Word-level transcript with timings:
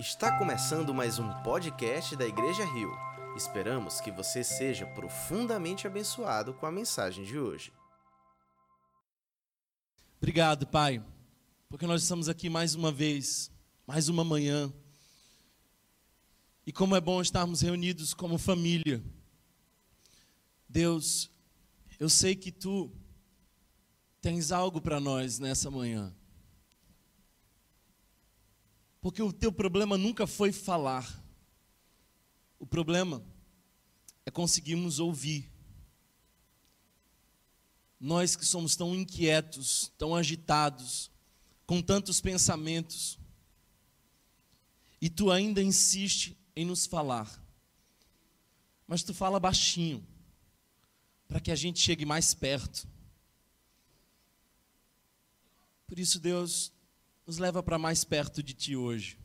Está 0.00 0.38
começando 0.38 0.94
mais 0.94 1.18
um 1.18 1.30
podcast 1.42 2.16
da 2.16 2.26
Igreja 2.26 2.64
Rio. 2.64 2.90
Esperamos 3.36 4.00
que 4.00 4.10
você 4.10 4.42
seja 4.42 4.86
profundamente 4.86 5.86
abençoado 5.86 6.54
com 6.54 6.64
a 6.64 6.72
mensagem 6.72 7.22
de 7.22 7.38
hoje. 7.38 7.70
Obrigado, 10.16 10.66
Pai, 10.66 11.04
porque 11.68 11.86
nós 11.86 12.02
estamos 12.02 12.30
aqui 12.30 12.48
mais 12.48 12.74
uma 12.74 12.90
vez, 12.90 13.52
mais 13.86 14.08
uma 14.08 14.24
manhã. 14.24 14.72
E 16.66 16.72
como 16.72 16.96
é 16.96 17.00
bom 17.00 17.20
estarmos 17.20 17.60
reunidos 17.60 18.14
como 18.14 18.38
família. 18.38 19.04
Deus, 20.66 21.30
eu 21.98 22.08
sei 22.08 22.34
que 22.34 22.50
tu 22.50 22.90
tens 24.18 24.50
algo 24.50 24.80
para 24.80 24.98
nós 24.98 25.38
nessa 25.38 25.70
manhã. 25.70 26.10
Porque 29.00 29.22
o 29.22 29.32
teu 29.32 29.50
problema 29.50 29.96
nunca 29.96 30.26
foi 30.26 30.52
falar. 30.52 31.08
O 32.58 32.66
problema 32.66 33.24
é 34.26 34.30
conseguirmos 34.30 34.98
ouvir. 34.98 35.50
Nós 37.98 38.36
que 38.36 38.44
somos 38.44 38.76
tão 38.76 38.94
inquietos, 38.94 39.92
tão 39.96 40.14
agitados, 40.14 41.10
com 41.66 41.80
tantos 41.80 42.20
pensamentos, 42.20 43.18
e 45.00 45.08
tu 45.08 45.30
ainda 45.30 45.62
insiste 45.62 46.36
em 46.54 46.64
nos 46.64 46.84
falar. 46.84 47.42
Mas 48.86 49.02
tu 49.02 49.14
fala 49.14 49.40
baixinho, 49.40 50.06
para 51.28 51.40
que 51.40 51.50
a 51.50 51.54
gente 51.54 51.78
chegue 51.78 52.04
mais 52.04 52.34
perto. 52.34 52.88
Por 55.86 55.98
isso, 55.98 56.18
Deus, 56.18 56.72
nos 57.30 57.38
leva 57.38 57.62
para 57.62 57.78
mais 57.78 58.02
perto 58.02 58.42
de 58.42 58.52
Ti 58.52 58.74
hoje. 58.74 59.16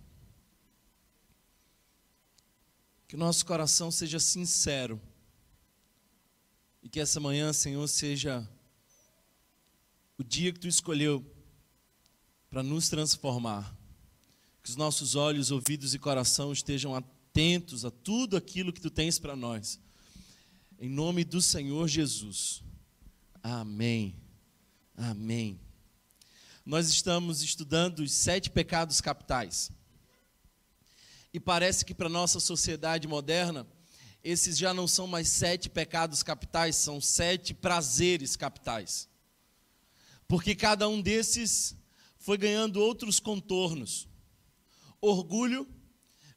Que 3.07 3.15
o 3.15 3.17
nosso 3.17 3.43
coração 3.43 3.89
seja 3.89 4.19
sincero. 4.19 5.01
E 6.83 6.87
que 6.87 6.99
essa 6.99 7.19
manhã, 7.19 7.51
Senhor, 7.51 7.87
seja 7.87 8.47
o 10.19 10.23
dia 10.23 10.53
que 10.53 10.59
Tu 10.59 10.67
escolheu 10.67 11.25
para 12.47 12.61
nos 12.61 12.89
transformar. 12.89 13.75
Que 14.61 14.69
os 14.69 14.75
nossos 14.75 15.15
olhos, 15.15 15.49
ouvidos 15.49 15.95
e 15.95 15.97
coração 15.97 16.53
estejam 16.53 16.93
atentos 16.93 17.85
a 17.85 17.89
tudo 17.89 18.37
aquilo 18.37 18.71
que 18.71 18.81
Tu 18.81 18.91
tens 18.91 19.17
para 19.17 19.35
nós. 19.35 19.79
Em 20.77 20.89
nome 20.89 21.23
do 21.23 21.41
Senhor 21.41 21.87
Jesus. 21.87 22.61
Amém. 23.41 24.15
Amém 24.95 25.64
nós 26.65 26.89
estamos 26.89 27.43
estudando 27.43 27.99
os 27.99 28.11
sete 28.11 28.49
pecados 28.49 28.99
capitais. 28.99 29.71
E 31.31 31.39
parece 31.39 31.85
que 31.85 31.93
para 31.93 32.09
nossa 32.09 32.39
sociedade 32.39 33.07
moderna, 33.07 33.67
esses 34.23 34.57
já 34.57 34.73
não 34.73 34.87
são 34.87 35.05
mais 35.05 35.29
sete 35.29 35.69
pecados 35.69 36.23
capitais, 36.23 36.75
são 36.75 36.99
sete 36.99 37.53
prazeres 37.53 38.35
capitais. 38.35 39.07
Porque 40.27 40.55
cada 40.55 40.89
um 40.89 40.99
desses 40.99 41.75
foi 42.17 42.37
ganhando 42.37 42.81
outros 42.81 43.19
contornos. 43.19 44.07
Orgulho 44.99 45.67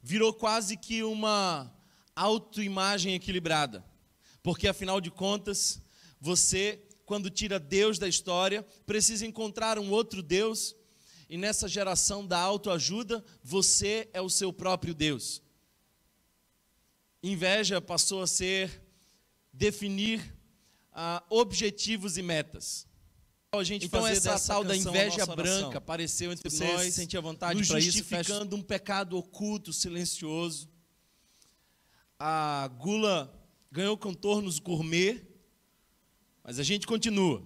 virou 0.03 0.31
quase 0.31 0.77
que 0.77 1.01
uma 1.01 1.73
autoimagem 2.15 3.15
equilibrada. 3.15 3.83
Porque 4.43 4.67
afinal 4.67 5.01
de 5.01 5.09
contas, 5.09 5.81
você 6.21 6.87
quando 7.09 7.27
tira 7.27 7.59
Deus 7.59 7.97
da 7.97 8.07
história, 8.07 8.63
precisa 8.85 9.25
encontrar 9.25 9.79
um 9.79 9.89
outro 9.89 10.21
Deus. 10.21 10.75
E 11.27 11.37
nessa 11.37 11.67
geração 11.67 12.23
da 12.23 12.37
autoajuda, 12.37 13.25
você 13.43 14.07
é 14.13 14.21
o 14.21 14.29
seu 14.29 14.53
próprio 14.53 14.93
Deus. 14.93 15.41
Inveja 17.23 17.81
passou 17.81 18.21
a 18.21 18.27
ser 18.27 18.83
definir 19.51 20.21
ah, 20.93 21.23
objetivos 21.31 22.15
e 22.15 22.21
metas. 22.21 22.87
A 23.53 23.63
gente 23.63 23.87
então 23.87 24.05
essa 24.05 24.39
tal 24.39 24.63
da 24.63 24.77
inveja 24.77 25.25
branca 25.25 25.79
apareceu 25.79 26.31
entre 26.31 26.47
você 26.47 26.71
nós, 26.71 26.93
sentia 26.93 27.19
vontade 27.19 27.67
para 27.67 27.79
isso, 27.79 27.91
justificando 27.91 28.55
um 28.55 28.61
pecado 28.61 29.17
oculto, 29.17 29.73
silencioso. 29.73 30.69
A 32.19 32.69
gula 32.77 33.35
ganhou 33.71 33.97
contornos 33.97 34.59
gourmet 34.59 35.28
mas 36.43 36.59
a 36.59 36.63
gente 36.63 36.87
continua. 36.87 37.43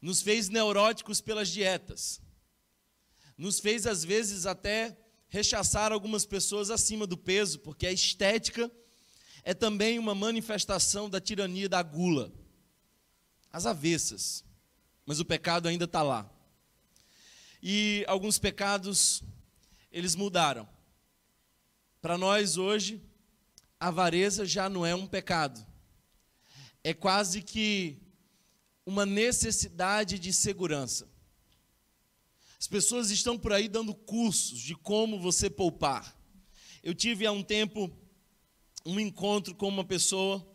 Nos 0.00 0.22
fez 0.22 0.48
neuróticos 0.48 1.20
pelas 1.20 1.48
dietas. 1.48 2.20
Nos 3.36 3.60
fez, 3.60 3.86
às 3.86 4.04
vezes, 4.04 4.46
até 4.46 4.96
rechaçar 5.28 5.92
algumas 5.92 6.24
pessoas 6.24 6.70
acima 6.70 7.06
do 7.06 7.16
peso, 7.16 7.58
porque 7.60 7.86
a 7.86 7.92
estética 7.92 8.70
é 9.42 9.54
também 9.54 9.98
uma 9.98 10.14
manifestação 10.14 11.08
da 11.08 11.20
tirania 11.20 11.68
da 11.68 11.82
gula. 11.82 12.32
As 13.52 13.66
avessas. 13.66 14.44
Mas 15.04 15.20
o 15.20 15.24
pecado 15.24 15.68
ainda 15.68 15.84
está 15.84 16.02
lá. 16.02 16.30
E 17.62 18.04
alguns 18.08 18.38
pecados, 18.38 19.22
eles 19.92 20.14
mudaram. 20.14 20.68
Para 22.00 22.16
nós 22.16 22.56
hoje, 22.56 23.02
a 23.78 23.88
avareza 23.88 24.46
já 24.46 24.68
não 24.68 24.86
é 24.86 24.94
um 24.94 25.06
pecado 25.06 25.69
é 26.82 26.94
quase 26.94 27.42
que 27.42 27.98
uma 28.84 29.04
necessidade 29.04 30.18
de 30.18 30.32
segurança. 30.32 31.08
As 32.58 32.66
pessoas 32.66 33.10
estão 33.10 33.38
por 33.38 33.52
aí 33.52 33.68
dando 33.68 33.94
cursos 33.94 34.58
de 34.58 34.74
como 34.74 35.20
você 35.20 35.48
poupar. 35.48 36.16
Eu 36.82 36.94
tive 36.94 37.26
há 37.26 37.32
um 37.32 37.42
tempo 37.42 37.90
um 38.84 38.98
encontro 38.98 39.54
com 39.54 39.68
uma 39.68 39.84
pessoa, 39.84 40.46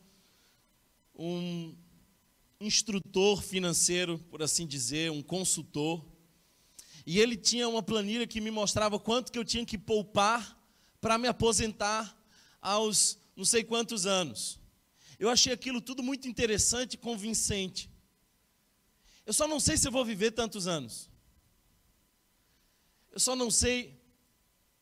um 1.15 1.75
instrutor 2.59 3.41
financeiro, 3.41 4.17
por 4.29 4.41
assim 4.41 4.65
dizer, 4.65 5.11
um 5.11 5.21
consultor, 5.21 6.03
e 7.05 7.19
ele 7.19 7.37
tinha 7.37 7.69
uma 7.69 7.83
planilha 7.83 8.25
que 8.25 8.41
me 8.41 8.49
mostrava 8.49 8.99
quanto 8.99 9.31
que 9.31 9.37
eu 9.37 9.45
tinha 9.45 9.65
que 9.65 9.77
poupar 9.77 10.59
para 10.99 11.17
me 11.17 11.27
aposentar 11.27 12.17
aos 12.59 13.19
não 13.35 13.45
sei 13.45 13.63
quantos 13.63 14.05
anos. 14.07 14.59
Eu 15.19 15.29
achei 15.29 15.53
aquilo 15.53 15.81
tudo 15.81 16.03
muito 16.03 16.27
interessante 16.27 16.93
e 16.93 16.97
convincente. 16.97 17.89
Eu 19.25 19.33
só 19.33 19.47
não 19.47 19.59
sei 19.59 19.77
se 19.77 19.87
eu 19.87 19.91
vou 19.91 20.05
viver 20.05 20.31
tantos 20.31 20.67
anos. 20.67 21.09
Eu 23.11 23.19
só 23.19 23.35
não 23.35 23.49
sei 23.49 23.99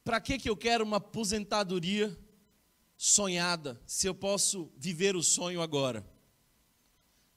para 0.03 0.19
que, 0.19 0.37
que 0.37 0.49
eu 0.49 0.57
quero 0.57 0.83
uma 0.83 0.97
aposentadoria 0.97 2.17
sonhada, 2.97 3.81
se 3.85 4.07
eu 4.07 4.13
posso 4.13 4.71
viver 4.77 5.15
o 5.15 5.23
sonho 5.23 5.61
agora. 5.61 6.05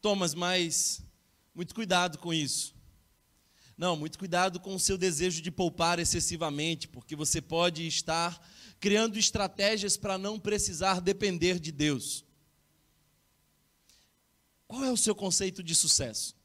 Thomas, 0.00 0.34
mas 0.34 1.02
muito 1.54 1.74
cuidado 1.74 2.18
com 2.18 2.32
isso. 2.32 2.74
Não, 3.76 3.96
muito 3.96 4.18
cuidado 4.18 4.58
com 4.58 4.74
o 4.74 4.80
seu 4.80 4.96
desejo 4.96 5.42
de 5.42 5.50
poupar 5.50 5.98
excessivamente, 5.98 6.88
porque 6.88 7.14
você 7.14 7.42
pode 7.42 7.86
estar 7.86 8.40
criando 8.80 9.18
estratégias 9.18 9.96
para 9.96 10.16
não 10.16 10.40
precisar 10.40 11.00
depender 11.00 11.60
de 11.60 11.70
Deus. 11.70 12.25
Qual 14.76 14.84
é 14.84 14.92
o 14.92 14.96
seu 14.96 15.14
conceito 15.14 15.62
de 15.62 15.74
sucesso? 15.74 16.36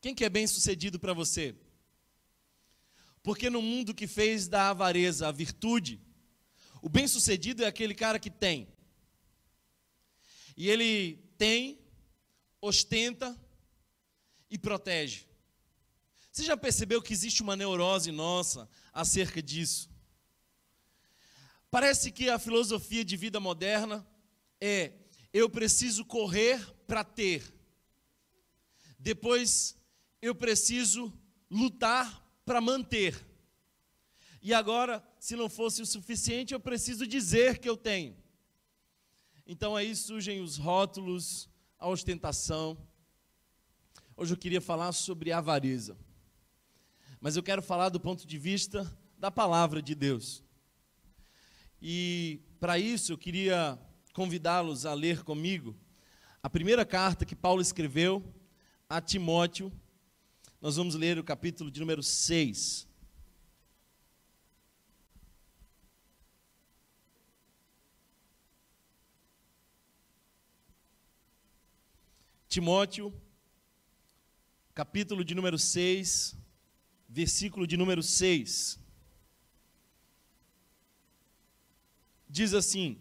Quem 0.00 0.14
que 0.14 0.24
é 0.24 0.28
bem 0.28 0.46
sucedido 0.46 0.96
para 0.96 1.12
você? 1.12 1.52
Porque 3.20 3.50
no 3.50 3.60
mundo 3.60 3.92
que 3.92 4.06
fez 4.06 4.46
da 4.46 4.70
avareza 4.70 5.26
a 5.26 5.32
virtude, 5.32 6.00
o 6.80 6.88
bem 6.88 7.08
sucedido 7.08 7.64
é 7.64 7.66
aquele 7.66 7.96
cara 7.96 8.20
que 8.20 8.30
tem. 8.30 8.68
E 10.56 10.70
ele 10.70 11.16
tem, 11.36 11.80
ostenta 12.60 13.36
e 14.48 14.56
protege. 14.56 15.26
Você 16.30 16.44
já 16.44 16.56
percebeu 16.56 17.02
que 17.02 17.12
existe 17.12 17.42
uma 17.42 17.56
neurose 17.56 18.12
nossa 18.12 18.68
acerca 18.92 19.42
disso? 19.42 19.90
Parece 21.72 22.12
que 22.12 22.30
a 22.30 22.38
filosofia 22.38 23.04
de 23.04 23.16
vida 23.16 23.40
moderna 23.40 24.06
é 24.60 24.92
eu 25.32 25.50
preciso 25.50 26.04
correr 26.04 26.64
para 26.86 27.04
ter. 27.04 27.52
Depois 28.98 29.76
eu 30.22 30.34
preciso 30.34 31.12
lutar 31.50 32.24
para 32.44 32.60
manter. 32.60 33.22
E 34.40 34.52
agora, 34.52 35.02
se 35.18 35.36
não 35.36 35.48
fosse 35.48 35.82
o 35.82 35.86
suficiente, 35.86 36.52
eu 36.52 36.60
preciso 36.60 37.06
dizer 37.06 37.58
que 37.58 37.68
eu 37.68 37.76
tenho. 37.76 38.16
Então 39.46 39.76
aí 39.76 39.94
surgem 39.94 40.40
os 40.40 40.56
rótulos, 40.56 41.48
a 41.78 41.88
ostentação. 41.88 42.78
Hoje 44.16 44.32
eu 44.32 44.38
queria 44.38 44.60
falar 44.60 44.92
sobre 44.92 45.32
avareza. 45.32 45.98
Mas 47.20 47.36
eu 47.36 47.42
quero 47.42 47.62
falar 47.62 47.88
do 47.88 48.00
ponto 48.00 48.26
de 48.26 48.38
vista 48.38 48.90
da 49.18 49.30
palavra 49.30 49.82
de 49.82 49.94
Deus. 49.94 50.42
E 51.80 52.40
para 52.60 52.78
isso 52.78 53.12
eu 53.12 53.18
queria 53.18 53.78
convidá-los 54.14 54.86
a 54.86 54.94
ler 54.94 55.22
comigo 55.24 55.76
a 56.44 56.50
primeira 56.50 56.84
carta 56.84 57.24
que 57.24 57.34
Paulo 57.34 57.62
escreveu 57.62 58.22
a 58.86 59.00
Timóteo, 59.00 59.72
nós 60.60 60.76
vamos 60.76 60.94
ler 60.94 61.18
o 61.18 61.24
capítulo 61.24 61.70
de 61.70 61.80
número 61.80 62.02
6. 62.02 62.86
Timóteo, 72.46 73.10
capítulo 74.74 75.24
de 75.24 75.34
número 75.34 75.58
6, 75.58 76.36
versículo 77.08 77.66
de 77.66 77.78
número 77.78 78.02
6. 78.02 78.78
Diz 82.28 82.52
assim: 82.52 82.98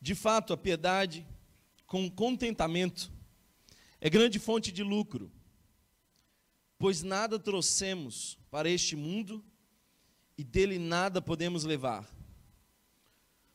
de 0.00 0.14
fato, 0.14 0.52
a 0.52 0.56
piedade 0.56 1.26
com 1.86 2.10
contentamento 2.10 3.10
é 4.00 4.08
grande 4.08 4.38
fonte 4.38 4.70
de 4.70 4.82
lucro, 4.82 5.32
pois 6.78 7.02
nada 7.02 7.38
trouxemos 7.38 8.38
para 8.50 8.68
este 8.68 8.94
mundo 8.94 9.44
e 10.36 10.44
dele 10.44 10.78
nada 10.78 11.20
podemos 11.20 11.64
levar. 11.64 12.08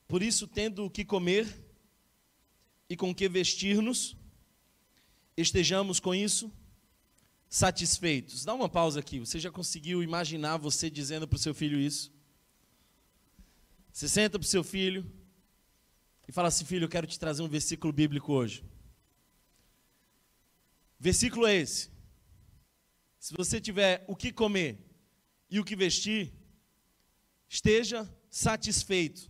Por 0.08 0.22
isso, 0.22 0.48
tendo 0.48 0.86
o 0.86 0.90
que 0.90 1.06
comer 1.06 1.48
e 2.90 2.98
com 2.98 3.16
que 3.16 3.30
vestir-nos, 3.30 4.18
estejamos 5.38 6.00
com 6.00 6.14
isso 6.14 6.52
satisfeitos. 7.48 8.44
Dá 8.44 8.54
uma 8.54 8.68
pausa 8.68 9.00
aqui. 9.00 9.20
Você 9.20 9.40
já 9.40 9.50
conseguiu 9.50 10.04
imaginar 10.04 10.58
você 10.58 10.90
dizendo 10.90 11.28
para 11.28 11.38
o 11.38 11.40
seu 11.40 11.54
filho 11.54 11.80
isso? 11.80 12.12
Você 13.92 14.10
senta 14.10 14.38
para 14.38 14.46
o 14.46 14.50
seu 14.50 14.64
filho 14.64 15.10
e 16.28 16.32
fala 16.32 16.48
assim: 16.48 16.66
Filho, 16.66 16.86
eu 16.86 16.90
quero 16.90 17.08
te 17.08 17.20
trazer 17.20 17.42
um 17.42 17.48
versículo 17.48 17.92
bíblico 17.92 18.32
hoje. 18.34 18.64
Versículo 21.00 21.46
é 21.46 21.56
esse. 21.56 21.92
Se 23.20 23.34
você 23.34 23.60
tiver 23.60 24.04
o 24.08 24.16
que 24.16 24.32
comer 24.32 24.80
e 25.50 25.60
o 25.60 25.64
que 25.64 25.76
vestir, 25.76 26.34
esteja 27.48 28.10
satisfeito. 28.30 29.30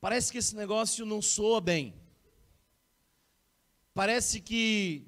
Parece 0.00 0.32
que 0.32 0.38
esse 0.38 0.56
negócio 0.56 1.04
não 1.04 1.20
soa 1.20 1.60
bem. 1.60 1.94
Parece 3.92 4.40
que 4.40 5.06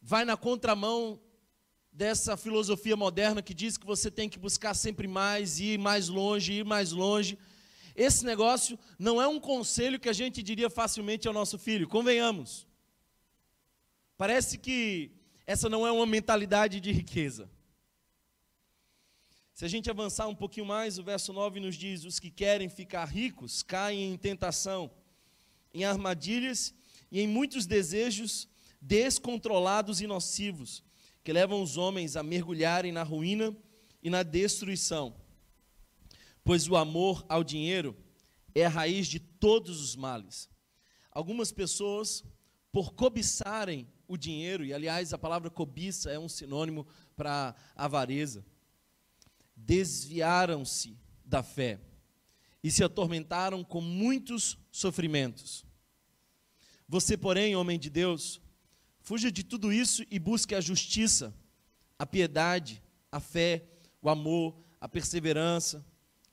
vai 0.00 0.24
na 0.24 0.36
contramão 0.36 1.20
dessa 1.92 2.36
filosofia 2.36 2.96
moderna 2.96 3.42
que 3.42 3.54
diz 3.54 3.76
que 3.76 3.86
você 3.86 4.10
tem 4.10 4.28
que 4.28 4.38
buscar 4.38 4.74
sempre 4.74 5.06
mais, 5.06 5.60
ir 5.60 5.78
mais 5.78 6.08
longe, 6.08 6.52
ir 6.54 6.64
mais 6.64 6.92
longe. 6.92 7.38
Esse 7.96 8.26
negócio 8.26 8.78
não 8.98 9.20
é 9.20 9.26
um 9.26 9.40
conselho 9.40 9.98
que 9.98 10.08
a 10.08 10.12
gente 10.12 10.42
diria 10.42 10.68
facilmente 10.68 11.26
ao 11.26 11.32
nosso 11.32 11.58
filho, 11.58 11.88
convenhamos. 11.88 12.66
Parece 14.18 14.58
que 14.58 15.10
essa 15.46 15.68
não 15.68 15.86
é 15.86 15.90
uma 15.90 16.04
mentalidade 16.04 16.78
de 16.78 16.92
riqueza. 16.92 17.50
Se 19.54 19.64
a 19.64 19.68
gente 19.68 19.88
avançar 19.88 20.28
um 20.28 20.34
pouquinho 20.34 20.66
mais, 20.66 20.98
o 20.98 21.02
verso 21.02 21.32
9 21.32 21.58
nos 21.58 21.74
diz: 21.74 22.04
Os 22.04 22.20
que 22.20 22.30
querem 22.30 22.68
ficar 22.68 23.06
ricos 23.06 23.62
caem 23.62 24.12
em 24.12 24.16
tentação, 24.18 24.90
em 25.72 25.84
armadilhas 25.84 26.74
e 27.10 27.20
em 27.22 27.26
muitos 27.26 27.64
desejos 27.64 28.46
descontrolados 28.78 30.02
e 30.02 30.06
nocivos, 30.06 30.84
que 31.24 31.32
levam 31.32 31.62
os 31.62 31.78
homens 31.78 32.16
a 32.16 32.22
mergulharem 32.22 32.92
na 32.92 33.02
ruína 33.02 33.56
e 34.02 34.10
na 34.10 34.22
destruição. 34.22 35.25
Pois 36.46 36.68
o 36.68 36.76
amor 36.76 37.26
ao 37.28 37.42
dinheiro 37.42 37.96
é 38.54 38.64
a 38.64 38.68
raiz 38.68 39.08
de 39.08 39.18
todos 39.18 39.80
os 39.80 39.96
males. 39.96 40.48
Algumas 41.10 41.50
pessoas, 41.50 42.22
por 42.70 42.94
cobiçarem 42.94 43.88
o 44.06 44.16
dinheiro, 44.16 44.64
e 44.64 44.72
aliás 44.72 45.12
a 45.12 45.18
palavra 45.18 45.50
cobiça 45.50 46.08
é 46.08 46.16
um 46.16 46.28
sinônimo 46.28 46.86
para 47.16 47.52
avareza, 47.74 48.46
desviaram-se 49.56 50.96
da 51.24 51.42
fé 51.42 51.80
e 52.62 52.70
se 52.70 52.84
atormentaram 52.84 53.64
com 53.64 53.80
muitos 53.80 54.56
sofrimentos. 54.70 55.66
Você, 56.88 57.16
porém, 57.16 57.56
homem 57.56 57.76
de 57.76 57.90
Deus, 57.90 58.40
fuja 59.00 59.32
de 59.32 59.42
tudo 59.42 59.72
isso 59.72 60.04
e 60.08 60.16
busque 60.16 60.54
a 60.54 60.60
justiça, 60.60 61.34
a 61.98 62.06
piedade, 62.06 62.80
a 63.10 63.18
fé, 63.18 63.66
o 64.00 64.08
amor, 64.08 64.56
a 64.80 64.88
perseverança 64.88 65.84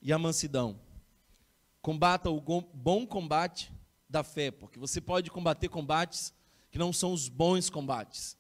e 0.04 0.12
a 0.12 0.20
mansidão. 0.20 0.78
Combata 1.82 2.30
o 2.30 2.40
bom 2.74 3.08
combate 3.08 3.72
da 4.08 4.24
fé, 4.24 4.52
porque 4.52 4.78
você 4.78 5.02
pode 5.02 5.32
combater 5.32 5.70
combates 5.70 6.34
que 6.70 6.78
não 6.78 6.92
são 6.92 7.14
os 7.14 7.30
bons 7.30 7.70
combates. 7.70 8.38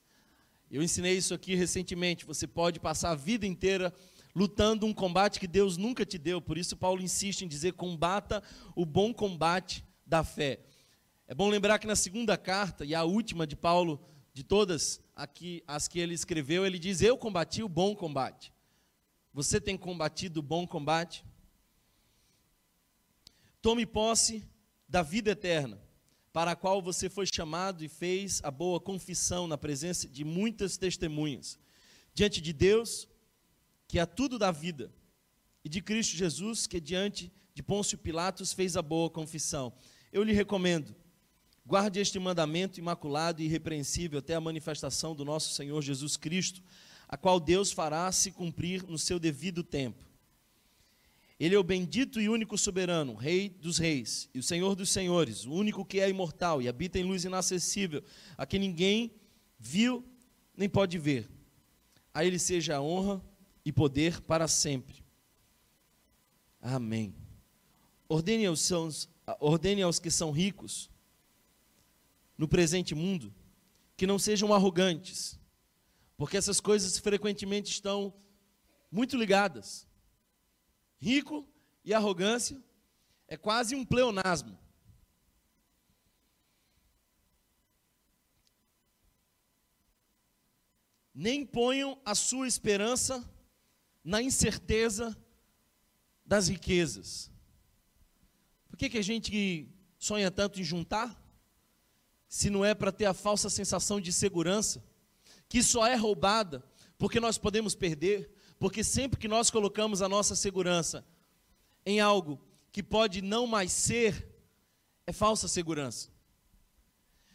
Eu 0.69 0.83
ensinei 0.83 1.17
isso 1.17 1.33
aqui 1.33 1.55
recentemente. 1.55 2.25
Você 2.25 2.45
pode 2.45 2.79
passar 2.79 3.11
a 3.11 3.15
vida 3.15 3.45
inteira 3.47 3.93
lutando 4.35 4.85
um 4.85 4.93
combate 4.93 5.39
que 5.39 5.47
Deus 5.47 5.77
nunca 5.77 6.05
te 6.05 6.17
deu. 6.17 6.41
Por 6.41 6.57
isso, 6.57 6.75
Paulo 6.75 7.01
insiste 7.01 7.43
em 7.43 7.47
dizer: 7.47 7.73
combata 7.73 8.43
o 8.75 8.85
bom 8.85 9.13
combate 9.13 9.85
da 10.05 10.23
fé. 10.23 10.59
É 11.27 11.33
bom 11.33 11.47
lembrar 11.47 11.79
que 11.79 11.87
na 11.87 11.95
segunda 11.95 12.37
carta, 12.37 12.83
e 12.83 12.93
a 12.93 13.03
última 13.03 13.47
de 13.47 13.55
Paulo, 13.55 14.03
de 14.33 14.43
todas 14.43 14.99
aqui, 15.15 15.63
as 15.67 15.87
que 15.87 15.99
ele 15.99 16.13
escreveu, 16.13 16.65
ele 16.65 16.79
diz: 16.79 17.01
Eu 17.01 17.17
combati 17.17 17.63
o 17.63 17.69
bom 17.69 17.95
combate. 17.95 18.51
Você 19.33 19.61
tem 19.61 19.77
combatido 19.77 20.39
o 20.39 20.43
bom 20.43 20.67
combate? 20.67 21.23
Tome 23.63 23.85
posse 23.85 24.43
da 24.89 25.01
vida 25.01 25.31
eterna, 25.31 25.81
para 26.33 26.51
a 26.51 26.55
qual 26.55 26.81
você 26.81 27.09
foi 27.09 27.25
chamado 27.25 27.81
e 27.81 27.87
fez 27.87 28.41
a 28.43 28.51
boa 28.51 28.77
confissão 28.77 29.47
na 29.47 29.57
presença 29.57 30.05
de 30.05 30.25
muitas 30.25 30.75
testemunhas, 30.75 31.57
diante 32.13 32.41
de 32.41 32.51
Deus 32.51 33.07
que 33.87 33.99
é 33.99 34.05
tudo 34.05 34.37
da 34.37 34.51
vida, 34.51 34.91
e 35.63 35.69
de 35.69 35.81
Cristo 35.81 36.17
Jesus, 36.17 36.67
que 36.67 36.81
diante 36.81 37.31
de 37.53 37.63
Pôncio 37.63 37.97
Pilatos 37.97 38.51
fez 38.51 38.75
a 38.75 38.81
boa 38.81 39.09
confissão. 39.09 39.71
Eu 40.11 40.23
lhe 40.23 40.33
recomendo, 40.33 40.93
guarde 41.65 42.01
este 42.01 42.19
mandamento 42.19 42.81
imaculado 42.81 43.41
e 43.41 43.45
irrepreensível 43.45 44.19
até 44.19 44.35
a 44.35 44.41
manifestação 44.41 45.15
do 45.15 45.23
nosso 45.23 45.53
Senhor 45.53 45.81
Jesus 45.81 46.17
Cristo, 46.17 46.61
a 47.07 47.15
qual 47.15 47.39
Deus 47.39 47.71
fará 47.71 48.11
se 48.11 48.29
cumprir 48.29 48.83
no 48.83 48.97
seu 48.97 49.17
devido 49.17 49.63
tempo. 49.63 50.12
Ele 51.39 51.55
é 51.55 51.59
o 51.59 51.63
bendito 51.63 52.21
e 52.21 52.29
único 52.29 52.57
soberano, 52.57 53.15
Rei 53.15 53.49
dos 53.49 53.77
reis 53.77 54.29
e 54.33 54.39
o 54.39 54.43
Senhor 54.43 54.75
dos 54.75 54.89
senhores, 54.89 55.45
o 55.45 55.51
único 55.51 55.83
que 55.83 55.99
é 55.99 56.09
imortal 56.09 56.61
e 56.61 56.67
habita 56.67 56.99
em 56.99 57.03
luz 57.03 57.25
inacessível, 57.25 58.03
a 58.37 58.45
quem 58.45 58.59
ninguém 58.59 59.11
viu 59.59 60.05
nem 60.55 60.69
pode 60.69 60.97
ver. 60.97 61.29
A 62.13 62.23
Ele 62.23 62.37
seja 62.37 62.77
a 62.77 62.81
honra 62.81 63.21
e 63.65 63.71
poder 63.71 64.21
para 64.21 64.47
sempre. 64.47 65.03
Amém. 66.61 67.15
Ordene 68.07 68.45
aos, 68.45 68.69
ordene 69.39 69.81
aos 69.81 69.99
que 69.99 70.11
são 70.11 70.31
ricos 70.31 70.89
no 72.37 72.47
presente 72.47 72.93
mundo 72.93 73.33
que 73.97 74.07
não 74.07 74.19
sejam 74.19 74.53
arrogantes, 74.53 75.39
porque 76.17 76.37
essas 76.37 76.59
coisas 76.59 76.97
frequentemente 76.99 77.71
estão 77.71 78.13
muito 78.91 79.17
ligadas. 79.17 79.87
Rico 81.03 81.45
e 81.83 81.93
arrogância 81.93 82.63
é 83.27 83.35
quase 83.35 83.75
um 83.75 83.83
pleonasmo. 83.83 84.57
Nem 91.13 91.45
ponham 91.45 92.01
a 92.05 92.15
sua 92.15 92.47
esperança 92.47 93.21
na 94.01 94.21
incerteza 94.21 95.13
das 96.25 96.47
riquezas. 96.47 97.29
Por 98.69 98.77
que, 98.77 98.89
que 98.89 98.97
a 98.97 99.03
gente 99.03 99.69
sonha 99.99 100.31
tanto 100.31 100.61
em 100.61 100.63
juntar? 100.63 101.21
Se 102.29 102.49
não 102.49 102.63
é 102.63 102.73
para 102.73 102.93
ter 102.93 103.07
a 103.07 103.13
falsa 103.13 103.49
sensação 103.49 103.99
de 103.99 104.13
segurança, 104.13 104.81
que 105.49 105.61
só 105.61 105.85
é 105.85 105.95
roubada 105.95 106.63
porque 106.97 107.19
nós 107.19 107.37
podemos 107.37 107.75
perder, 107.75 108.33
porque 108.63 108.81
sempre 108.81 109.19
que 109.19 109.27
nós 109.27 109.51
colocamos 109.51 110.01
a 110.01 110.07
nossa 110.07 110.37
segurança 110.37 111.05
em 111.85 111.99
algo 111.99 112.39
que 112.71 112.81
pode 112.81 113.21
não 113.21 113.45
mais 113.45 113.73
ser, 113.73 114.25
é 115.05 115.11
falsa 115.11 115.49
segurança. 115.49 116.09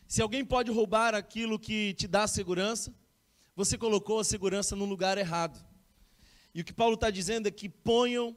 Se 0.07 0.23
alguém 0.23 0.43
pode 0.43 0.71
roubar 0.71 1.15
aquilo 1.15 1.59
que 1.59 1.93
te 1.93 2.09
dá 2.09 2.27
segurança, 2.27 2.95
você 3.55 3.77
colocou 3.77 4.21
a 4.21 4.25
segurança 4.25 4.75
no 4.75 4.87
lugar 4.87 5.19
errado. 5.19 5.63
E 6.55 6.63
o 6.63 6.65
que 6.65 6.73
Paulo 6.73 6.95
está 6.95 7.11
dizendo 7.11 7.47
é 7.47 7.51
que 7.51 7.69
ponham 7.69 8.35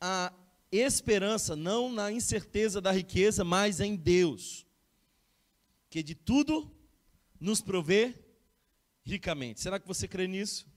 a 0.00 0.32
esperança 0.72 1.54
não 1.54 1.92
na 1.92 2.10
incerteza 2.10 2.80
da 2.80 2.90
riqueza, 2.90 3.44
mas 3.44 3.78
em 3.78 3.94
Deus, 3.94 4.66
que 5.88 6.02
de 6.02 6.16
tudo 6.16 6.68
nos 7.38 7.62
provê 7.62 8.18
ricamente. 9.04 9.60
Será 9.60 9.78
que 9.78 9.86
você 9.86 10.08
crê 10.08 10.26
nisso? 10.26 10.68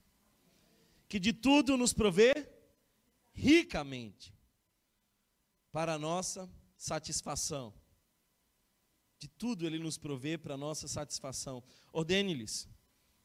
Que 1.08 1.18
de 1.18 1.32
tudo 1.32 1.76
nos 1.76 1.92
provê 1.92 2.48
ricamente 3.32 4.34
para 5.70 5.94
a 5.94 5.98
nossa 5.98 6.50
satisfação. 6.76 7.74
De 9.18 9.28
tudo 9.28 9.66
ele 9.66 9.78
nos 9.78 9.98
provê 9.98 10.36
para 10.36 10.54
a 10.54 10.58
nossa 10.58 10.88
satisfação. 10.88 11.62
Ordene-lhes 11.92 12.68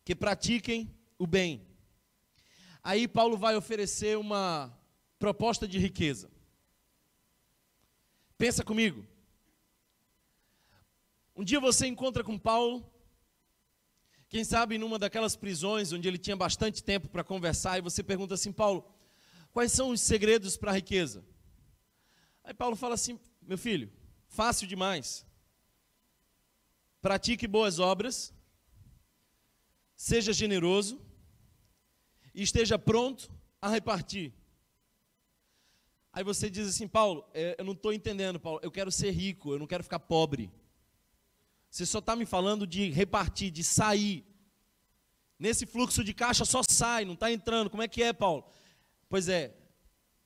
que 0.04 0.16
pratiquem 0.16 0.96
o 1.18 1.28
bem 1.28 1.70
Aí 2.84 3.08
Paulo 3.08 3.38
vai 3.38 3.56
oferecer 3.56 4.18
uma 4.18 4.76
proposta 5.18 5.68
de 5.68 5.78
riqueza. 5.78 6.32
Pensa 8.38 8.64
comigo. 8.64 9.06
Um 11.36 11.44
dia 11.44 11.60
você 11.60 11.88
encontra 11.88 12.24
com 12.24 12.38
Paulo, 12.38 12.90
quem 14.30 14.44
sabe 14.44 14.78
numa 14.78 15.00
daquelas 15.00 15.36
prisões 15.36 15.92
onde 15.92 16.08
ele 16.08 16.20
tinha 16.20 16.36
bastante 16.36 16.84
tempo 16.84 17.10
para 17.10 17.24
conversar, 17.24 17.80
e 17.80 17.82
você 17.82 18.04
pergunta 18.04 18.36
assim: 18.36 18.52
Paulo, 18.52 18.86
quais 19.52 19.72
são 19.72 19.90
os 19.90 20.00
segredos 20.00 20.56
para 20.56 20.72
a 20.72 20.76
riqueza? 20.76 21.26
Aí 22.44 22.54
Paulo 22.54 22.76
fala 22.76 22.94
assim: 22.94 23.20
meu 23.42 23.58
filho, 23.58 23.92
fácil 24.28 24.68
demais. 24.68 25.26
Pratique 27.02 27.48
boas 27.48 27.80
obras, 27.80 28.32
seja 29.96 30.32
generoso 30.32 31.02
e 32.36 32.44
esteja 32.44 32.78
pronto 32.78 33.32
a 33.60 33.70
repartir. 33.70 34.34
Aí 36.12 36.24
você 36.24 36.50
diz 36.50 36.68
assim, 36.68 36.88
Paulo, 36.88 37.26
é, 37.34 37.56
eu 37.58 37.66
não 37.66 37.74
estou 37.74 37.94
entendendo, 37.94 38.40
Paulo, 38.40 38.60
eu 38.62 38.72
quero 38.72 38.92
ser 38.92 39.12
rico, 39.12 39.54
eu 39.54 39.60
não 39.60 39.68
quero 39.68 39.84
ficar 39.84 40.00
pobre. 40.00 40.52
Você 41.70 41.86
só 41.86 42.00
está 42.00 42.16
me 42.16 42.26
falando 42.26 42.66
de 42.66 42.90
repartir, 42.90 43.52
de 43.52 43.64
sair. 43.64 44.26
Nesse 45.38 45.66
fluxo 45.66 46.04
de 46.04 46.14
caixa 46.14 46.44
só 46.44 46.62
sai, 46.68 47.06
não 47.06 47.14
está 47.14 47.32
entrando. 47.32 47.70
Como 47.70 47.84
é 47.84 47.88
que 47.88 48.02
é, 48.02 48.12
Paulo? 48.12 48.46
Pois 49.08 49.28
é, 49.30 49.56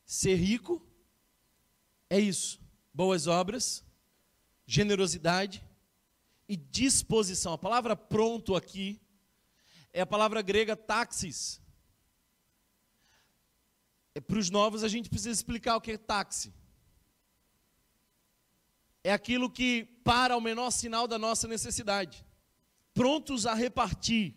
ser 0.05 0.35
rico 0.35 0.81
é 2.09 2.19
isso: 2.19 2.59
boas 2.93 3.27
obras, 3.27 3.83
generosidade 4.65 5.63
e 6.47 6.55
disposição. 6.55 7.53
A 7.53 7.57
palavra 7.57 7.95
pronto 7.95 8.55
aqui 8.55 9.01
é 9.91 10.01
a 10.01 10.05
palavra 10.05 10.41
grega 10.41 10.75
taxis. 10.75 11.61
É, 14.15 14.21
Para 14.21 14.39
os 14.39 14.49
novos, 14.49 14.83
a 14.83 14.87
gente 14.87 15.09
precisa 15.09 15.31
explicar 15.31 15.75
o 15.75 15.81
que 15.81 15.91
é 15.91 15.97
táxi. 15.97 16.53
É 19.03 19.11
aquilo 19.11 19.49
que 19.49 19.85
para 20.03 20.37
o 20.37 20.41
menor 20.41 20.71
sinal 20.71 21.07
da 21.07 21.19
nossa 21.19 21.47
necessidade. 21.47 22.25
Prontos 22.93 23.45
a 23.45 23.53
repartir. 23.53 24.35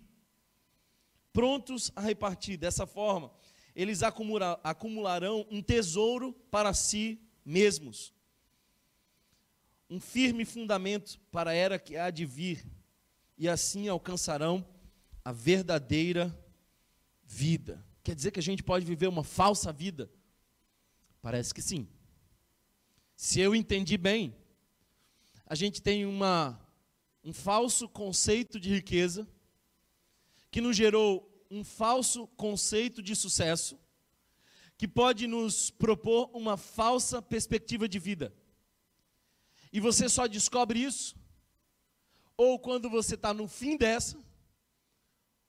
Prontos 1.32 1.92
a 1.94 2.00
repartir. 2.00 2.56
Dessa 2.56 2.87
forma, 2.87 3.30
eles 3.75 4.02
acumularão 4.02 5.46
um 5.50 5.62
tesouro 5.62 6.32
para 6.50 6.73
si 6.75 7.20
mesmos. 7.44 8.12
Um 9.88 10.00
firme 10.00 10.44
fundamento 10.44 11.20
para 11.30 11.50
a 11.50 11.54
era 11.54 11.78
que 11.78 11.96
há 11.96 12.11
de 12.11 12.25
vir. 12.25 12.66
E 13.38 13.49
assim 13.49 13.87
alcançarão 13.87 14.66
a 15.25 15.30
verdadeira 15.30 16.37
vida. 17.23 17.85
Quer 18.02 18.14
dizer 18.14 18.30
que 18.30 18.40
a 18.40 18.42
gente 18.42 18.62
pode 18.62 18.87
viver 18.87 19.08
uma 19.08 19.23
falsa 19.23 19.73
vida? 19.73 20.11
Parece 21.20 21.52
que 21.52 21.61
sim. 21.61 21.88
Se 23.14 23.40
eu 23.40 23.54
entendi 23.54 23.96
bem, 23.99 24.35
a 25.46 25.54
gente 25.54 25.80
tem 25.80 26.04
uma, 26.04 26.60
um 27.22 27.32
falso 27.32 27.88
conceito 27.88 28.58
de 28.58 28.68
riqueza, 28.68 29.26
que 30.50 30.60
nos 30.60 30.76
gerou 30.76 31.32
um 31.48 31.62
falso 31.62 32.26
conceito 32.28 33.00
de 33.00 33.14
sucesso, 33.14 33.78
que 34.76 34.88
pode 34.88 35.28
nos 35.28 35.70
propor 35.70 36.30
uma 36.34 36.56
falsa 36.56 37.22
perspectiva 37.22 37.88
de 37.88 37.98
vida. 37.98 38.34
E 39.72 39.78
você 39.78 40.08
só 40.08 40.26
descobre 40.26 40.80
isso, 40.80 41.14
ou 42.36 42.58
quando 42.58 42.90
você 42.90 43.14
está 43.14 43.32
no 43.32 43.46
fim 43.46 43.76
dessa, 43.76 44.18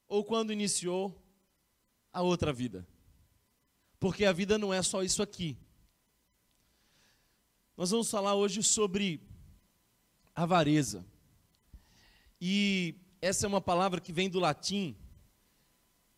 ou 0.07 0.23
quando 0.23 0.53
iniciou 0.53 1.19
a 2.13 2.21
outra 2.21 2.53
vida. 2.53 2.87
Porque 3.99 4.25
a 4.25 4.31
vida 4.31 4.59
não 4.59 4.71
é 4.71 4.83
só 4.83 5.01
isso 5.01 5.23
aqui. 5.23 5.57
Nós 7.75 7.89
vamos 7.89 8.09
falar 8.09 8.35
hoje 8.35 8.61
sobre 8.61 9.26
avareza. 10.37 11.03
E 12.39 12.95
essa 13.19 13.47
é 13.47 13.49
uma 13.49 13.59
palavra 13.59 13.99
que 13.99 14.13
vem 14.13 14.29
do 14.29 14.39
latim, 14.39 14.95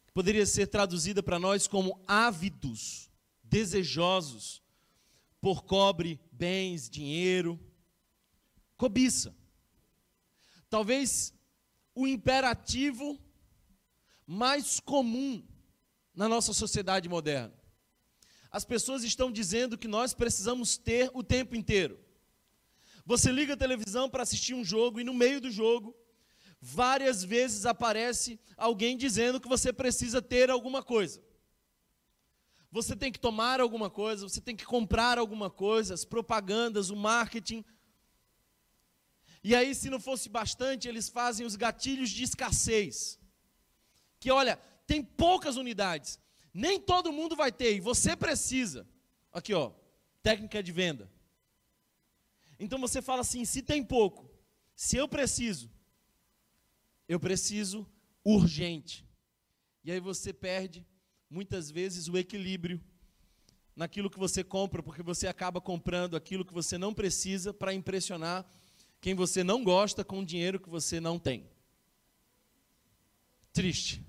que 0.05 0.11
poderia 0.11 0.45
ser 0.45 0.67
traduzida 0.67 1.23
para 1.23 1.39
nós 1.39 1.67
como 1.67 2.03
ávidos, 2.05 3.09
desejosos 3.41 4.61
por 5.39 5.63
cobre, 5.63 6.19
bens, 6.33 6.89
dinheiro, 6.89 7.57
cobiça. 8.75 9.33
Talvez 10.69 11.33
o 11.95 12.05
imperativo 12.05 13.17
mais 14.27 14.81
comum 14.81 15.41
na 16.13 16.27
nossa 16.27 16.53
sociedade 16.53 17.07
moderna. 17.07 17.57
As 18.51 18.65
pessoas 18.65 19.03
estão 19.05 19.31
dizendo 19.31 19.77
que 19.77 19.87
nós 19.87 20.13
precisamos 20.13 20.77
ter 20.77 21.09
o 21.13 21.23
tempo 21.23 21.55
inteiro. 21.55 22.08
Você 23.09 23.31
liga 23.31 23.55
a 23.55 23.57
televisão 23.57 24.07
para 24.07 24.21
assistir 24.21 24.53
um 24.53 24.63
jogo 24.63 24.99
e 24.99 25.03
no 25.03 25.15
meio 25.15 25.41
do 25.41 25.49
jogo, 25.49 25.95
várias 26.61 27.23
vezes 27.23 27.65
aparece 27.65 28.39
alguém 28.55 28.95
dizendo 28.95 29.41
que 29.41 29.47
você 29.47 29.73
precisa 29.73 30.21
ter 30.21 30.51
alguma 30.51 30.83
coisa. 30.83 31.19
Você 32.71 32.95
tem 32.95 33.11
que 33.11 33.17
tomar 33.17 33.59
alguma 33.59 33.89
coisa, 33.89 34.29
você 34.29 34.39
tem 34.39 34.55
que 34.55 34.63
comprar 34.63 35.17
alguma 35.17 35.49
coisa, 35.49 35.95
as 35.95 36.05
propagandas, 36.05 36.91
o 36.91 36.95
marketing. 36.95 37.65
E 39.43 39.55
aí, 39.55 39.73
se 39.73 39.89
não 39.89 39.99
fosse 39.99 40.29
bastante, 40.29 40.87
eles 40.87 41.09
fazem 41.09 41.47
os 41.47 41.55
gatilhos 41.55 42.11
de 42.11 42.23
escassez. 42.23 43.19
Que 44.19 44.29
olha, 44.29 44.57
tem 44.85 45.01
poucas 45.01 45.55
unidades. 45.55 46.19
Nem 46.53 46.79
todo 46.79 47.11
mundo 47.11 47.35
vai 47.35 47.51
ter, 47.51 47.73
e 47.73 47.79
você 47.79 48.15
precisa. 48.15 48.87
Aqui, 49.33 49.51
ó, 49.51 49.71
técnica 50.21 50.61
de 50.61 50.71
venda. 50.71 51.09
Então 52.59 52.79
você 52.79 53.01
fala 53.01 53.21
assim: 53.21 53.45
se 53.45 53.61
tem 53.61 53.83
pouco, 53.83 54.29
se 54.75 54.97
eu 54.97 55.07
preciso, 55.07 55.71
eu 57.07 57.19
preciso 57.19 57.87
urgente. 58.23 59.05
E 59.83 59.91
aí 59.91 59.99
você 59.99 60.33
perde, 60.33 60.85
muitas 61.29 61.71
vezes, 61.71 62.07
o 62.07 62.17
equilíbrio 62.17 62.81
naquilo 63.75 64.09
que 64.09 64.19
você 64.19 64.43
compra, 64.43 64.83
porque 64.83 65.01
você 65.01 65.25
acaba 65.25 65.61
comprando 65.61 66.17
aquilo 66.17 66.43
que 66.43 66.53
você 66.53 66.77
não 66.77 66.93
precisa 66.93 67.53
para 67.53 67.73
impressionar 67.73 68.45
quem 68.99 69.15
você 69.15 69.41
não 69.43 69.63
gosta 69.63 70.03
com 70.03 70.19
o 70.19 70.25
dinheiro 70.25 70.59
que 70.59 70.69
você 70.69 70.99
não 70.99 71.17
tem. 71.17 71.49
Triste. 73.53 74.05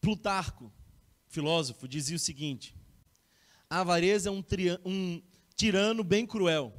Plutarco, 0.00 0.72
filósofo, 1.28 1.88
dizia 1.88 2.16
o 2.16 2.20
seguinte: 2.20 2.75
a 3.68 3.80
avareza 3.80 4.28
é 4.28 4.32
um, 4.32 4.44
um 4.84 5.22
tirano 5.54 6.04
bem 6.04 6.26
cruel. 6.26 6.72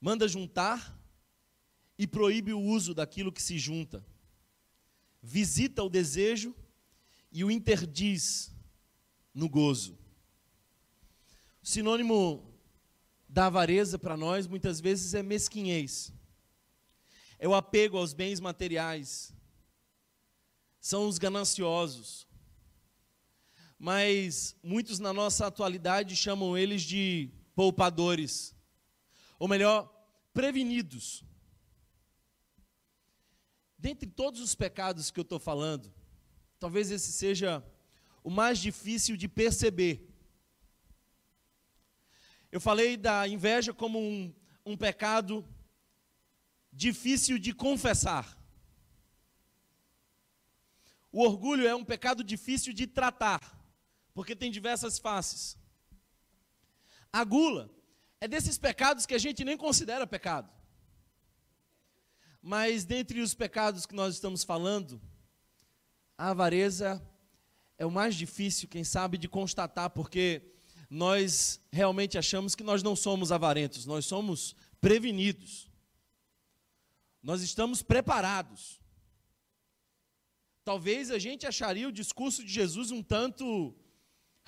Manda 0.00 0.28
juntar 0.28 0.96
e 1.98 2.06
proíbe 2.06 2.52
o 2.52 2.60
uso 2.60 2.94
daquilo 2.94 3.32
que 3.32 3.42
se 3.42 3.58
junta. 3.58 4.04
Visita 5.22 5.82
o 5.82 5.88
desejo 5.88 6.54
e 7.30 7.44
o 7.44 7.50
interdiz 7.50 8.52
no 9.34 9.48
gozo. 9.48 9.98
O 11.62 11.66
sinônimo 11.66 12.48
da 13.28 13.46
avareza 13.46 13.98
para 13.98 14.16
nós 14.16 14.46
muitas 14.46 14.80
vezes 14.80 15.14
é 15.14 15.22
mesquinhez. 15.22 16.12
É 17.38 17.46
o 17.46 17.54
apego 17.54 17.96
aos 17.98 18.12
bens 18.12 18.40
materiais, 18.40 19.32
são 20.80 21.06
os 21.06 21.18
gananciosos. 21.18 22.27
Mas 23.78 24.56
muitos 24.62 24.98
na 24.98 25.12
nossa 25.12 25.46
atualidade 25.46 26.16
chamam 26.16 26.58
eles 26.58 26.82
de 26.82 27.30
poupadores, 27.54 28.54
ou 29.38 29.46
melhor, 29.46 29.88
prevenidos. 30.32 31.24
Dentre 33.78 34.08
todos 34.08 34.40
os 34.40 34.54
pecados 34.54 35.10
que 35.10 35.20
eu 35.20 35.22
estou 35.22 35.38
falando, 35.38 35.92
talvez 36.58 36.90
esse 36.90 37.12
seja 37.12 37.64
o 38.24 38.30
mais 38.30 38.58
difícil 38.58 39.16
de 39.16 39.28
perceber. 39.28 40.08
Eu 42.50 42.60
falei 42.60 42.96
da 42.96 43.28
inveja 43.28 43.72
como 43.72 44.00
um, 44.00 44.34
um 44.64 44.76
pecado 44.76 45.46
difícil 46.72 47.38
de 47.38 47.52
confessar. 47.52 48.36
O 51.10 51.22
orgulho 51.22 51.66
é 51.66 51.74
um 51.74 51.84
pecado 51.84 52.22
difícil 52.22 52.72
de 52.72 52.86
tratar, 52.86 53.57
porque 54.18 54.34
tem 54.34 54.50
diversas 54.50 54.98
faces. 54.98 55.56
A 57.12 57.22
gula 57.22 57.70
é 58.20 58.26
desses 58.26 58.58
pecados 58.58 59.06
que 59.06 59.14
a 59.14 59.18
gente 59.18 59.44
nem 59.44 59.56
considera 59.56 60.08
pecado. 60.08 60.50
Mas 62.42 62.84
dentre 62.84 63.20
os 63.20 63.32
pecados 63.32 63.86
que 63.86 63.94
nós 63.94 64.14
estamos 64.14 64.42
falando, 64.42 65.00
a 66.18 66.30
avareza 66.30 67.00
é 67.78 67.86
o 67.86 67.92
mais 67.92 68.16
difícil, 68.16 68.68
quem 68.68 68.82
sabe, 68.82 69.16
de 69.18 69.28
constatar, 69.28 69.88
porque 69.90 70.42
nós 70.90 71.60
realmente 71.70 72.18
achamos 72.18 72.56
que 72.56 72.64
nós 72.64 72.82
não 72.82 72.96
somos 72.96 73.30
avarentos, 73.30 73.86
nós 73.86 74.04
somos 74.04 74.56
prevenidos. 74.80 75.70
Nós 77.22 77.40
estamos 77.40 77.82
preparados 77.84 78.80
talvez 80.68 81.10
a 81.10 81.18
gente 81.18 81.46
acharia 81.46 81.88
o 81.88 81.92
discurso 82.00 82.44
de 82.44 82.52
Jesus 82.52 82.90
um 82.90 83.02
tanto 83.02 83.74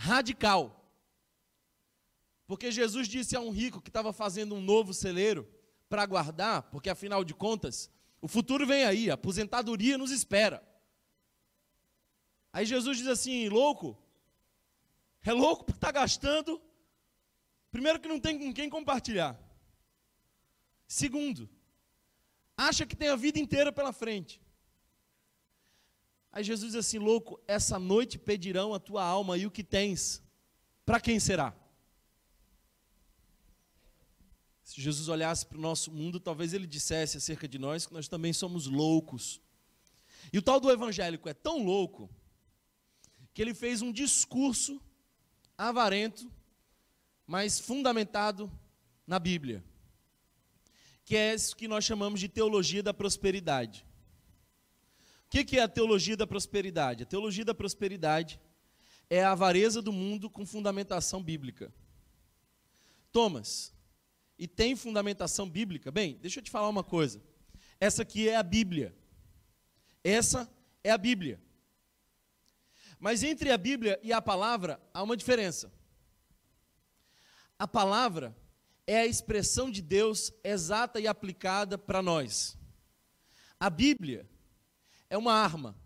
radical. 0.01 0.83
Porque 2.47 2.73
Jesus 2.73 3.07
disse 3.07 3.37
a 3.37 3.41
um 3.41 3.51
rico 3.51 3.83
que 3.83 3.91
estava 3.91 4.15
fazendo 4.15 4.55
um 4.55 4.61
novo 4.61 4.95
celeiro 4.95 5.47
para 5.91 6.07
guardar, 6.07 6.63
porque 6.71 6.89
afinal 6.89 7.23
de 7.23 7.35
contas, 7.35 7.91
o 8.21 8.27
futuro 8.27 8.67
vem 8.67 8.85
aí, 8.85 9.11
a 9.11 9.15
aposentadoria 9.15 9.99
nos 9.99 10.11
espera. 10.11 10.67
Aí 12.51 12.65
Jesus 12.65 12.97
diz 12.97 13.07
assim: 13.09 13.49
louco, 13.51 13.97
é 15.23 15.33
louco 15.33 15.65
porque 15.65 15.77
está 15.77 15.93
gastando. 15.93 16.61
Primeiro, 17.71 18.01
que 18.01 18.09
não 18.09 18.19
tem 18.19 18.39
com 18.39 18.53
quem 18.55 18.71
compartilhar. 18.71 19.39
Segundo, 20.89 21.49
acha 22.57 22.87
que 22.87 22.97
tem 22.97 23.11
a 23.11 23.17
vida 23.17 23.39
inteira 23.39 23.71
pela 23.71 23.93
frente. 23.93 24.40
Aí 26.33 26.45
Jesus 26.45 26.73
diz 26.73 26.87
assim: 26.87 26.99
louco, 26.99 27.41
essa 27.47 27.79
noite 27.79 28.19
pedirão 28.19 28.73
a 28.73 28.81
tua 28.81 29.03
alma 29.03 29.37
e 29.37 29.47
o 29.47 29.51
que 29.51 29.65
tens, 29.65 30.23
para 30.85 31.01
quem 31.01 31.19
será? 31.19 31.55
Se 34.63 34.81
Jesus 34.81 35.09
olhasse 35.09 35.45
para 35.45 35.59
o 35.59 35.61
nosso 35.61 35.91
mundo, 35.91 36.21
talvez 36.21 36.55
ele 36.55 36.67
dissesse 36.67 37.17
acerca 37.17 37.49
de 37.49 37.59
nós 37.59 37.87
que 37.87 37.93
nós 37.93 38.07
também 38.07 38.33
somos 38.33 38.67
loucos. 38.67 39.41
E 40.33 40.39
o 40.39 40.43
tal 40.43 40.61
do 40.61 40.71
evangélico 40.71 41.29
é 41.29 41.35
tão 41.35 41.65
louco 41.65 42.09
que 43.35 43.43
ele 43.43 43.53
fez 43.53 43.83
um 43.83 43.91
discurso 43.91 44.81
avarento, 45.59 46.31
mas 47.27 47.59
fundamentado 47.59 48.51
na 49.05 49.19
Bíblia, 49.19 49.65
que 51.05 51.17
é 51.17 51.35
isso 51.35 51.57
que 51.57 51.67
nós 51.67 51.85
chamamos 51.85 52.21
de 52.21 52.29
teologia 52.29 52.83
da 52.83 52.95
prosperidade. 52.95 53.85
O 55.33 55.45
que 55.45 55.57
é 55.57 55.63
a 55.63 55.69
teologia 55.69 56.17
da 56.17 56.27
prosperidade? 56.27 57.05
A 57.05 57.07
teologia 57.07 57.45
da 57.45 57.55
prosperidade 57.55 58.41
é 59.09 59.23
a 59.23 59.31
avareza 59.31 59.81
do 59.81 59.93
mundo 59.93 60.29
com 60.29 60.45
fundamentação 60.45 61.23
bíblica. 61.23 61.73
Thomas, 63.13 63.73
e 64.37 64.49
tem 64.49 64.75
fundamentação 64.75 65.49
bíblica? 65.49 65.93
Bem, 65.93 66.19
deixa 66.21 66.41
eu 66.41 66.43
te 66.43 66.51
falar 66.51 66.69
uma 66.69 66.83
coisa. 66.83 67.23
Essa 67.79 68.03
aqui 68.03 68.29
é 68.29 68.37
a 68.37 68.43
Bíblia. 68.43 68.93
Essa 70.03 70.53
é 70.83 70.91
a 70.91 70.99
Bíblia. 70.99 71.41
Mas 72.99 73.23
entre 73.23 73.53
a 73.53 73.59
Bíblia 73.59 74.01
e 74.03 74.13
a 74.13 74.21
palavra 74.21 74.81
há 74.93 75.03
uma 75.03 75.17
diferença. 75.17 75.73
A 77.59 77.69
palavra 77.69 78.37
é 78.85 78.99
a 78.99 79.07
expressão 79.07 79.71
de 79.71 79.81
Deus 79.81 80.33
exata 80.43 80.99
e 80.99 81.07
aplicada 81.07 81.79
para 81.79 82.03
nós. 82.03 82.59
A 83.59 83.71
Bíblia 83.71 84.30
é 85.11 85.19
uma 85.19 85.35
arma. 85.35 85.77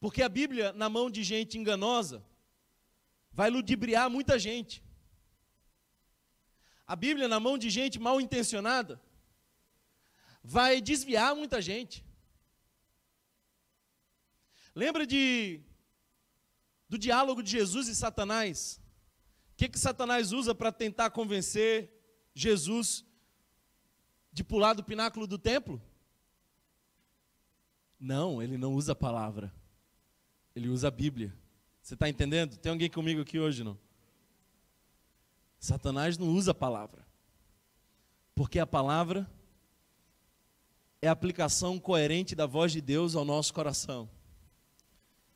Porque 0.00 0.22
a 0.22 0.28
Bíblia, 0.28 0.72
na 0.72 0.88
mão 0.88 1.08
de 1.08 1.22
gente 1.22 1.56
enganosa, 1.56 2.24
vai 3.32 3.48
ludibriar 3.48 4.10
muita 4.10 4.38
gente. 4.38 4.84
A 6.86 6.96
Bíblia, 6.96 7.28
na 7.28 7.38
mão 7.38 7.56
de 7.56 7.70
gente 7.70 7.98
mal 7.98 8.20
intencionada, 8.20 9.00
vai 10.42 10.80
desviar 10.80 11.34
muita 11.34 11.62
gente. 11.62 12.04
Lembra 14.74 15.06
de 15.06 15.60
do 16.88 16.98
diálogo 16.98 17.42
de 17.42 17.50
Jesus 17.50 17.86
e 17.88 17.94
Satanás? 17.94 18.80
O 19.52 19.56
que, 19.56 19.68
que 19.68 19.78
Satanás 19.78 20.32
usa 20.32 20.54
para 20.54 20.72
tentar 20.72 21.10
convencer 21.10 21.92
Jesus 22.34 23.04
de 24.32 24.42
pular 24.42 24.72
do 24.72 24.84
pináculo 24.84 25.26
do 25.26 25.38
templo? 25.38 25.82
Não, 27.98 28.42
ele 28.42 28.56
não 28.56 28.74
usa 28.74 28.92
a 28.92 28.96
palavra. 28.96 29.52
Ele 30.54 30.68
usa 30.68 30.88
a 30.88 30.90
Bíblia. 30.90 31.34
Você 31.82 31.94
está 31.94 32.08
entendendo? 32.08 32.56
Tem 32.56 32.70
alguém 32.70 32.90
comigo 32.90 33.20
aqui 33.20 33.38
hoje, 33.38 33.64
não? 33.64 33.78
Satanás 35.58 36.16
não 36.16 36.28
usa 36.28 36.52
a 36.52 36.54
palavra. 36.54 37.06
Porque 38.34 38.58
a 38.58 38.66
palavra 38.66 39.28
é 41.02 41.08
a 41.08 41.12
aplicação 41.12 41.78
coerente 41.78 42.34
da 42.34 42.46
voz 42.46 42.72
de 42.72 42.80
Deus 42.80 43.14
ao 43.16 43.24
nosso 43.24 43.52
coração. 43.52 44.08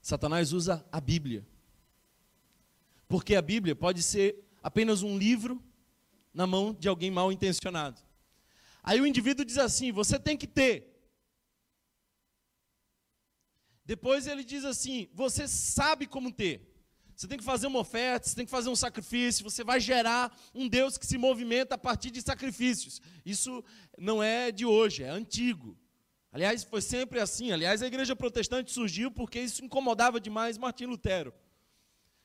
Satanás 0.00 0.52
usa 0.52 0.84
a 0.90 1.00
Bíblia. 1.00 1.46
Porque 3.08 3.34
a 3.34 3.42
Bíblia 3.42 3.74
pode 3.74 4.02
ser 4.02 4.44
apenas 4.62 5.02
um 5.02 5.18
livro 5.18 5.62
na 6.32 6.46
mão 6.46 6.74
de 6.74 6.88
alguém 6.88 7.10
mal 7.10 7.30
intencionado. 7.32 8.00
Aí 8.82 9.00
o 9.00 9.06
indivíduo 9.06 9.44
diz 9.44 9.58
assim: 9.58 9.92
você 9.92 10.18
tem 10.18 10.36
que 10.36 10.46
ter. 10.46 10.91
Depois 13.84 14.26
ele 14.26 14.44
diz 14.44 14.64
assim: 14.64 15.08
você 15.12 15.46
sabe 15.48 16.06
como 16.06 16.32
ter. 16.32 16.68
Você 17.14 17.28
tem 17.28 17.38
que 17.38 17.44
fazer 17.44 17.66
uma 17.66 17.78
oferta, 17.78 18.26
você 18.26 18.34
tem 18.34 18.44
que 18.44 18.50
fazer 18.50 18.68
um 18.68 18.76
sacrifício, 18.76 19.44
você 19.44 19.62
vai 19.62 19.78
gerar 19.78 20.36
um 20.54 20.66
Deus 20.66 20.96
que 20.98 21.06
se 21.06 21.18
movimenta 21.18 21.74
a 21.74 21.78
partir 21.78 22.10
de 22.10 22.20
sacrifícios. 22.20 23.00
Isso 23.24 23.62
não 23.98 24.22
é 24.22 24.50
de 24.50 24.64
hoje, 24.64 25.04
é 25.04 25.08
antigo. 25.08 25.78
Aliás, 26.32 26.64
foi 26.64 26.80
sempre 26.80 27.20
assim. 27.20 27.52
Aliás, 27.52 27.82
a 27.82 27.86
igreja 27.86 28.16
protestante 28.16 28.72
surgiu 28.72 29.10
porque 29.10 29.38
isso 29.38 29.64
incomodava 29.64 30.18
demais 30.18 30.56
Martim 30.56 30.86
Lutero. 30.86 31.32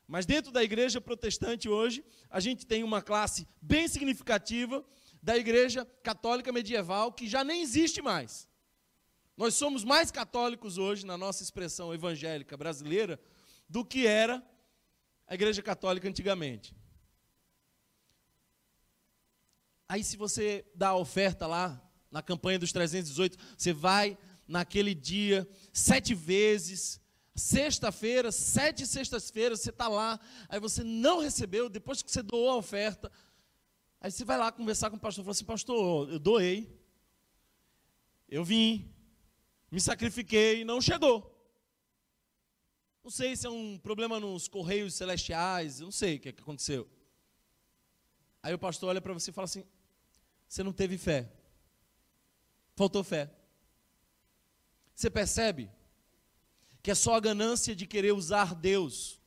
Mas 0.07 0.25
dentro 0.25 0.51
da 0.51 0.63
igreja 0.63 1.01
protestante 1.01 1.67
hoje, 1.67 2.03
a 2.29 2.39
gente 2.39 2.65
tem 2.65 2.81
uma 2.83 3.01
classe 3.01 3.45
bem 3.61 3.87
significativa 3.89 4.83
da 5.21 5.37
igreja 5.37 5.85
católica 6.01 6.53
medieval 6.53 7.11
que 7.11 7.27
já 7.27 7.43
nem 7.43 7.61
existe 7.61 8.01
mais. 8.01 8.46
Nós 9.37 9.53
somos 9.53 9.83
mais 9.83 10.09
católicos 10.09 10.79
hoje, 10.79 11.05
na 11.05 11.15
nossa 11.15 11.43
expressão 11.43 11.93
evangélica 11.93 12.57
brasileira, 12.57 13.19
do 13.69 13.85
que 13.85 14.07
era 14.07 14.43
a 15.27 15.35
igreja 15.35 15.61
católica 15.61 16.09
antigamente. 16.09 16.75
Aí, 19.87 20.03
se 20.03 20.17
você 20.17 20.65
dá 20.73 20.89
a 20.89 20.97
oferta 20.97 21.45
lá, 21.45 21.79
na 22.09 22.23
campanha 22.23 22.57
dos 22.57 22.71
318, 22.71 23.37
você 23.55 23.71
vai 23.71 24.17
naquele 24.47 24.95
dia, 24.95 25.47
sete 25.71 26.15
vezes, 26.15 26.99
sexta-feira, 27.35 28.31
sete 28.31 28.87
sextas-feiras, 28.87 29.61
você 29.61 29.69
está 29.69 29.87
lá, 29.87 30.19
aí 30.49 30.59
você 30.59 30.83
não 30.83 31.19
recebeu, 31.19 31.69
depois 31.69 32.01
que 32.01 32.09
você 32.09 32.23
doou 32.23 32.49
a 32.49 32.55
oferta, 32.55 33.11
aí 34.01 34.09
você 34.09 34.25
vai 34.25 34.37
lá 34.37 34.51
conversar 34.51 34.89
com 34.89 34.95
o 34.95 34.99
pastor, 34.99 35.23
fala 35.23 35.31
assim, 35.33 35.45
pastor, 35.45 36.09
eu 36.09 36.17
doei, 36.17 36.75
eu 38.27 38.43
vim, 38.43 38.91
me 39.71 39.79
sacrifiquei, 39.79 40.63
não 40.63 40.81
chegou. 40.81 41.33
Não 43.03 43.11
sei 43.11 43.35
se 43.35 43.47
é 43.47 43.49
um 43.49 43.77
problema 43.77 44.19
nos 44.19 44.47
correios 44.47 44.93
celestiais, 44.93 45.79
não 45.79 45.91
sei 45.91 46.15
o 46.15 46.19
que, 46.19 46.29
é 46.29 46.31
que 46.31 46.41
aconteceu. 46.41 46.89
Aí 48.43 48.53
o 48.53 48.59
pastor 48.59 48.89
olha 48.89 49.01
para 49.01 49.13
você 49.13 49.29
e 49.29 49.33
fala 49.33 49.45
assim: 49.45 49.65
você 50.47 50.63
não 50.63 50.73
teve 50.73 50.97
fé. 50.97 51.31
Faltou 52.75 53.03
fé. 53.03 53.31
Você 54.93 55.09
percebe 55.09 55.69
que 56.81 56.91
é 56.91 56.95
só 56.95 57.15
a 57.15 57.19
ganância 57.19 57.75
de 57.75 57.85
querer 57.85 58.13
usar 58.13 58.55
Deus. 58.55 59.21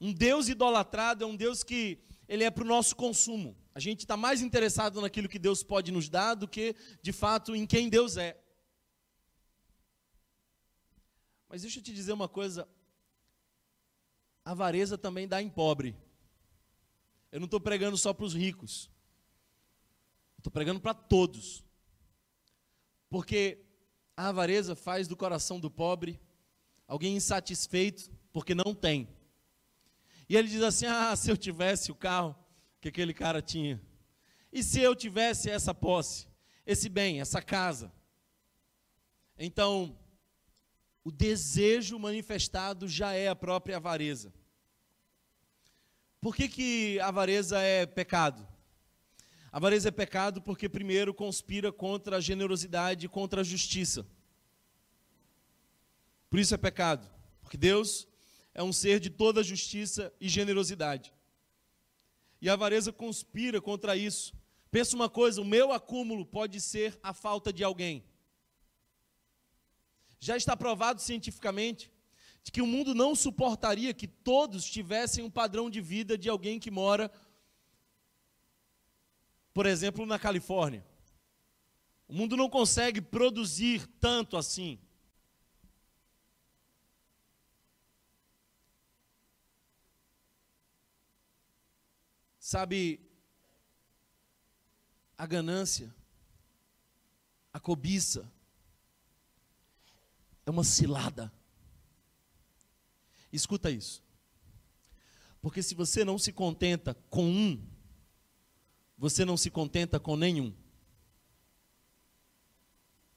Um 0.00 0.12
Deus 0.12 0.48
idolatrado 0.48 1.24
é 1.24 1.26
um 1.26 1.34
Deus 1.34 1.62
que 1.62 1.98
ele 2.28 2.44
é 2.44 2.50
para 2.50 2.64
o 2.64 2.66
nosso 2.66 2.94
consumo. 2.94 3.56
A 3.74 3.80
gente 3.80 4.00
está 4.00 4.16
mais 4.16 4.42
interessado 4.42 5.00
naquilo 5.00 5.28
que 5.28 5.38
Deus 5.38 5.62
pode 5.62 5.90
nos 5.90 6.08
dar 6.08 6.34
do 6.34 6.46
que, 6.46 6.74
de 7.02 7.12
fato, 7.12 7.54
em 7.54 7.66
quem 7.66 7.88
Deus 7.88 8.16
é. 8.16 8.38
Mas 11.48 11.62
deixa 11.62 11.78
eu 11.78 11.82
te 11.82 11.92
dizer 11.92 12.12
uma 12.12 12.28
coisa: 12.28 12.68
a 14.44 14.50
avareza 14.50 14.98
também 14.98 15.26
dá 15.26 15.40
em 15.40 15.48
pobre. 15.48 15.96
Eu 17.30 17.40
não 17.40 17.44
estou 17.46 17.60
pregando 17.60 17.96
só 17.96 18.12
para 18.12 18.24
os 18.24 18.34
ricos, 18.34 18.90
estou 20.38 20.50
pregando 20.50 20.80
para 20.80 20.94
todos. 20.94 21.64
Porque 23.08 23.64
a 24.16 24.28
avareza 24.28 24.74
faz 24.74 25.08
do 25.08 25.16
coração 25.16 25.58
do 25.58 25.70
pobre 25.70 26.20
alguém 26.86 27.16
insatisfeito 27.16 28.10
porque 28.32 28.54
não 28.54 28.74
tem. 28.74 29.08
E 30.28 30.36
ele 30.36 30.48
diz 30.48 30.62
assim: 30.62 30.86
Ah, 30.86 31.14
se 31.16 31.30
eu 31.30 31.36
tivesse 31.36 31.90
o 31.90 31.94
carro 31.94 32.36
que 32.80 32.88
aquele 32.88 33.14
cara 33.14 33.42
tinha, 33.42 33.80
e 34.52 34.62
se 34.62 34.80
eu 34.80 34.94
tivesse 34.94 35.50
essa 35.50 35.74
posse, 35.74 36.26
esse 36.66 36.88
bem, 36.88 37.20
essa 37.20 37.40
casa. 37.40 37.92
Então, 39.38 39.96
o 41.08 41.10
desejo 41.10 41.98
manifestado 41.98 42.86
já 42.86 43.14
é 43.14 43.28
a 43.28 43.34
própria 43.34 43.78
avareza. 43.78 44.30
Por 46.20 46.36
que, 46.36 46.46
que 46.50 47.00
avareza 47.00 47.58
é 47.62 47.86
pecado? 47.86 48.46
Avareza 49.50 49.88
é 49.88 49.90
pecado 49.90 50.42
porque, 50.42 50.68
primeiro, 50.68 51.14
conspira 51.14 51.72
contra 51.72 52.18
a 52.18 52.20
generosidade 52.20 53.06
e 53.06 53.08
contra 53.08 53.40
a 53.40 53.44
justiça. 53.44 54.06
Por 56.28 56.38
isso 56.38 56.54
é 56.54 56.58
pecado, 56.58 57.08
porque 57.40 57.56
Deus 57.56 58.06
é 58.52 58.62
um 58.62 58.70
ser 58.70 59.00
de 59.00 59.08
toda 59.08 59.42
justiça 59.42 60.12
e 60.20 60.28
generosidade. 60.28 61.10
E 62.38 62.50
a 62.50 62.52
avareza 62.52 62.92
conspira 62.92 63.62
contra 63.62 63.96
isso. 63.96 64.34
Pensa 64.70 64.94
uma 64.94 65.08
coisa: 65.08 65.40
o 65.40 65.44
meu 65.44 65.72
acúmulo 65.72 66.26
pode 66.26 66.60
ser 66.60 67.00
a 67.02 67.14
falta 67.14 67.50
de 67.50 67.64
alguém. 67.64 68.04
Já 70.20 70.36
está 70.36 70.56
provado 70.56 71.00
cientificamente 71.00 71.90
de 72.42 72.50
que 72.50 72.62
o 72.62 72.66
mundo 72.66 72.94
não 72.94 73.14
suportaria 73.14 73.92
que 73.92 74.08
todos 74.08 74.64
tivessem 74.64 75.24
um 75.24 75.30
padrão 75.30 75.68
de 75.68 75.80
vida 75.80 76.16
de 76.16 76.28
alguém 76.28 76.58
que 76.58 76.70
mora, 76.70 77.10
por 79.52 79.66
exemplo, 79.66 80.06
na 80.06 80.18
Califórnia. 80.18 80.86
O 82.08 82.14
mundo 82.14 82.36
não 82.36 82.48
consegue 82.48 83.02
produzir 83.02 83.86
tanto 84.00 84.36
assim. 84.36 84.80
Sabe, 92.38 92.98
a 95.18 95.26
ganância, 95.26 95.94
a 97.52 97.60
cobiça, 97.60 98.32
é 100.48 100.50
uma 100.50 100.64
cilada. 100.64 101.30
Escuta 103.30 103.70
isso. 103.70 104.02
Porque 105.42 105.62
se 105.62 105.74
você 105.74 106.04
não 106.04 106.18
se 106.18 106.32
contenta 106.32 106.94
com 107.10 107.24
um, 107.24 107.62
você 108.96 109.24
não 109.26 109.36
se 109.36 109.50
contenta 109.50 110.00
com 110.00 110.16
nenhum. 110.16 110.54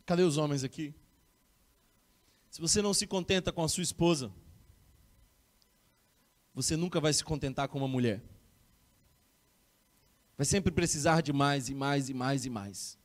Cadê 0.05 0.23
os 0.23 0.35
homens 0.35 0.63
aqui? 0.63 0.93
Se 2.49 2.59
você 2.59 2.81
não 2.81 2.93
se 2.93 3.07
contenta 3.07 3.51
com 3.51 3.63
a 3.63 3.69
sua 3.69 3.83
esposa, 3.83 4.29
você 6.53 6.75
nunca 6.75 6.99
vai 6.99 7.13
se 7.13 7.23
contentar 7.23 7.69
com 7.69 7.77
uma 7.77 7.87
mulher. 7.87 8.21
Vai 10.35 10.45
sempre 10.45 10.71
precisar 10.71 11.21
de 11.21 11.31
mais 11.31 11.69
e 11.69 11.73
mais 11.73 12.09
e 12.09 12.13
mais 12.13 12.45
e 12.45 12.49
mais. 12.49 12.99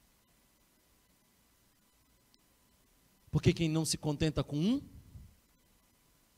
Porque 3.37 3.53
quem 3.53 3.69
não 3.69 3.85
se 3.85 3.99
contenta 3.99 4.43
com 4.43 4.57
um, 4.57 4.83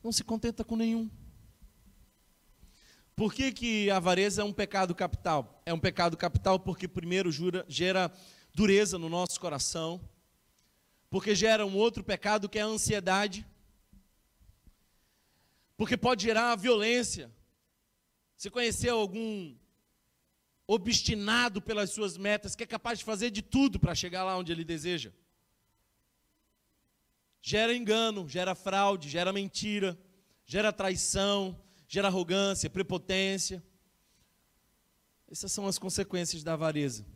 não 0.03 0.11
se 0.11 0.25
contenta 0.25 0.65
com 0.65 0.75
nenhum. 0.75 1.09
Por 3.15 3.33
que, 3.33 3.53
que 3.53 3.89
a 3.89 3.99
avareza 3.99 4.43
é 4.43 4.45
um 4.45 4.53
pecado 4.53 4.93
capital? 4.97 5.63
É 5.65 5.73
um 5.73 5.79
pecado 5.79 6.17
capital 6.17 6.59
porque, 6.59 6.89
primeiro, 6.89 7.31
jura, 7.31 7.65
gera 7.69 8.13
dureza 8.53 8.99
no 8.99 9.09
nosso 9.09 9.39
coração, 9.39 10.01
porque 11.09 11.37
gera 11.37 11.65
um 11.65 11.77
outro 11.77 12.03
pecado 12.03 12.49
que 12.49 12.59
é 12.59 12.63
a 12.63 12.67
ansiedade, 12.67 13.47
porque 15.77 15.97
pode 15.97 16.25
gerar 16.25 16.57
violência. 16.57 17.31
Você 18.37 18.51
conheceu 18.51 18.99
algum 18.99 19.55
obstinado 20.67 21.63
pelas 21.63 21.91
suas 21.91 22.17
metas, 22.17 22.57
que 22.57 22.65
é 22.65 22.67
capaz 22.67 22.99
de 22.99 23.05
fazer 23.05 23.31
de 23.31 23.41
tudo 23.41 23.79
para 23.79 23.95
chegar 23.95 24.25
lá 24.25 24.37
onde 24.37 24.51
ele 24.51 24.65
deseja? 24.65 25.13
Gera 27.41 27.75
engano, 27.75 28.29
gera 28.29 28.55
fraude, 28.55 29.09
gera 29.09 29.33
mentira, 29.33 29.99
gera 30.45 30.73
traição, 30.73 31.59
gera 31.87 32.09
arrogância, 32.09 32.69
prepotência. 32.69 33.63
Essas 35.31 35.53
são 35.53 35.67
as 35.67 35.79
consequências 35.79 36.43
da 36.43 36.55
avareza. 36.55 37.07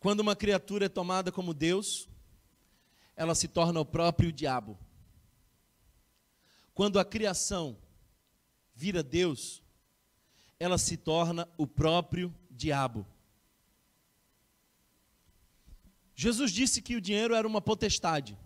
Quando 0.00 0.20
uma 0.20 0.36
criatura 0.36 0.86
é 0.86 0.88
tomada 0.88 1.32
como 1.32 1.52
Deus, 1.52 2.08
ela 3.16 3.34
se 3.34 3.48
torna 3.48 3.80
o 3.80 3.84
próprio 3.84 4.32
diabo. 4.32 4.78
Quando 6.72 7.00
a 7.00 7.04
criação 7.04 7.76
vira 8.72 9.02
Deus, 9.02 9.60
ela 10.60 10.78
se 10.78 10.96
torna 10.96 11.48
o 11.56 11.66
próprio 11.66 12.32
diabo. 12.48 13.04
Jesus 16.20 16.50
disse 16.50 16.82
que 16.82 16.96
o 16.96 17.00
dinheiro 17.00 17.32
era 17.32 17.46
uma 17.46 17.60
potestade. 17.60 18.36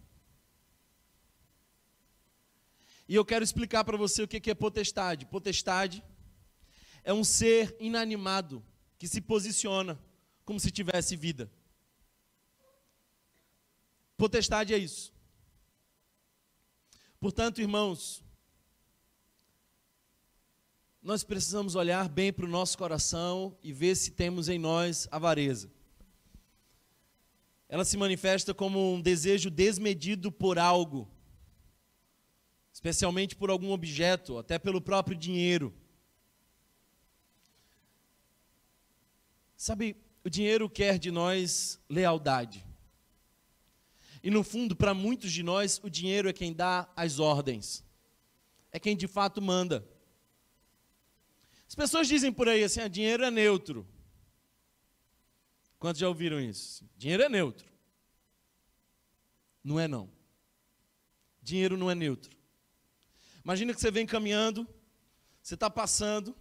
E 3.09 3.15
eu 3.15 3.25
quero 3.25 3.43
explicar 3.43 3.83
para 3.83 3.97
você 3.97 4.23
o 4.23 4.29
que 4.29 4.51
é 4.51 4.55
potestade. 4.55 5.25
Potestade 5.25 6.05
é 7.03 7.15
um 7.15 7.25
ser 7.25 7.75
inanimado 7.81 8.63
que 8.99 9.09
se 9.09 9.23
posiciona 9.23 9.99
como 10.45 10.61
se 10.61 10.71
tivesse 10.71 11.17
vida. 11.17 11.51
Potestade 14.19 14.75
é 14.75 14.77
isso. 14.77 15.11
Portanto, 17.19 17.63
irmãos, 17.63 18.23
nós 21.03 21.25
precisamos 21.25 21.75
olhar 21.75 22.07
bem 22.07 22.31
para 22.35 22.45
o 22.45 22.51
nosso 22.51 22.77
coração 22.77 23.57
e 23.63 23.73
ver 23.73 23.95
se 23.95 24.11
temos 24.11 24.51
em 24.51 24.59
nós 24.59 25.09
avareza 25.11 25.73
ela 27.73 27.87
se 27.87 27.97
manifesta 27.97 28.53
como 28.53 28.93
um 28.93 29.01
desejo 29.01 29.49
desmedido 29.49 30.31
por 30.31 30.59
algo, 30.59 31.11
especialmente 32.71 33.35
por 33.35 33.49
algum 33.49 33.71
objeto, 33.71 34.37
até 34.37 34.59
pelo 34.59 34.79
próprio 34.79 35.17
dinheiro. 35.17 35.73
Sabe, 39.57 39.97
o 40.23 40.29
dinheiro 40.29 40.69
quer 40.69 40.99
de 40.99 41.11
nós 41.11 41.81
lealdade. 41.89 42.63
E 44.23 44.31
no 44.31 44.45
fundo, 44.45 44.77
para 44.77 44.93
muitos 44.93 45.33
de 45.33 45.43
nós, 45.43 45.81
o 45.83 45.89
dinheiro 45.89 46.29
é 46.29 46.33
quem 46.35 46.53
dá 46.53 46.93
as 46.95 47.19
ordens. 47.19 47.83
É 48.71 48.79
quem 48.79 48.95
de 48.95 49.09
fato 49.09 49.41
manda. 49.41 49.83
As 51.67 51.75
pessoas 51.75 52.07
dizem 52.07 52.31
por 52.31 52.51
aí 52.51 52.65
assim: 52.65 52.81
ah, 52.81 52.89
dinheiro 52.89 53.25
é 53.25 53.31
neutro. 53.31 53.89
Quantos 55.83 55.99
já 55.99 56.07
ouviram 56.07 56.40
isso? 56.40 56.88
Dinheiro 56.97 57.25
é 57.25 57.29
neutro. 57.29 57.66
Não 59.64 59.81
é 59.81 59.88
não. 59.88 60.09
Dinheiro 61.42 61.77
não 61.77 61.90
é 61.90 61.95
neutro. 61.97 62.31
Imagina 63.45 63.75
que 63.75 63.81
você 63.81 63.90
vem 63.90 64.07
caminhando, 64.07 64.64
você 65.42 65.55
está 65.55 65.68
passando, 65.68 66.37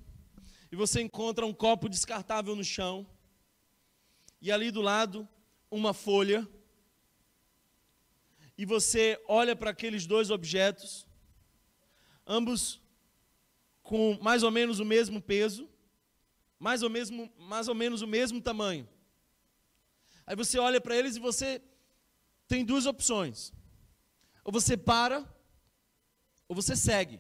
e 0.72 0.76
você 0.76 1.02
encontra 1.02 1.44
um 1.44 1.56
copo 1.56 1.90
descartável 1.90 2.56
no 2.56 2.64
chão, 2.64 3.04
e 4.40 4.52
ali 4.52 4.70
do 4.70 4.80
lado, 4.80 5.28
uma 5.72 5.92
folha, 5.92 6.48
e 8.56 8.64
você 8.64 9.20
olha 9.28 9.56
para 9.56 9.72
aqueles 9.72 10.06
dois 10.06 10.30
objetos, 10.30 11.08
ambos 12.28 12.80
com 13.82 14.20
mais 14.22 14.44
ou 14.44 14.52
menos 14.52 14.80
o 14.80 14.86
mesmo 14.86 15.20
peso, 15.20 15.68
mais 16.60 16.84
ou, 16.84 16.92
mesmo, 16.92 17.34
mais 17.40 17.68
ou 17.68 17.74
menos 17.74 18.04
o 18.04 18.08
mesmo 18.08 18.40
tamanho. 18.40 18.88
Aí 20.26 20.36
você 20.36 20.58
olha 20.60 20.80
para 20.80 20.96
eles 20.96 21.16
e 21.16 21.20
você 21.20 21.62
tem 22.48 22.64
duas 22.64 22.86
opções. 22.86 23.54
Ou 24.44 24.52
você 24.52 24.76
para, 24.76 25.26
ou 26.48 26.56
você 26.56 26.76
segue. 26.76 27.20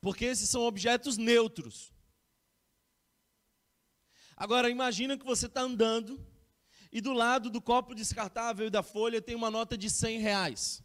Porque 0.00 0.24
esses 0.24 0.48
são 0.48 0.62
objetos 0.62 1.16
neutros. 1.16 1.92
Agora, 4.36 4.70
imagina 4.70 5.18
que 5.18 5.24
você 5.24 5.46
está 5.46 5.60
andando 5.60 6.24
e 6.90 7.00
do 7.00 7.12
lado 7.12 7.50
do 7.50 7.60
copo 7.60 7.94
descartável 7.94 8.66
e 8.66 8.70
da 8.70 8.82
folha 8.82 9.20
tem 9.20 9.34
uma 9.34 9.50
nota 9.50 9.76
de 9.76 9.90
100 9.90 10.18
reais. 10.18 10.82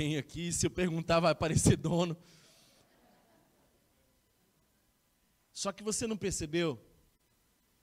Ninguém 0.00 0.16
aqui. 0.16 0.52
Se 0.52 0.66
eu 0.66 0.70
perguntar, 0.70 1.20
vai 1.20 1.32
aparecer 1.32 1.76
dono. 1.78 2.16
Só 5.52 5.72
que 5.72 5.82
você 5.82 6.06
não 6.06 6.16
percebeu 6.16 6.80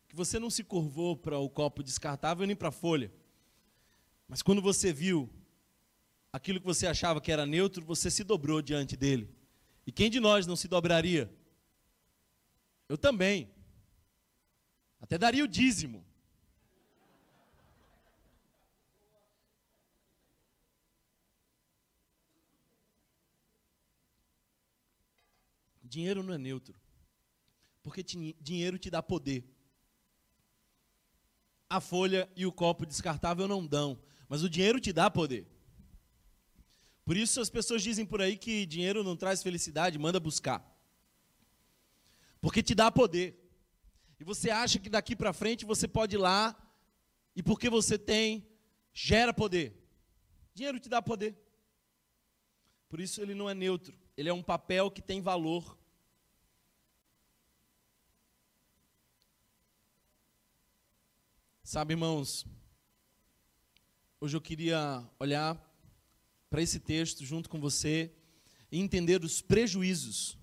que 0.08 0.16
você 0.16 0.40
não 0.40 0.50
se 0.50 0.64
curvou 0.64 1.16
para 1.16 1.38
o 1.38 1.50
copo 1.50 1.84
descartável 1.84 2.48
nem 2.48 2.56
para 2.56 2.70
a 2.70 2.72
folha. 2.72 3.12
Mas 4.28 4.42
quando 4.42 4.62
você 4.62 4.92
viu 4.92 5.30
aquilo 6.32 6.60
que 6.60 6.66
você 6.66 6.88
achava 6.88 7.22
que 7.22 7.32
era 7.32 7.46
neutro, 7.46 7.86
você 7.86 8.10
se 8.10 8.24
dobrou 8.24 8.62
diante 8.62 8.96
dele. 8.96 9.30
E 9.86 9.92
quem 9.92 10.10
de 10.10 10.20
nós 10.20 10.48
não 10.48 10.56
se 10.56 10.68
dobraria? 10.68 11.32
Eu 12.90 12.98
também. 12.98 13.52
Até 15.00 15.18
daria 15.18 15.44
o 15.44 15.48
dízimo. 15.48 16.06
Dinheiro 25.88 26.22
não 26.22 26.34
é 26.34 26.38
neutro. 26.38 26.80
Porque 27.82 28.04
dinheiro 28.04 28.78
te 28.78 28.90
dá 28.90 29.02
poder. 29.02 29.44
A 31.70 31.80
folha 31.80 32.30
e 32.36 32.46
o 32.46 32.52
copo 32.52 32.86
descartável 32.86 33.48
não 33.48 33.66
dão, 33.66 34.00
mas 34.28 34.44
o 34.44 34.50
dinheiro 34.50 34.80
te 34.80 34.92
dá 34.94 35.10
poder. 35.10 35.48
Por 37.04 37.16
isso 37.16 37.40
as 37.40 37.50
pessoas 37.50 37.82
dizem 37.82 38.06
por 38.06 38.22
aí 38.22 38.38
que 38.38 38.66
dinheiro 38.66 39.04
não 39.04 39.16
traz 39.16 39.42
felicidade, 39.42 39.98
manda 39.98 40.20
buscar. 40.20 40.62
Porque 42.42 42.62
te 42.62 42.76
dá 42.76 42.92
poder. 42.92 43.42
E 44.20 44.24
você 44.24 44.50
acha 44.50 44.80
que 44.80 44.90
daqui 44.90 45.16
para 45.16 45.34
frente 45.34 45.66
você 45.66 45.88
pode 45.88 46.16
ir 46.16 46.20
lá 46.20 46.56
e 47.36 47.42
porque 47.42 47.70
você 47.70 47.98
tem, 47.98 48.46
gera 48.94 49.34
poder. 49.34 49.74
Dinheiro 50.54 50.80
te 50.80 50.90
dá 50.90 51.02
poder. 51.02 51.38
Por 52.90 53.00
isso 53.00 53.22
ele 53.22 53.34
não 53.34 53.50
é 53.50 53.54
neutro. 53.54 53.98
Ele 54.18 54.30
é 54.30 54.34
um 54.34 54.42
papel 54.42 54.90
que 54.90 55.00
tem 55.00 55.22
valor. 55.22 55.78
Sabe, 61.64 61.94
irmãos, 61.94 62.44
hoje 64.20 64.36
eu 64.36 64.42
queria 64.42 65.08
olhar 65.20 65.56
para 66.50 66.64
esse 66.64 66.80
texto 66.80 67.24
junto 67.24 67.48
com 67.48 67.60
você 67.60 68.12
e 68.72 68.80
entender 68.80 69.24
os 69.24 69.40
prejuízos, 69.40 70.36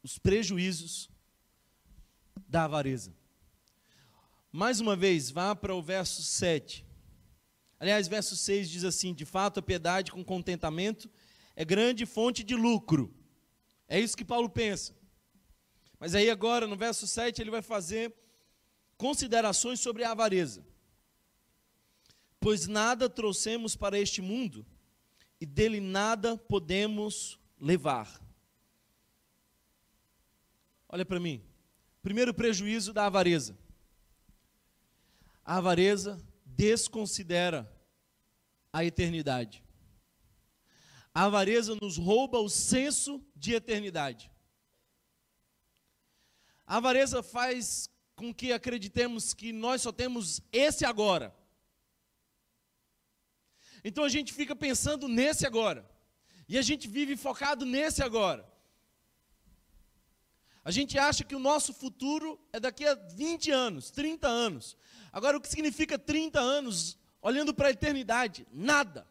os 0.00 0.16
prejuízos 0.16 1.10
da 2.46 2.62
avareza. 2.62 3.12
Mais 4.52 4.78
uma 4.78 4.94
vez, 4.94 5.32
vá 5.32 5.52
para 5.56 5.74
o 5.74 5.82
verso 5.82 6.22
7. 6.22 6.86
Aliás, 7.80 8.06
verso 8.06 8.36
6 8.36 8.70
diz 8.70 8.84
assim: 8.84 9.12
De 9.12 9.24
fato, 9.24 9.58
a 9.58 9.62
piedade 9.62 10.12
com 10.12 10.22
contentamento 10.22 11.10
é 11.58 11.64
grande 11.64 12.06
fonte 12.06 12.44
de 12.44 12.54
lucro. 12.54 13.12
É 13.88 13.98
isso 13.98 14.16
que 14.16 14.24
Paulo 14.24 14.48
pensa. 14.48 14.96
Mas 15.98 16.14
aí 16.14 16.30
agora, 16.30 16.68
no 16.68 16.76
verso 16.76 17.04
7, 17.04 17.42
ele 17.42 17.50
vai 17.50 17.62
fazer 17.62 18.14
considerações 18.96 19.80
sobre 19.80 20.04
a 20.04 20.12
avareza. 20.12 20.64
Pois 22.38 22.68
nada 22.68 23.10
trouxemos 23.10 23.74
para 23.74 23.98
este 23.98 24.22
mundo 24.22 24.64
e 25.40 25.44
dele 25.44 25.80
nada 25.80 26.38
podemos 26.38 27.40
levar. 27.60 28.22
Olha 30.88 31.04
para 31.04 31.18
mim. 31.18 31.42
Primeiro 32.00 32.32
prejuízo 32.32 32.92
da 32.92 33.06
avareza. 33.06 33.58
A 35.44 35.56
avareza 35.56 36.24
desconsidera 36.46 37.68
a 38.72 38.84
eternidade. 38.84 39.66
A 41.14 41.24
avareza 41.24 41.76
nos 41.80 41.96
rouba 41.96 42.38
o 42.38 42.48
senso 42.48 43.24
de 43.34 43.54
eternidade. 43.54 44.30
A 46.66 46.76
avareza 46.76 47.22
faz 47.22 47.90
com 48.14 48.34
que 48.34 48.52
acreditemos 48.52 49.32
que 49.32 49.52
nós 49.52 49.82
só 49.82 49.92
temos 49.92 50.40
esse 50.52 50.84
agora. 50.84 51.34
Então 53.82 54.04
a 54.04 54.08
gente 54.08 54.32
fica 54.32 54.54
pensando 54.54 55.08
nesse 55.08 55.46
agora. 55.46 55.88
E 56.48 56.58
a 56.58 56.62
gente 56.62 56.88
vive 56.88 57.16
focado 57.16 57.64
nesse 57.64 58.02
agora. 58.02 58.46
A 60.64 60.70
gente 60.70 60.98
acha 60.98 61.24
que 61.24 61.34
o 61.34 61.38
nosso 61.38 61.72
futuro 61.72 62.38
é 62.52 62.60
daqui 62.60 62.84
a 62.84 62.94
20 62.94 63.50
anos, 63.50 63.90
30 63.90 64.28
anos. 64.28 64.76
Agora, 65.10 65.36
o 65.36 65.40
que 65.40 65.48
significa 65.48 65.98
30 65.98 66.38
anos 66.38 66.98
olhando 67.22 67.54
para 67.54 67.68
a 67.68 67.70
eternidade? 67.70 68.46
Nada. 68.52 69.06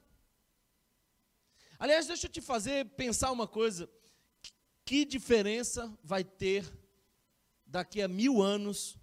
Aliás, 1.79 2.07
deixa 2.07 2.27
eu 2.27 2.31
te 2.31 2.41
fazer 2.41 2.85
pensar 2.95 3.31
uma 3.31 3.47
coisa. 3.47 3.89
Que 4.83 5.05
diferença 5.05 5.95
vai 6.03 6.23
ter 6.23 6.65
daqui 7.65 8.01
a 8.01 8.07
mil 8.07 8.41
anos 8.41 8.97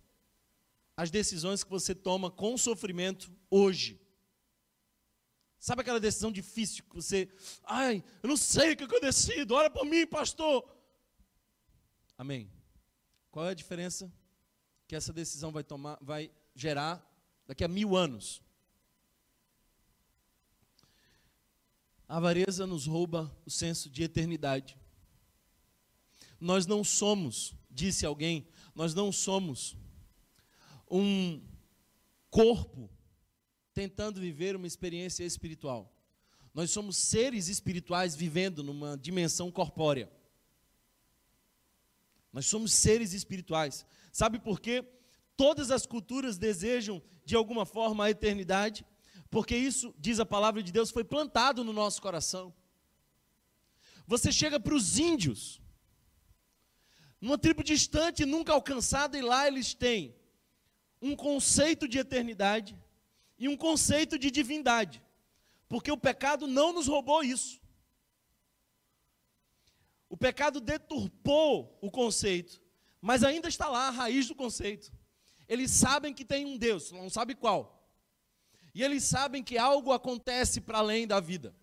as 0.96 1.10
decisões 1.10 1.62
que 1.62 1.70
você 1.70 1.94
toma 1.94 2.30
com 2.30 2.56
sofrimento 2.56 3.32
hoje. 3.50 4.00
Sabe 5.58 5.80
aquela 5.80 6.00
decisão 6.00 6.30
difícil 6.30 6.84
que 6.84 6.94
você, 6.94 7.28
ai, 7.64 8.04
eu 8.22 8.28
não 8.28 8.36
sei 8.36 8.72
o 8.72 8.76
que 8.76 8.84
eu 8.84 9.00
decido, 9.00 9.54
ora 9.54 9.70
por 9.70 9.84
mim, 9.84 10.06
pastor. 10.06 10.62
Amém. 12.18 12.50
Qual 13.30 13.46
é 13.46 13.50
a 13.50 13.54
diferença 13.54 14.12
que 14.86 14.94
essa 14.94 15.12
decisão 15.12 15.50
vai 15.50 15.64
tomar, 15.64 15.98
vai 16.00 16.30
gerar 16.54 17.02
daqui 17.46 17.64
a 17.64 17.68
mil 17.68 17.96
anos? 17.96 18.42
A 22.08 22.16
avareza 22.16 22.66
nos 22.66 22.86
rouba 22.86 23.34
o 23.46 23.50
senso 23.50 23.88
de 23.88 24.02
eternidade. 24.02 24.76
Nós 26.38 26.66
não 26.66 26.84
somos, 26.84 27.54
disse 27.70 28.04
alguém, 28.04 28.46
nós 28.74 28.94
não 28.94 29.10
somos 29.10 29.76
um 30.90 31.42
corpo 32.30 32.90
tentando 33.72 34.20
viver 34.20 34.54
uma 34.54 34.66
experiência 34.66 35.24
espiritual. 35.24 35.92
Nós 36.52 36.70
somos 36.70 36.96
seres 36.96 37.48
espirituais 37.48 38.14
vivendo 38.14 38.62
numa 38.62 38.96
dimensão 38.96 39.50
corpórea. 39.50 40.10
Nós 42.32 42.46
somos 42.46 42.72
seres 42.72 43.12
espirituais. 43.12 43.86
Sabe 44.12 44.38
por 44.38 44.60
quê? 44.60 44.84
Todas 45.36 45.70
as 45.70 45.86
culturas 45.86 46.38
desejam, 46.38 47.02
de 47.24 47.34
alguma 47.34 47.66
forma, 47.66 48.04
a 48.04 48.10
eternidade, 48.10 48.84
porque 49.34 49.56
isso, 49.56 49.92
diz 49.98 50.20
a 50.20 50.24
palavra 50.24 50.62
de 50.62 50.70
Deus, 50.70 50.92
foi 50.92 51.02
plantado 51.02 51.64
no 51.64 51.72
nosso 51.72 52.00
coração. 52.00 52.54
Você 54.06 54.30
chega 54.30 54.60
para 54.60 54.76
os 54.76 54.96
índios, 54.96 55.60
numa 57.20 57.36
tribo 57.36 57.64
distante, 57.64 58.24
nunca 58.24 58.52
alcançada, 58.52 59.18
e 59.18 59.22
lá 59.22 59.48
eles 59.48 59.74
têm 59.74 60.14
um 61.02 61.16
conceito 61.16 61.88
de 61.88 61.98
eternidade 61.98 62.78
e 63.36 63.48
um 63.48 63.56
conceito 63.56 64.16
de 64.16 64.30
divindade, 64.30 65.02
porque 65.68 65.90
o 65.90 65.98
pecado 65.98 66.46
não 66.46 66.72
nos 66.72 66.86
roubou 66.86 67.24
isso. 67.24 67.60
O 70.08 70.16
pecado 70.16 70.60
deturpou 70.60 71.76
o 71.82 71.90
conceito, 71.90 72.62
mas 73.00 73.24
ainda 73.24 73.48
está 73.48 73.68
lá 73.68 73.88
a 73.88 73.90
raiz 73.90 74.28
do 74.28 74.36
conceito. 74.36 74.92
Eles 75.48 75.72
sabem 75.72 76.14
que 76.14 76.24
tem 76.24 76.46
um 76.46 76.56
Deus, 76.56 76.92
não 76.92 77.10
sabe 77.10 77.34
qual. 77.34 77.83
E 78.74 78.82
eles 78.82 79.04
sabem 79.04 79.42
que 79.42 79.56
algo 79.56 79.92
acontece 79.92 80.60
para 80.60 80.78
além 80.78 81.06
da 81.06 81.20
vida. 81.20 81.54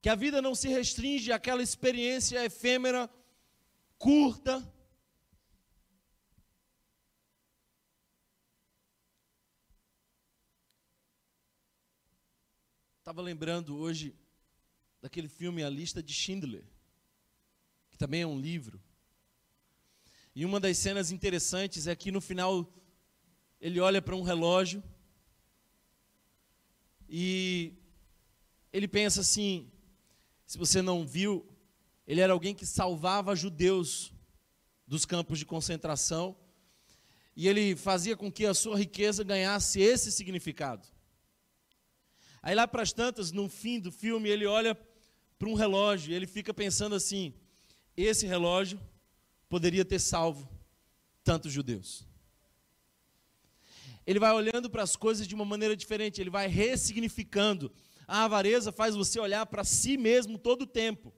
Que 0.00 0.08
a 0.08 0.16
vida 0.16 0.42
não 0.42 0.52
se 0.52 0.68
restringe 0.68 1.30
àquela 1.30 1.62
experiência 1.62 2.44
efêmera 2.44 3.08
curta. 3.96 4.68
Estava 12.98 13.22
lembrando 13.22 13.76
hoje 13.76 14.12
daquele 15.00 15.28
filme 15.28 15.62
A 15.62 15.68
Lista 15.68 16.02
de 16.02 16.12
Schindler, 16.12 16.64
que 17.90 17.96
também 17.96 18.22
é 18.22 18.26
um 18.26 18.40
livro. 18.40 18.82
E 20.34 20.44
uma 20.44 20.58
das 20.58 20.78
cenas 20.78 21.12
interessantes 21.12 21.86
é 21.86 21.94
que 21.94 22.10
no 22.10 22.20
final 22.20 22.72
ele 23.60 23.78
olha 23.78 24.02
para 24.02 24.16
um 24.16 24.22
relógio 24.22 24.82
e 27.14 27.74
ele 28.72 28.88
pensa 28.88 29.20
assim: 29.20 29.70
se 30.46 30.56
você 30.56 30.80
não 30.80 31.06
viu, 31.06 31.46
ele 32.06 32.22
era 32.22 32.32
alguém 32.32 32.54
que 32.54 32.64
salvava 32.64 33.36
judeus 33.36 34.14
dos 34.86 35.04
campos 35.04 35.38
de 35.38 35.44
concentração. 35.44 36.34
E 37.36 37.46
ele 37.48 37.76
fazia 37.76 38.16
com 38.16 38.32
que 38.32 38.46
a 38.46 38.54
sua 38.54 38.78
riqueza 38.78 39.22
ganhasse 39.22 39.78
esse 39.78 40.10
significado. 40.10 40.88
Aí 42.42 42.54
lá 42.54 42.66
para 42.66 42.82
as 42.82 42.94
tantas, 42.94 43.30
no 43.30 43.46
fim 43.46 43.78
do 43.78 43.92
filme, 43.92 44.30
ele 44.30 44.46
olha 44.46 44.74
para 45.38 45.48
um 45.48 45.54
relógio 45.54 46.12
e 46.12 46.14
ele 46.14 46.26
fica 46.26 46.54
pensando 46.54 46.94
assim: 46.94 47.34
esse 47.94 48.26
relógio 48.26 48.80
poderia 49.50 49.84
ter 49.84 49.98
salvo 49.98 50.48
tantos 51.22 51.52
judeus. 51.52 52.06
Ele 54.06 54.18
vai 54.18 54.32
olhando 54.32 54.68
para 54.68 54.82
as 54.82 54.96
coisas 54.96 55.26
de 55.26 55.34
uma 55.34 55.44
maneira 55.44 55.76
diferente, 55.76 56.20
ele 56.20 56.30
vai 56.30 56.48
ressignificando. 56.48 57.72
A 58.06 58.24
avareza 58.24 58.72
faz 58.72 58.94
você 58.94 59.20
olhar 59.20 59.46
para 59.46 59.64
si 59.64 59.96
mesmo 59.96 60.38
todo 60.38 60.62
o 60.62 60.66
tempo 60.66 61.12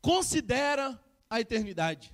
considera 0.00 0.98
a 1.28 1.40
eternidade. 1.40 2.12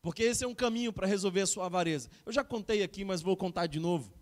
Porque 0.00 0.22
esse 0.22 0.42
é 0.42 0.48
um 0.48 0.54
caminho 0.54 0.92
para 0.92 1.06
resolver 1.06 1.42
a 1.42 1.46
sua 1.46 1.66
avareza. 1.66 2.08
Eu 2.24 2.32
já 2.32 2.42
contei 2.42 2.82
aqui, 2.82 3.04
mas 3.04 3.22
vou 3.22 3.36
contar 3.36 3.66
de 3.66 3.78
novo. 3.78 4.12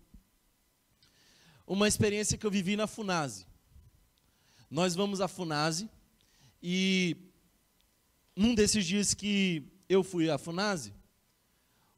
Uma 1.65 1.87
experiência 1.87 2.37
que 2.37 2.45
eu 2.45 2.51
vivi 2.51 2.75
na 2.75 2.87
Funase. 2.87 3.47
Nós 4.69 4.93
vamos 4.93 5.21
à 5.21 5.27
Funase 5.27 5.89
e 6.61 7.15
num 8.35 8.53
desses 8.53 8.85
dias 8.85 9.13
que 9.13 9.63
eu 9.89 10.03
fui 10.03 10.29
à 10.29 10.37
Funase, 10.37 10.93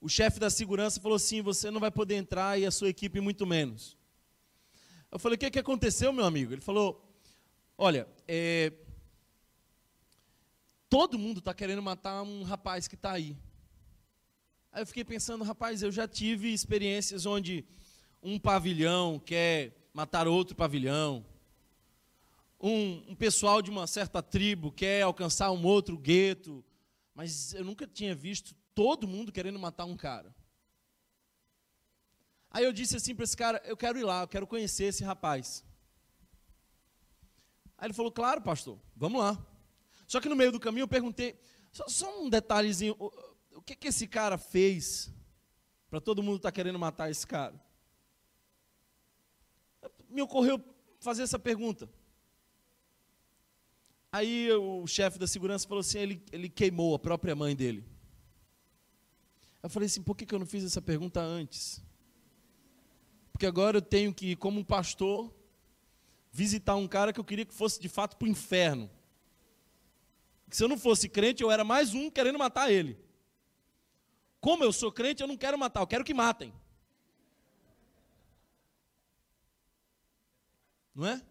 o 0.04 0.10
chefe 0.10 0.40
da 0.40 0.50
segurança 0.50 1.02
falou 1.02 1.16
assim: 1.16 1.42
você 1.42 1.72
não 1.72 1.80
vai 1.80 1.90
poder 1.90 2.16
entrar 2.16 2.60
e 2.60 2.66
a 2.66 2.72
sua 2.72 2.90
equipe 2.90 3.20
muito 3.20 3.48
menos. 3.48 3.98
Eu 5.12 5.18
falei: 5.18 5.36
o 5.36 5.40
que, 5.40 5.50
que 5.50 5.60
aconteceu, 5.60 6.14
meu 6.14 6.26
amigo? 6.26 6.54
Ele 6.54 6.62
falou: 6.62 7.04
olha, 7.78 8.08
é, 8.28 8.72
Todo 10.94 11.18
mundo 11.18 11.40
está 11.40 11.56
querendo 11.56 11.82
matar 11.82 12.22
um 12.22 12.44
rapaz 12.44 12.88
que 12.88 12.94
está 12.94 13.14
aí. 13.14 13.36
Aí 14.72 14.84
eu 14.84 14.86
fiquei 14.86 15.04
pensando, 15.04 15.44
rapaz, 15.44 15.82
eu 15.82 15.92
já 15.92 16.08
tive 16.08 16.54
experiências 16.54 17.26
onde 17.26 17.66
um 18.22 18.38
pavilhão 18.38 19.18
quer 19.18 19.76
matar 19.92 20.28
outro 20.28 20.56
pavilhão. 20.56 21.26
Um, 22.62 23.04
um, 23.08 23.16
pessoal 23.16 23.60
de 23.60 23.72
uma 23.72 23.88
certa 23.88 24.22
tribo 24.22 24.72
quer 24.72 25.02
alcançar 25.02 25.52
um 25.52 25.66
outro 25.66 25.98
gueto. 25.98 26.64
Mas 27.16 27.56
eu 27.56 27.66
nunca 27.66 27.88
tinha 27.88 28.14
visto 28.14 28.56
todo 28.76 29.08
mundo 29.08 29.32
querendo 29.32 29.60
matar 29.60 29.86
um 29.86 29.96
cara. 29.96 30.34
Aí 32.50 32.64
eu 32.64 32.72
disse 32.72 32.96
assim 32.96 33.16
para 33.16 33.24
esse 33.24 33.36
cara: 33.36 33.62
eu 33.66 33.76
quero 33.76 33.98
ir 33.98 34.04
lá, 34.04 34.22
eu 34.22 34.28
quero 34.28 34.46
conhecer 34.46 34.86
esse 34.86 35.04
rapaz. 35.04 35.66
Aí 37.78 37.88
ele 37.88 37.94
falou: 37.94 38.12
claro, 38.12 38.42
pastor, 38.42 38.80
vamos 38.96 39.20
lá. 39.20 39.44
Só 40.08 40.22
que 40.22 40.30
no 40.30 40.36
meio 40.36 40.52
do 40.52 40.60
caminho 40.60 40.84
eu 40.84 40.88
perguntei, 40.88 41.40
só, 41.72 41.88
só 41.88 42.22
um 42.22 42.30
detalhezinho, 42.30 42.96
o, 43.00 43.12
o 43.56 43.62
que, 43.62 43.76
que 43.76 43.88
esse 43.88 44.08
cara 44.08 44.38
fez 44.38 45.12
para 45.90 46.00
todo 46.00 46.22
mundo 46.22 46.38
estar 46.38 46.52
tá 46.52 46.56
querendo 46.56 46.78
matar 46.78 47.10
esse 47.10 47.26
cara? 47.26 47.60
Me 50.10 50.22
ocorreu 50.22 50.64
fazer 51.00 51.24
essa 51.24 51.40
pergunta. 51.40 51.90
Aí 54.12 54.52
o 54.52 54.86
chefe 54.86 55.18
da 55.18 55.26
segurança 55.26 55.68
falou 55.68 55.82
assim: 55.82 55.98
ele, 55.98 56.24
ele 56.32 56.50
queimou 56.50 56.94
a 56.94 57.00
própria 57.00 57.36
mãe 57.36 57.56
dele. 57.56 57.93
Eu 59.64 59.70
falei 59.70 59.88
assim: 59.88 60.04
por 60.04 60.16
que, 60.16 60.26
que 60.26 60.36
eu 60.36 60.40
não 60.40 60.46
fiz 60.46 60.64
essa 60.66 60.82
pergunta 60.82 61.22
antes? 61.22 61.82
Porque 63.32 63.46
agora 63.46 63.78
eu 63.78 63.82
tenho 63.82 64.14
que, 64.14 64.36
como 64.36 64.60
um 64.60 64.64
pastor, 64.64 65.34
visitar 66.32 66.76
um 66.76 66.88
cara 66.88 67.14
que 67.14 67.20
eu 67.20 67.24
queria 67.24 67.46
que 67.46 67.54
fosse 67.54 67.80
de 67.80 67.88
fato 67.88 68.18
para 68.18 68.26
o 68.26 68.30
inferno. 68.30 68.92
Se 70.52 70.64
eu 70.64 70.68
não 70.68 70.78
fosse 70.78 71.10
crente, 71.10 71.42
eu 71.42 71.50
era 71.50 71.64
mais 71.64 71.94
um 71.94 72.12
querendo 72.12 72.38
matar 72.38 72.72
ele. 72.72 73.00
Como 74.40 74.64
eu 74.64 74.74
sou 74.74 74.92
crente, 74.92 75.24
eu 75.24 75.28
não 75.28 75.38
quero 75.38 75.58
matar, 75.58 75.80
eu 75.80 75.88
quero 75.88 76.04
que 76.04 76.14
matem. 76.14 76.54
Não 80.94 81.08
é? 81.08 81.22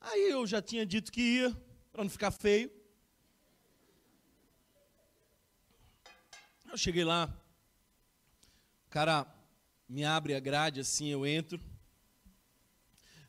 Aí 0.00 0.30
eu 0.30 0.46
já 0.46 0.62
tinha 0.62 0.86
dito 0.86 1.12
que 1.12 1.20
ia, 1.20 1.50
para 1.92 2.02
não 2.02 2.08
ficar 2.08 2.30
feio. 2.30 2.70
Eu 6.70 6.76
cheguei 6.76 7.02
lá, 7.02 7.28
o 8.86 8.90
cara 8.90 9.26
me 9.88 10.04
abre 10.04 10.36
a 10.36 10.40
grade 10.40 10.78
assim, 10.78 11.08
eu 11.08 11.26
entro. 11.26 11.60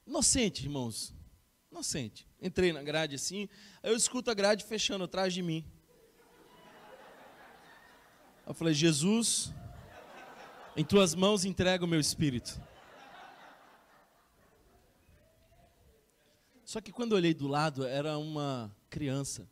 Inocente, 0.05 0.63
irmãos. 0.63 1.11
Inocente. 1.71 2.27
Entrei 2.39 2.71
na 2.71 2.83
grade 2.83 3.15
assim, 3.15 3.49
aí 3.81 3.89
eu 3.89 3.95
escuto 3.95 4.29
a 4.29 4.35
grade 4.35 4.63
fechando 4.63 5.05
atrás 5.05 5.33
de 5.33 5.41
mim. 5.41 5.65
Eu 8.45 8.53
falei, 8.53 8.75
Jesus, 8.75 9.51
em 10.77 10.85
tuas 10.85 11.15
mãos 11.15 11.43
entrego 11.43 11.85
o 11.85 11.87
meu 11.87 11.99
espírito. 11.99 12.61
Só 16.63 16.79
que 16.79 16.91
quando 16.91 17.13
eu 17.13 17.17
olhei 17.17 17.33
do 17.33 17.47
lado, 17.47 17.87
era 17.87 18.19
uma 18.19 18.71
criança. 18.87 19.49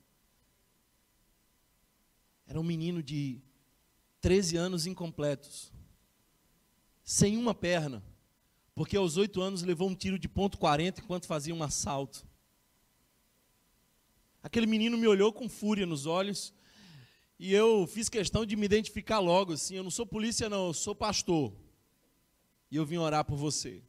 Era 2.46 2.60
um 2.60 2.64
menino 2.64 3.02
de 3.02 3.42
13 4.22 4.58
anos 4.58 4.86
incompletos. 4.86 5.72
Sem 7.04 7.38
uma 7.38 7.54
perna. 7.54 8.04
Porque 8.76 8.96
aos 8.96 9.18
oito 9.18 9.42
anos 9.42 9.62
levou 9.64 9.90
um 9.90 9.96
tiro 9.96 10.18
de 10.18 10.28
ponto 10.28 10.58
40 10.58 11.02
enquanto 11.02 11.28
fazia 11.28 11.54
um 11.54 11.64
assalto. 11.64 12.26
Aquele 14.42 14.66
menino 14.66 14.98
me 14.98 15.08
olhou 15.08 15.34
com 15.34 15.50
fúria 15.50 15.86
nos 15.86 16.06
olhos 16.06 16.54
e 17.38 17.54
eu 17.54 17.86
fiz 17.88 18.10
questão 18.10 18.46
de 18.46 18.56
me 18.56 18.66
identificar 18.66 19.20
logo 19.20 19.54
assim. 19.54 19.76
Eu 19.76 19.84
não 19.84 19.92
sou 19.92 20.06
polícia, 20.06 20.50
não, 20.50 20.68
eu 20.68 20.74
sou 20.74 20.96
pastor. 20.96 21.54
E 22.72 22.76
eu 22.76 22.86
vim 22.86 22.98
orar 22.98 23.26
por 23.26 23.36
você. 23.36 23.84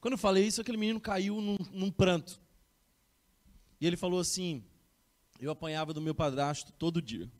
Quando 0.00 0.12
eu 0.12 0.18
falei 0.18 0.46
isso, 0.46 0.60
aquele 0.60 0.78
menino 0.78 1.00
caiu 1.00 1.40
num, 1.40 1.56
num 1.72 1.90
pranto. 1.90 2.40
E 3.80 3.86
ele 3.86 3.96
falou 3.96 4.20
assim: 4.20 4.64
Eu 5.38 5.50
apanhava 5.50 5.92
do 5.94 6.00
meu 6.00 6.14
padrasto 6.14 6.72
todo 6.72 7.00
dia. 7.00 7.30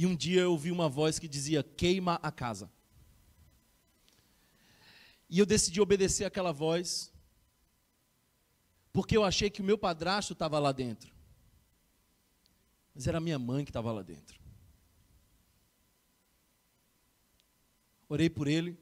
E 0.00 0.06
um 0.06 0.16
dia 0.16 0.40
eu 0.40 0.52
ouvi 0.52 0.72
uma 0.72 0.88
voz 0.88 1.18
que 1.18 1.28
dizia: 1.28 1.62
Queima 1.62 2.14
a 2.22 2.32
casa. 2.32 2.72
E 5.28 5.38
eu 5.38 5.44
decidi 5.44 5.78
obedecer 5.78 6.24
aquela 6.24 6.52
voz, 6.52 7.12
porque 8.94 9.14
eu 9.14 9.22
achei 9.22 9.50
que 9.50 9.60
o 9.60 9.64
meu 9.64 9.76
padrasto 9.76 10.32
estava 10.32 10.58
lá 10.58 10.72
dentro. 10.72 11.14
Mas 12.94 13.06
era 13.06 13.18
a 13.18 13.20
minha 13.20 13.38
mãe 13.38 13.62
que 13.62 13.68
estava 13.68 13.92
lá 13.92 14.00
dentro. 14.00 14.40
Orei 18.08 18.30
por 18.30 18.48
ele. 18.48 18.80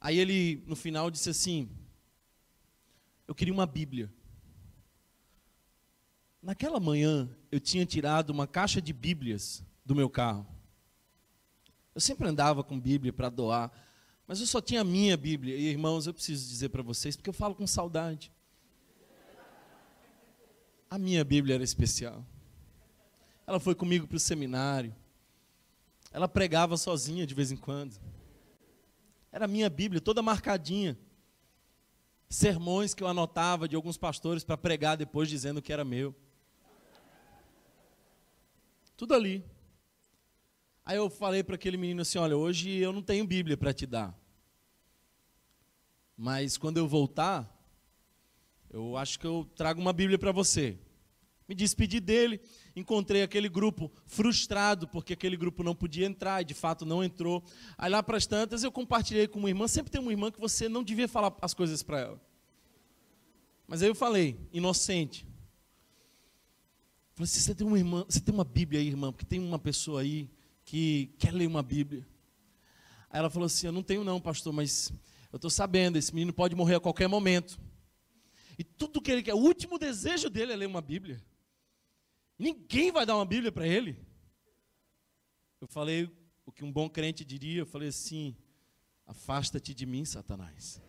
Aí 0.00 0.16
ele, 0.16 0.62
no 0.64 0.76
final, 0.76 1.10
disse 1.10 1.28
assim: 1.28 1.68
eu 3.26 3.34
queria 3.34 3.52
uma 3.52 3.66
Bíblia. 3.66 4.14
Naquela 6.40 6.78
manhã, 6.78 7.28
eu 7.50 7.58
tinha 7.58 7.84
tirado 7.84 8.30
uma 8.30 8.46
caixa 8.46 8.80
de 8.80 8.92
Bíblias 8.92 9.64
do 9.84 9.94
meu 9.94 10.08
carro. 10.08 10.46
Eu 11.94 12.00
sempre 12.00 12.28
andava 12.28 12.62
com 12.64 12.78
Bíblia 12.78 13.12
para 13.12 13.28
doar, 13.28 13.70
mas 14.26 14.40
eu 14.40 14.46
só 14.46 14.60
tinha 14.60 14.80
a 14.80 14.84
minha 14.84 15.16
Bíblia. 15.16 15.56
E 15.56 15.68
irmãos, 15.68 16.06
eu 16.06 16.14
preciso 16.14 16.48
dizer 16.48 16.70
para 16.70 16.82
vocês, 16.82 17.16
porque 17.16 17.28
eu 17.28 17.34
falo 17.34 17.54
com 17.54 17.66
saudade. 17.66 18.32
A 20.88 20.98
minha 20.98 21.24
Bíblia 21.24 21.54
era 21.54 21.64
especial. 21.64 22.24
Ela 23.46 23.58
foi 23.58 23.74
comigo 23.74 24.06
para 24.06 24.16
o 24.16 24.20
seminário. 24.20 24.94
Ela 26.12 26.28
pregava 26.28 26.76
sozinha 26.76 27.26
de 27.26 27.34
vez 27.34 27.50
em 27.50 27.56
quando. 27.56 27.98
Era 29.30 29.46
a 29.46 29.48
minha 29.48 29.68
Bíblia, 29.70 30.00
toda 30.00 30.22
marcadinha 30.22 30.98
sermões 32.32 32.94
que 32.94 33.02
eu 33.02 33.08
anotava 33.08 33.68
de 33.68 33.76
alguns 33.76 33.98
pastores 33.98 34.42
para 34.42 34.56
pregar 34.56 34.96
depois 34.96 35.28
dizendo 35.28 35.60
que 35.60 35.72
era 35.72 35.84
meu. 35.84 36.14
Tudo 38.96 39.14
ali. 39.14 39.44
Aí 40.84 40.96
eu 40.96 41.08
falei 41.08 41.42
para 41.42 41.54
aquele 41.54 41.76
menino 41.76 42.02
assim: 42.02 42.18
Olha, 42.18 42.36
hoje 42.36 42.70
eu 42.70 42.92
não 42.92 43.02
tenho 43.02 43.26
Bíblia 43.26 43.56
para 43.56 43.72
te 43.72 43.86
dar. 43.86 44.16
Mas 46.16 46.56
quando 46.56 46.78
eu 46.78 46.88
voltar, 46.88 47.48
eu 48.70 48.96
acho 48.96 49.18
que 49.18 49.26
eu 49.26 49.48
trago 49.56 49.80
uma 49.80 49.92
Bíblia 49.92 50.18
para 50.18 50.32
você. 50.32 50.78
Me 51.48 51.54
despedi 51.54 52.00
dele, 52.00 52.40
encontrei 52.74 53.22
aquele 53.22 53.48
grupo 53.48 53.92
frustrado, 54.06 54.88
porque 54.88 55.12
aquele 55.12 55.36
grupo 55.36 55.62
não 55.62 55.74
podia 55.74 56.06
entrar, 56.06 56.40
e 56.40 56.44
de 56.44 56.54
fato 56.54 56.84
não 56.86 57.02
entrou. 57.02 57.44
Aí 57.76 57.90
lá 57.90 58.02
para 58.02 58.16
as 58.16 58.26
tantas 58.26 58.62
eu 58.62 58.72
compartilhei 58.72 59.26
com 59.26 59.38
uma 59.38 59.50
irmã, 59.50 59.68
sempre 59.68 59.90
tem 59.90 60.00
uma 60.00 60.12
irmã 60.12 60.30
que 60.30 60.40
você 60.40 60.68
não 60.68 60.82
devia 60.82 61.08
falar 61.08 61.36
as 61.42 61.52
coisas 61.52 61.82
para 61.82 62.00
ela. 62.00 62.20
Mas 63.66 63.82
aí 63.82 63.88
eu 63.88 63.94
falei, 63.94 64.38
inocente. 64.52 65.26
Falei 67.14 67.24
assim, 67.24 67.40
você 67.40 67.54
tem 67.54 67.66
uma 67.66 67.78
irmã, 67.78 68.04
você 68.08 68.20
tem 68.20 68.34
uma 68.34 68.44
Bíblia 68.44 68.80
aí, 68.80 68.86
irmã, 68.86 69.12
porque 69.12 69.26
tem 69.26 69.40
uma 69.40 69.58
pessoa 69.58 70.00
aí 70.00 70.30
que 70.72 71.14
quer 71.18 71.34
ler 71.34 71.46
uma 71.46 71.62
Bíblia. 71.62 72.08
Aí 73.10 73.18
ela 73.18 73.28
falou 73.28 73.44
assim, 73.44 73.66
eu 73.66 73.72
não 73.72 73.82
tenho 73.82 74.02
não, 74.02 74.18
pastor, 74.18 74.54
mas 74.54 74.90
eu 75.30 75.36
estou 75.36 75.50
sabendo, 75.50 75.98
esse 75.98 76.14
menino 76.14 76.32
pode 76.32 76.54
morrer 76.54 76.76
a 76.76 76.80
qualquer 76.80 77.06
momento. 77.08 77.60
E 78.58 78.64
tudo 78.64 79.02
que 79.02 79.12
ele 79.12 79.22
quer, 79.22 79.34
o 79.34 79.38
último 79.38 79.78
desejo 79.78 80.30
dele 80.30 80.50
é 80.54 80.56
ler 80.56 80.64
uma 80.64 80.80
Bíblia. 80.80 81.22
Ninguém 82.38 82.90
vai 82.90 83.04
dar 83.04 83.16
uma 83.16 83.26
Bíblia 83.26 83.52
para 83.52 83.68
ele. 83.68 84.00
Eu 85.60 85.68
falei 85.68 86.10
o 86.46 86.50
que 86.50 86.64
um 86.64 86.72
bom 86.72 86.88
crente 86.88 87.22
diria, 87.22 87.60
eu 87.60 87.66
falei 87.66 87.88
assim: 87.88 88.34
afasta-te 89.06 89.74
de 89.74 89.84
mim, 89.84 90.06
Satanás. 90.06 90.80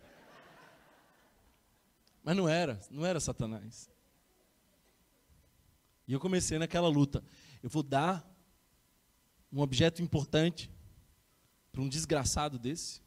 Mas 2.22 2.34
não 2.34 2.48
era, 2.48 2.80
não 2.90 3.04
era 3.04 3.20
Satanás. 3.20 3.90
E 6.08 6.14
eu 6.14 6.20
comecei 6.20 6.58
naquela 6.58 6.88
luta. 6.88 7.22
Eu 7.62 7.68
vou 7.68 7.82
dar 7.82 8.33
um 9.54 9.60
objeto 9.60 10.02
importante 10.02 10.68
para 11.70 11.80
um 11.80 11.88
desgraçado 11.88 12.58
desse. 12.58 13.00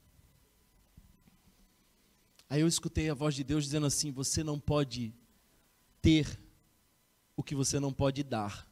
Aí 2.49 2.61
eu 2.61 2.67
escutei 2.67 3.09
a 3.09 3.13
voz 3.13 3.35
de 3.35 3.43
Deus 3.43 3.65
dizendo 3.65 3.85
assim: 3.85 4.11
Você 4.11 4.43
não 4.43 4.57
pode 4.57 5.13
ter 6.01 6.39
o 7.35 7.43
que 7.43 7.53
você 7.53 7.79
não 7.79 7.91
pode 7.91 8.23
dar. 8.23 8.65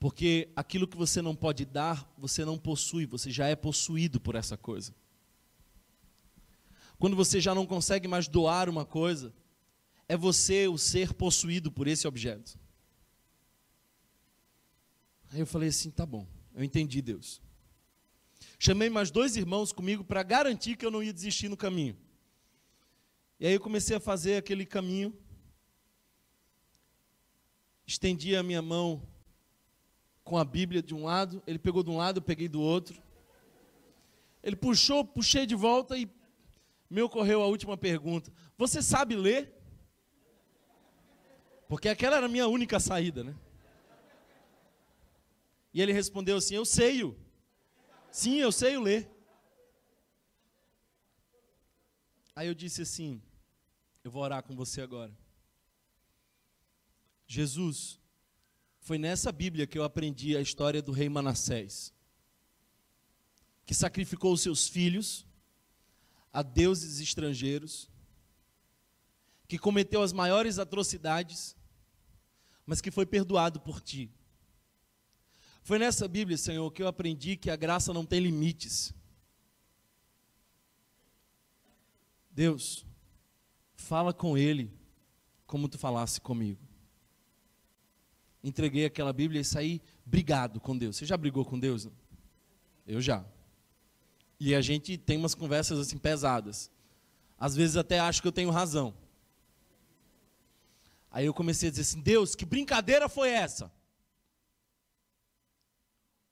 Porque 0.00 0.50
aquilo 0.56 0.88
que 0.88 0.96
você 0.96 1.22
não 1.22 1.34
pode 1.34 1.64
dar, 1.64 2.12
você 2.18 2.44
não 2.44 2.58
possui, 2.58 3.06
você 3.06 3.30
já 3.30 3.46
é 3.46 3.54
possuído 3.54 4.20
por 4.20 4.34
essa 4.34 4.56
coisa. 4.56 4.92
Quando 6.98 7.14
você 7.14 7.40
já 7.40 7.54
não 7.54 7.64
consegue 7.64 8.08
mais 8.08 8.26
doar 8.26 8.68
uma 8.68 8.84
coisa, 8.84 9.32
é 10.08 10.16
você 10.16 10.66
o 10.66 10.76
ser 10.76 11.14
possuído 11.14 11.70
por 11.70 11.86
esse 11.86 12.06
objeto. 12.08 12.58
Aí 15.32 15.40
eu 15.40 15.46
falei 15.46 15.68
assim: 15.68 15.90
tá 15.90 16.06
bom, 16.06 16.26
eu 16.54 16.62
entendi, 16.64 17.02
Deus. 17.02 17.40
Chamei 18.58 18.88
mais 18.88 19.10
dois 19.10 19.36
irmãos 19.36 19.72
comigo 19.72 20.04
para 20.04 20.22
garantir 20.22 20.76
que 20.76 20.84
eu 20.84 20.90
não 20.90 21.02
ia 21.02 21.12
desistir 21.12 21.48
no 21.48 21.56
caminho. 21.56 21.96
E 23.38 23.46
aí 23.46 23.52
eu 23.52 23.60
comecei 23.60 23.96
a 23.96 24.00
fazer 24.00 24.36
aquele 24.36 24.64
caminho 24.64 25.14
estendi 27.86 28.34
a 28.34 28.42
minha 28.42 28.60
mão 28.60 29.06
com 30.24 30.36
a 30.36 30.44
Bíblia 30.44 30.82
de 30.82 30.92
um 30.92 31.04
lado, 31.04 31.40
ele 31.46 31.58
pegou 31.58 31.84
de 31.84 31.90
um 31.90 31.96
lado, 31.96 32.18
eu 32.18 32.22
peguei 32.22 32.48
do 32.48 32.60
outro. 32.60 33.00
Ele 34.42 34.56
puxou, 34.56 35.04
puxei 35.04 35.46
de 35.46 35.54
volta 35.54 35.96
e 35.96 36.10
me 36.90 37.00
ocorreu 37.00 37.42
a 37.42 37.46
última 37.46 37.76
pergunta: 37.76 38.32
Você 38.58 38.82
sabe 38.82 39.14
ler? 39.14 39.52
Porque 41.68 41.88
aquela 41.88 42.16
era 42.16 42.26
a 42.26 42.28
minha 42.28 42.48
única 42.48 42.80
saída, 42.80 43.22
né? 43.22 43.34
E 45.76 45.82
ele 45.82 45.92
respondeu 45.92 46.38
assim: 46.38 46.54
Eu 46.54 46.64
sei. 46.64 47.02
-o. 47.02 47.14
Sim, 48.10 48.36
eu 48.36 48.50
sei 48.50 48.78
ler. 48.78 49.10
Aí 52.34 52.48
eu 52.48 52.54
disse 52.54 52.80
assim: 52.80 53.20
Eu 54.02 54.10
vou 54.10 54.22
orar 54.22 54.42
com 54.42 54.56
você 54.56 54.80
agora. 54.80 55.14
Jesus, 57.26 58.00
Foi 58.80 58.96
nessa 58.96 59.30
Bíblia 59.30 59.66
que 59.66 59.76
eu 59.76 59.84
aprendi 59.84 60.34
a 60.34 60.40
história 60.40 60.80
do 60.80 60.92
rei 60.92 61.10
Manassés, 61.10 61.92
que 63.66 63.74
sacrificou 63.74 64.32
os 64.32 64.40
seus 64.40 64.66
filhos 64.66 65.26
a 66.32 66.40
deuses 66.40 67.00
estrangeiros, 67.00 67.90
que 69.46 69.58
cometeu 69.58 70.00
as 70.00 70.12
maiores 70.12 70.58
atrocidades, 70.58 71.54
mas 72.64 72.80
que 72.80 72.90
foi 72.90 73.04
perdoado 73.04 73.60
por 73.60 73.82
ti. 73.82 74.15
Foi 75.66 75.78
nessa 75.78 76.08
Bíblia, 76.08 76.38
Senhor, 76.38 76.70
que 76.70 76.82
eu 76.82 76.88
aprendi 76.88 77.36
que 77.36 77.50
a 77.50 77.56
graça 77.56 77.92
não 77.92 78.06
tem 78.06 78.20
limites. 78.20 78.94
Deus, 82.30 82.86
fala 83.74 84.14
com 84.14 84.38
ele 84.38 84.72
como 85.46 85.68
tu 85.68 85.76
falasse 85.76 86.20
comigo 86.20 86.66
entreguei 88.48 88.84
aquela 88.84 89.12
Bíblia 89.12 89.40
e 89.40 89.44
saí 89.44 89.82
brigado 90.04 90.60
com 90.60 90.76
Deus. 90.76 90.96
Você 90.96 91.04
já 91.04 91.16
brigou 91.16 91.44
com 91.44 91.58
Deus? 91.58 91.88
Eu 92.86 93.00
já. 93.00 93.24
E 94.38 94.54
a 94.54 94.60
gente 94.60 94.96
tem 94.96 95.16
umas 95.16 95.34
conversas 95.34 95.78
assim 95.78 95.98
pesadas. 95.98 96.70
Às 97.38 97.56
vezes 97.56 97.76
até 97.76 97.98
acho 97.98 98.22
que 98.22 98.28
eu 98.28 98.32
tenho 98.32 98.50
razão. 98.50 98.94
Aí 101.10 101.26
eu 101.26 101.34
comecei 101.34 101.68
a 101.68 101.70
dizer 101.70 101.82
assim: 101.82 102.00
Deus, 102.00 102.34
que 102.36 102.44
brincadeira 102.44 103.08
foi 103.08 103.30
essa? 103.30 103.72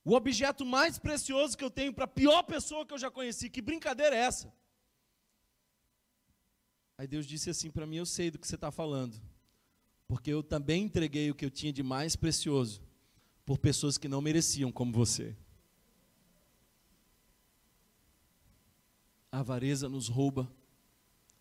O 0.04 0.14
objeto 0.14 0.64
mais 0.66 0.98
precioso 0.98 1.56
que 1.56 1.64
eu 1.64 1.70
tenho 1.70 1.92
para 1.92 2.04
a 2.04 2.08
pior 2.08 2.42
pessoa 2.42 2.84
que 2.84 2.92
eu 2.92 2.98
já 2.98 3.10
conheci, 3.10 3.48
que 3.48 3.62
brincadeira 3.62 4.14
é 4.14 4.20
essa? 4.20 4.52
Aí 6.98 7.06
Deus 7.06 7.26
disse 7.26 7.48
assim 7.50 7.70
para 7.70 7.86
mim: 7.86 7.96
Eu 7.96 8.06
sei 8.06 8.30
do 8.30 8.38
que 8.38 8.46
você 8.46 8.54
está 8.54 8.70
falando 8.70 9.20
porque 10.06 10.30
eu 10.30 10.42
também 10.42 10.84
entreguei 10.84 11.30
o 11.30 11.34
que 11.34 11.44
eu 11.44 11.50
tinha 11.50 11.72
de 11.72 11.82
mais 11.82 12.14
precioso 12.16 12.82
por 13.44 13.58
pessoas 13.58 13.98
que 13.98 14.08
não 14.08 14.20
mereciam, 14.20 14.70
como 14.70 14.92
você. 14.92 15.36
A 19.30 19.40
avareza 19.40 19.88
nos 19.88 20.08
rouba 20.08 20.50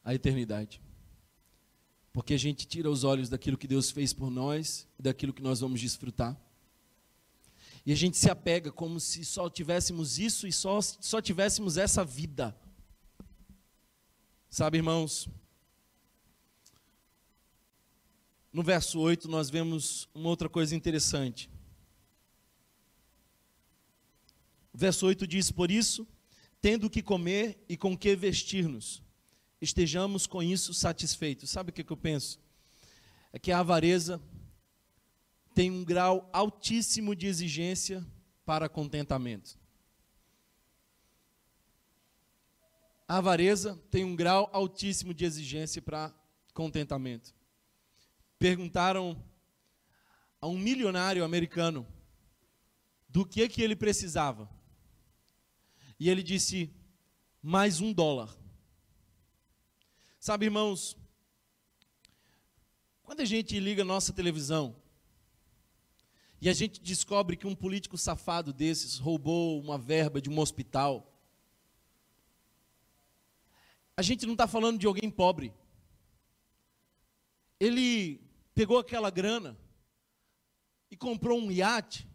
a 0.04 0.14
eternidade. 0.14 0.82
Porque 2.12 2.34
a 2.34 2.38
gente 2.38 2.68
tira 2.68 2.90
os 2.90 3.04
olhos 3.04 3.30
daquilo 3.30 3.58
que 3.58 3.68
Deus 3.68 3.92
fez 3.92 4.14
por 4.14 4.30
nós 4.30 4.88
e 4.98 5.04
daquilo 5.04 5.34
que 5.34 5.42
nós 5.42 5.60
vamos 5.60 5.80
desfrutar. 5.80 6.40
E 7.86 7.92
a 7.92 7.96
gente 7.96 8.18
se 8.18 8.30
apega 8.30 8.72
como 8.72 9.00
se 9.00 9.26
só 9.26 9.50
tivéssemos 9.50 10.18
isso 10.18 10.48
e 10.48 10.52
só, 10.52 10.80
só 10.82 11.22
tivéssemos 11.22 11.78
essa 11.78 12.06
vida. 12.06 12.56
Sabe, 14.50 14.78
irmãos, 14.78 15.28
no 18.54 18.62
verso 18.62 19.00
8, 19.00 19.28
nós 19.28 19.50
vemos 19.50 20.08
uma 20.14 20.30
outra 20.30 20.48
coisa 20.48 20.76
interessante. 20.76 21.50
O 24.72 24.78
verso 24.78 25.06
8 25.06 25.28
diz: 25.28 25.52
Por 25.52 25.70
isso, 25.70 26.08
tendo 26.62 26.86
o 26.86 26.90
que 26.90 27.02
comer 27.02 27.64
e 27.68 27.76
com 27.76 27.98
que 27.98 28.16
vestir-nos, 28.16 29.04
estejamos 29.60 30.26
com 30.26 30.42
isso 30.42 30.74
satisfeitos. 30.74 31.50
Sabe 31.50 31.72
o 31.72 31.74
que, 31.74 31.86
eu 31.92 31.98
penso? 31.98 32.40
É 33.32 33.40
que 33.40 33.52
a 33.52 33.60
avareza 33.60 34.22
tem 35.54 35.72
um 35.72 35.84
grau 35.84 36.30
altíssimo 36.34 37.16
de 37.16 37.28
exigência 37.28 38.06
para 38.46 38.70
contentamento. 38.70 39.58
A 43.08 43.18
avareza 43.18 43.76
tem 43.92 44.04
um 44.04 44.16
grau 44.16 44.50
altíssimo 44.52 45.14
de 45.14 45.26
exigência 45.26 45.82
para 45.82 46.14
contentamento 46.54 47.34
perguntaram 48.44 49.24
a 50.42 50.48
um 50.48 50.58
milionário 50.58 51.24
americano 51.24 51.88
do 53.08 53.26
que 53.26 53.48
que 53.48 53.62
ele 53.62 53.74
precisava. 53.74 54.50
E 55.98 56.10
ele 56.10 56.22
disse: 56.22 56.70
mais 57.42 57.80
um 57.80 57.94
dólar. 57.94 58.38
Sabe, 60.20 60.48
irmãos, 60.48 60.98
quando 63.02 63.22
a 63.22 63.26
gente 63.26 63.58
liga 63.62 63.86
nossa 63.86 64.12
televisão 64.12 64.76
e 66.44 66.50
a 66.50 66.54
gente 66.54 66.82
descobre 66.82 67.38
que 67.38 67.48
um 67.48 67.56
político 67.56 67.98
safado 67.98 68.52
desses 68.52 68.98
roubou 68.98 69.62
uma 69.62 69.78
verba 69.78 70.22
de 70.22 70.30
um 70.30 70.38
hospital, 70.38 71.10
a 73.96 74.02
gente 74.02 74.26
não 74.26 74.34
está 74.34 74.46
falando 74.46 74.78
de 74.78 74.86
alguém 74.86 75.10
pobre. 75.10 75.54
Ele 77.58 78.20
pegou 78.54 78.78
aquela 78.78 79.10
grana 79.10 79.58
e 80.92 80.98
comprou 80.98 81.40
um 81.40 81.50
iate, 81.50 82.06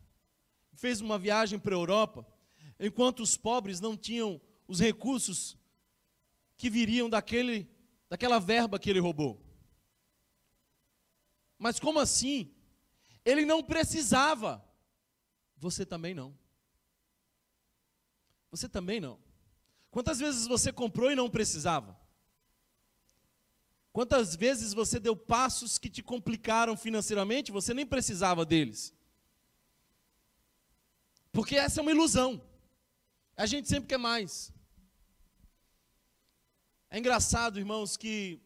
fez 0.75 1.01
uma 1.01 1.19
viagem 1.19 1.59
para 1.59 1.75
a 1.75 1.79
Europa, 1.79 2.27
enquanto 2.79 3.21
os 3.21 3.35
pobres 3.35 3.81
não 3.81 3.97
tinham 3.97 4.39
os 4.67 4.79
recursos 4.79 5.57
que 6.55 6.69
viriam 6.69 7.09
daquele, 7.09 7.67
daquela 8.11 8.39
verba 8.39 8.79
que 8.79 8.91
ele 8.91 9.01
roubou. 9.01 9.43
Mas 11.59 11.81
como 11.81 11.99
assim? 11.99 12.55
Ele 13.31 13.45
não 13.45 13.63
precisava. 13.63 14.65
Você 15.59 15.85
também 15.85 16.15
não. 16.15 16.35
Você 18.51 18.67
também 18.67 19.01
não. 19.01 19.19
Quantas 19.91 20.19
vezes 20.19 20.47
você 20.47 20.73
comprou 20.73 21.11
e 21.11 21.15
não 21.15 21.29
precisava? 21.29 21.95
Quantas 23.93 24.35
vezes 24.35 24.73
você 24.73 24.99
deu 24.99 25.15
passos 25.15 25.77
que 25.77 25.91
te 25.91 26.03
complicaram 26.03 26.75
financeiramente, 26.75 27.53
você 27.53 27.75
nem 27.75 27.85
precisava 27.85 28.47
deles? 28.47 28.95
Porque 31.31 31.55
essa 31.55 31.81
é 31.81 31.83
uma 31.83 31.91
ilusão. 31.91 32.43
A 33.37 33.45
gente 33.45 33.69
sempre 33.69 33.91
quer 33.91 33.99
mais. 33.99 34.51
É 36.89 36.99
engraçado, 36.99 37.59
irmãos, 37.59 37.95
que 37.95 38.41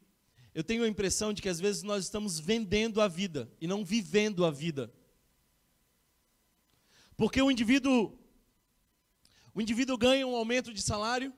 eu 0.54 0.62
tenho 0.62 0.84
a 0.84 0.88
impressão 0.88 1.32
de 1.32 1.40
que 1.40 1.48
às 1.48 1.58
vezes 1.58 1.82
nós 1.82 2.04
estamos 2.04 2.38
vendendo 2.38 3.00
a 3.00 3.08
vida 3.08 3.50
e 3.60 3.66
não 3.66 3.84
vivendo 3.84 4.44
a 4.44 4.50
vida. 4.50 4.92
Porque 7.16 7.40
o 7.40 7.50
indivíduo 7.50 8.18
o 9.54 9.60
indivíduo 9.60 9.98
ganha 9.98 10.26
um 10.26 10.34
aumento 10.34 10.72
de 10.72 10.80
salário 10.80 11.32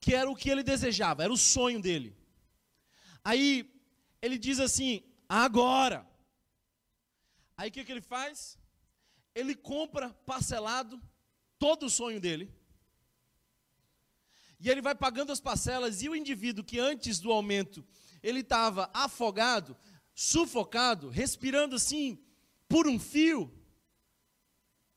que 0.00 0.14
era 0.14 0.30
o 0.30 0.36
que 0.36 0.48
ele 0.48 0.62
desejava, 0.62 1.22
era 1.22 1.32
o 1.32 1.36
sonho 1.36 1.80
dele. 1.80 2.16
Aí 3.22 3.70
ele 4.22 4.38
diz 4.38 4.58
assim: 4.58 5.02
agora. 5.28 6.08
Aí 7.56 7.68
o 7.68 7.72
que, 7.72 7.84
que 7.84 7.92
ele 7.92 8.00
faz? 8.00 8.58
Ele 9.34 9.54
compra 9.54 10.10
parcelado 10.24 11.00
todo 11.58 11.86
o 11.86 11.90
sonho 11.90 12.20
dele. 12.20 12.52
E 14.60 14.68
ele 14.68 14.82
vai 14.82 14.94
pagando 14.94 15.32
as 15.32 15.40
parcelas, 15.40 16.02
e 16.02 16.08
o 16.08 16.14
indivíduo 16.14 16.62
que 16.62 16.78
antes 16.78 17.18
do 17.18 17.32
aumento 17.32 17.84
ele 18.22 18.40
estava 18.40 18.90
afogado, 18.92 19.76
sufocado, 20.14 21.08
respirando 21.08 21.74
assim 21.74 22.18
por 22.68 22.86
um 22.86 22.98
fio. 22.98 23.50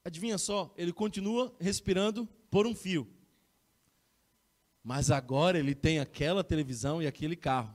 Adivinha 0.03 0.38
só, 0.38 0.74
ele 0.78 0.91
continua 0.91 1.55
respirando 1.59 2.28
por 2.51 2.68
um 2.68 2.76
fio. 2.76 3.07
Mas 4.84 5.09
agora 5.09 5.57
ele 5.57 5.74
tem 5.74 5.99
aquela 5.99 6.43
televisão 6.43 7.01
e 7.01 7.07
aquele 7.07 7.38
carro. 7.38 7.74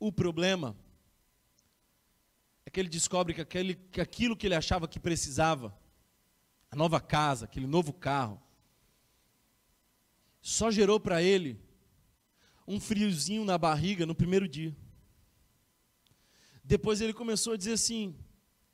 O 0.00 0.10
problema 0.10 0.74
é 2.64 2.70
que 2.70 2.80
ele 2.80 2.88
descobre 2.88 3.34
que, 3.34 3.42
aquele, 3.42 3.74
que 3.74 4.00
aquilo 4.00 4.34
que 4.34 4.46
ele 4.46 4.54
achava 4.54 4.88
que 4.88 4.98
precisava, 4.98 5.76
a 6.70 6.76
nova 6.76 6.98
casa, 6.98 7.44
aquele 7.44 7.66
novo 7.66 7.92
carro, 7.92 8.42
só 10.44 10.70
gerou 10.70 11.00
para 11.00 11.22
ele 11.22 11.58
um 12.68 12.78
friozinho 12.78 13.46
na 13.46 13.56
barriga 13.56 14.04
no 14.04 14.14
primeiro 14.14 14.46
dia. 14.46 14.76
Depois 16.62 17.00
ele 17.00 17.14
começou 17.14 17.54
a 17.54 17.56
dizer 17.56 17.72
assim: 17.72 18.14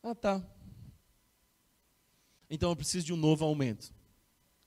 Ah, 0.03 0.13
tá. 0.13 0.45
Então 2.51 2.71
eu 2.71 2.77
preciso 2.77 3.07
de 3.07 3.13
um 3.13 3.17
novo 3.17 3.45
aumento. 3.45 3.95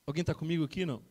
Alguém 0.06 0.22
está 0.22 0.34
comigo 0.34 0.64
aqui? 0.64 0.86
Não? 0.86 1.02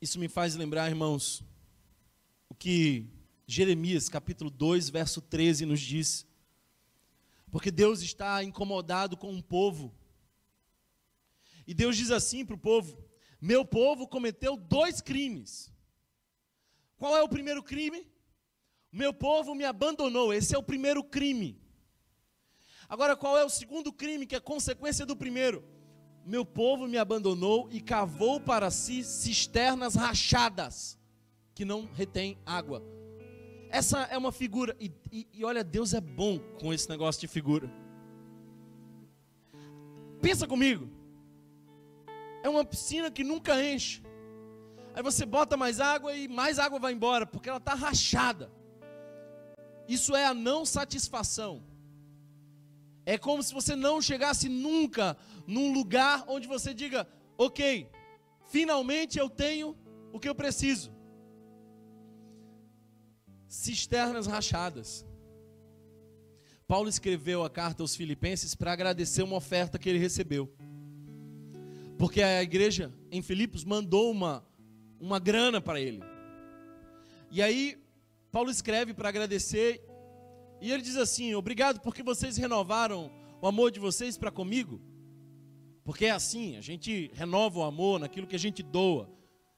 Isso 0.00 0.18
me 0.18 0.26
faz 0.26 0.56
lembrar, 0.56 0.88
irmãos, 0.88 1.44
o 2.48 2.54
que 2.54 3.06
Jeremias, 3.46 4.08
capítulo 4.08 4.50
2, 4.50 4.88
verso 4.88 5.22
13, 5.22 5.66
nos 5.66 5.80
diz. 5.80 6.26
Porque 7.48 7.70
Deus 7.70 8.02
está 8.02 8.42
incomodado 8.42 9.16
com 9.16 9.30
um 9.30 9.40
povo. 9.40 9.94
E 11.66 11.74
Deus 11.74 11.96
diz 11.96 12.10
assim 12.10 12.44
para 12.44 12.54
o 12.54 12.58
povo: 12.58 12.98
Meu 13.40 13.64
povo 13.64 14.06
cometeu 14.06 14.56
dois 14.56 15.00
crimes. 15.00 15.72
Qual 16.96 17.16
é 17.16 17.22
o 17.22 17.28
primeiro 17.28 17.62
crime? 17.62 18.06
Meu 18.92 19.12
povo 19.12 19.54
me 19.54 19.64
abandonou. 19.64 20.32
Esse 20.32 20.54
é 20.54 20.58
o 20.58 20.62
primeiro 20.62 21.02
crime. 21.02 21.60
Agora, 22.88 23.16
qual 23.16 23.36
é 23.36 23.44
o 23.44 23.50
segundo 23.50 23.92
crime 23.92 24.26
que 24.26 24.36
é 24.36 24.40
consequência 24.40 25.04
do 25.04 25.16
primeiro? 25.16 25.64
meu 26.24 26.44
povo 26.44 26.86
me 26.86 26.96
abandonou 26.96 27.68
e 27.70 27.80
cavou 27.80 28.40
para 28.40 28.70
si 28.70 29.04
cisternas 29.04 29.94
rachadas, 29.94 30.98
que 31.54 31.64
não 31.64 31.88
retém 31.94 32.38
água. 32.46 32.82
essa 33.70 34.02
é 34.04 34.16
uma 34.16 34.32
figura. 34.32 34.74
E, 34.80 34.90
e, 35.12 35.26
e 35.32 35.44
olha, 35.44 35.62
Deus 35.62 35.92
é 35.92 36.00
bom 36.00 36.38
com 36.60 36.72
esse 36.72 36.88
negócio 36.88 37.20
de 37.20 37.28
figura. 37.28 37.70
Pensa 40.22 40.46
comigo. 40.46 40.88
É 42.44 42.48
uma 42.48 42.64
piscina 42.72 43.10
que 43.10 43.24
nunca 43.24 43.52
enche. 43.64 44.02
Aí 44.94 45.02
você 45.02 45.24
bota 45.24 45.56
mais 45.56 45.80
água 45.80 46.14
e 46.14 46.28
mais 46.28 46.58
água 46.58 46.78
vai 46.78 46.92
embora, 46.92 47.26
porque 47.26 47.48
ela 47.48 47.62
está 47.62 47.72
rachada. 47.72 48.52
Isso 49.88 50.14
é 50.14 50.26
a 50.26 50.34
não 50.34 50.66
satisfação. 50.66 51.64
É 53.06 53.16
como 53.16 53.42
se 53.42 53.52
você 53.52 53.74
não 53.74 54.00
chegasse 54.00 54.46
nunca 54.48 55.16
num 55.46 55.72
lugar 55.72 56.26
onde 56.28 56.46
você 56.46 56.74
diga: 56.74 57.08
ok, 57.38 57.88
finalmente 58.50 59.18
eu 59.18 59.30
tenho 59.30 59.74
o 60.12 60.20
que 60.20 60.28
eu 60.28 60.34
preciso. 60.34 60.92
Cisternas 63.48 64.26
rachadas. 64.26 65.06
Paulo 66.66 66.90
escreveu 66.90 67.42
a 67.42 67.48
carta 67.48 67.82
aos 67.82 67.96
Filipenses 67.96 68.54
para 68.54 68.72
agradecer 68.72 69.22
uma 69.22 69.36
oferta 69.36 69.78
que 69.78 69.88
ele 69.88 69.98
recebeu. 69.98 70.54
Porque 71.98 72.22
a 72.22 72.42
igreja 72.42 72.92
em 73.10 73.22
Filipos 73.22 73.64
mandou 73.64 74.10
uma, 74.10 74.44
uma 75.00 75.18
grana 75.18 75.60
para 75.60 75.80
ele. 75.80 76.02
E 77.30 77.42
aí, 77.42 77.76
Paulo 78.30 78.50
escreve 78.50 78.92
para 78.92 79.08
agradecer 79.08 79.84
e 80.60 80.72
ele 80.72 80.82
diz 80.82 80.96
assim: 80.96 81.34
Obrigado 81.34 81.80
porque 81.80 82.02
vocês 82.02 82.36
renovaram 82.36 83.10
o 83.40 83.46
amor 83.46 83.70
de 83.70 83.78
vocês 83.78 84.16
para 84.16 84.30
comigo. 84.30 84.80
Porque 85.84 86.06
é 86.06 86.10
assim, 86.10 86.56
a 86.56 86.62
gente 86.62 87.10
renova 87.14 87.58
o 87.58 87.62
amor 87.62 88.00
naquilo 88.00 88.26
que 88.26 88.34
a 88.34 88.38
gente 88.38 88.62
doa. 88.62 89.10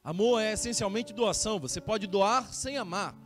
Amor 0.02 0.40
é 0.40 0.52
essencialmente 0.52 1.12
doação, 1.12 1.60
você 1.60 1.80
pode 1.80 2.06
doar 2.06 2.52
sem 2.52 2.76
amar. 2.76 3.16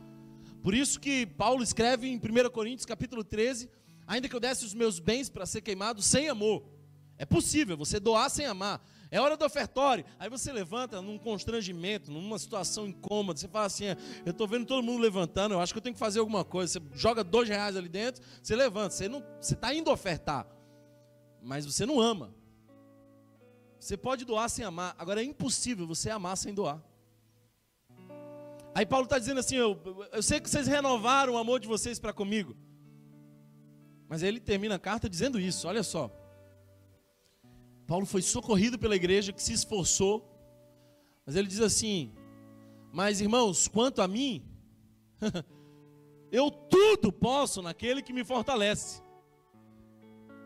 Por 0.61 0.75
isso 0.75 0.99
que 0.99 1.25
Paulo 1.25 1.63
escreve 1.63 2.07
em 2.07 2.17
1 2.17 2.49
Coríntios 2.51 2.85
capítulo 2.85 3.23
13, 3.23 3.67
ainda 4.05 4.29
que 4.29 4.35
eu 4.35 4.39
desse 4.39 4.63
os 4.63 4.73
meus 4.75 4.99
bens 4.99 5.29
para 5.29 5.47
ser 5.47 5.61
queimado 5.61 6.01
sem 6.01 6.29
amor. 6.29 6.63
É 7.17 7.25
possível 7.25 7.75
você 7.75 7.99
doar 7.99 8.29
sem 8.29 8.45
amar. 8.45 8.79
É 9.11 9.19
hora 9.19 9.35
do 9.35 9.43
ofertório. 9.43 10.05
Aí 10.17 10.29
você 10.29 10.53
levanta 10.53 11.01
num 11.01 11.17
constrangimento, 11.17 12.09
numa 12.09 12.39
situação 12.39 12.87
incômoda. 12.87 13.37
Você 13.37 13.47
fala 13.49 13.65
assim: 13.65 13.83
eu 14.25 14.31
estou 14.31 14.47
vendo 14.47 14.65
todo 14.65 14.81
mundo 14.81 15.01
levantando, 15.01 15.53
eu 15.53 15.59
acho 15.59 15.73
que 15.73 15.79
eu 15.79 15.81
tenho 15.81 15.93
que 15.93 15.99
fazer 15.99 16.19
alguma 16.19 16.45
coisa. 16.45 16.79
Você 16.79 16.81
joga 16.93 17.21
dois 17.21 17.49
reais 17.49 17.75
ali 17.75 17.89
dentro, 17.89 18.23
você 18.41 18.55
levanta. 18.55 18.91
Você 18.91 19.09
não, 19.09 19.21
você 19.39 19.53
está 19.53 19.73
indo 19.73 19.91
ofertar, 19.91 20.47
mas 21.43 21.65
você 21.65 21.85
não 21.85 21.99
ama. 21.99 22.33
Você 23.77 23.97
pode 23.97 24.23
doar 24.23 24.49
sem 24.49 24.63
amar. 24.63 24.95
Agora 24.97 25.21
é 25.21 25.25
impossível 25.25 25.85
você 25.85 26.09
amar 26.09 26.37
sem 26.37 26.53
doar. 26.53 26.81
Aí 28.73 28.85
Paulo 28.85 29.03
está 29.03 29.19
dizendo 29.19 29.41
assim: 29.41 29.57
eu, 29.57 29.77
eu 30.13 30.23
sei 30.23 30.39
que 30.39 30.49
vocês 30.49 30.67
renovaram 30.67 31.33
o 31.33 31.37
amor 31.37 31.59
de 31.59 31.67
vocês 31.67 31.99
para 31.99 32.13
comigo. 32.13 32.55
Mas 34.07 34.23
ele 34.23 34.39
termina 34.39 34.75
a 34.75 34.79
carta 34.79 35.09
dizendo 35.09 35.37
isso: 35.37 35.67
olha 35.67 35.83
só. 35.83 36.20
Paulo 37.91 38.05
foi 38.05 38.21
socorrido 38.21 38.79
pela 38.79 38.95
igreja 38.95 39.33
que 39.33 39.43
se 39.43 39.51
esforçou, 39.51 40.25
mas 41.25 41.35
ele 41.35 41.45
diz 41.45 41.59
assim: 41.59 42.13
Mas 42.89 43.19
irmãos, 43.19 43.67
quanto 43.67 44.01
a 44.01 44.07
mim, 44.07 44.45
eu 46.31 46.49
tudo 46.49 47.11
posso 47.11 47.61
naquele 47.61 48.01
que 48.01 48.13
me 48.13 48.23
fortalece. 48.23 49.01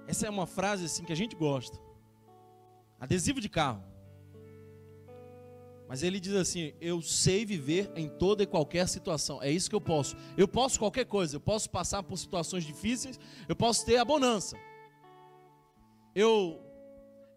Essa 0.08 0.26
é 0.26 0.30
uma 0.32 0.48
frase 0.48 0.86
assim 0.86 1.04
que 1.04 1.14
a 1.14 1.16
gente 1.16 1.36
gosta. 1.36 1.80
Adesivo 3.00 3.40
de 3.40 3.48
carro. 3.48 3.84
Mas 5.88 6.02
ele 6.02 6.20
diz 6.20 6.34
assim: 6.34 6.74
Eu 6.82 7.00
sei 7.00 7.46
viver 7.46 7.92
em 7.96 8.10
toda 8.10 8.42
e 8.42 8.48
qualquer 8.48 8.88
situação. 8.88 9.40
É 9.44 9.52
isso 9.52 9.70
que 9.70 9.76
eu 9.76 9.82
posso. 9.82 10.16
Eu 10.36 10.48
posso 10.48 10.80
qualquer 10.80 11.06
coisa. 11.06 11.36
Eu 11.36 11.42
posso 11.42 11.70
passar 11.70 12.02
por 12.02 12.18
situações 12.18 12.64
difíceis. 12.64 13.20
Eu 13.48 13.56
posso 13.56 13.86
ter 13.86 13.98
a 13.98 14.04
bonança. 14.04 14.58
Eu 16.16 16.65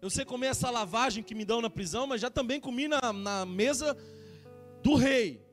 eu 0.01 0.09
sei 0.09 0.23
comer 0.23 0.47
essa 0.47 0.69
lavagem 0.69 1.23
que 1.23 1.35
me 1.35 1.43
dão 1.43 1.61
na 1.61 1.69
prisão, 1.69 2.07
mas 2.07 2.21
já 2.21 2.29
também 2.29 2.59
comi 2.59 2.87
na, 2.87 3.11
na 3.11 3.45
mesa 3.45 3.97
do 4.81 4.95
rei. 4.95 5.45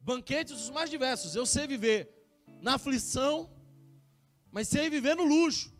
Banquetes 0.00 0.54
os 0.54 0.70
mais 0.70 0.88
diversos. 0.88 1.36
Eu 1.36 1.44
sei 1.44 1.66
viver 1.66 2.08
na 2.62 2.74
aflição, 2.74 3.50
mas 4.50 4.68
sei 4.68 4.88
viver 4.88 5.14
no 5.14 5.24
luxo. 5.24 5.74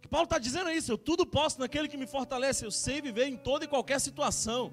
Que 0.00 0.08
Paulo 0.08 0.24
está 0.24 0.38
dizendo 0.38 0.70
é 0.70 0.76
isso. 0.76 0.90
Eu 0.90 0.96
tudo 0.96 1.26
posso 1.26 1.60
naquele 1.60 1.88
que 1.88 1.96
me 1.96 2.06
fortalece. 2.06 2.64
Eu 2.64 2.70
sei 2.70 3.02
viver 3.02 3.26
em 3.26 3.36
toda 3.36 3.64
e 3.64 3.68
qualquer 3.68 4.00
situação. 4.00 4.72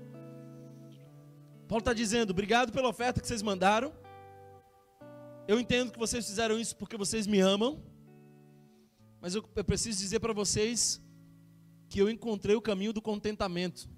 Paulo 1.67 1.79
está 1.79 1.93
dizendo: 1.93 2.29
obrigado 2.29 2.71
pela 2.71 2.87
oferta 2.87 3.19
que 3.19 3.27
vocês 3.27 3.41
mandaram. 3.41 3.91
Eu 5.47 5.59
entendo 5.59 5.91
que 5.91 5.99
vocês 5.99 6.25
fizeram 6.25 6.57
isso 6.57 6.75
porque 6.77 6.95
vocês 6.95 7.27
me 7.27 7.39
amam. 7.39 7.83
Mas 9.19 9.35
eu, 9.35 9.43
eu 9.55 9.65
preciso 9.65 9.99
dizer 9.99 10.19
para 10.19 10.33
vocês 10.33 11.01
que 11.95 12.01
eu 12.01 12.09
encontrei 12.09 12.53
o 12.57 12.61
caminho 12.61 12.91
do 12.91 13.01
contentamento. 13.01 13.89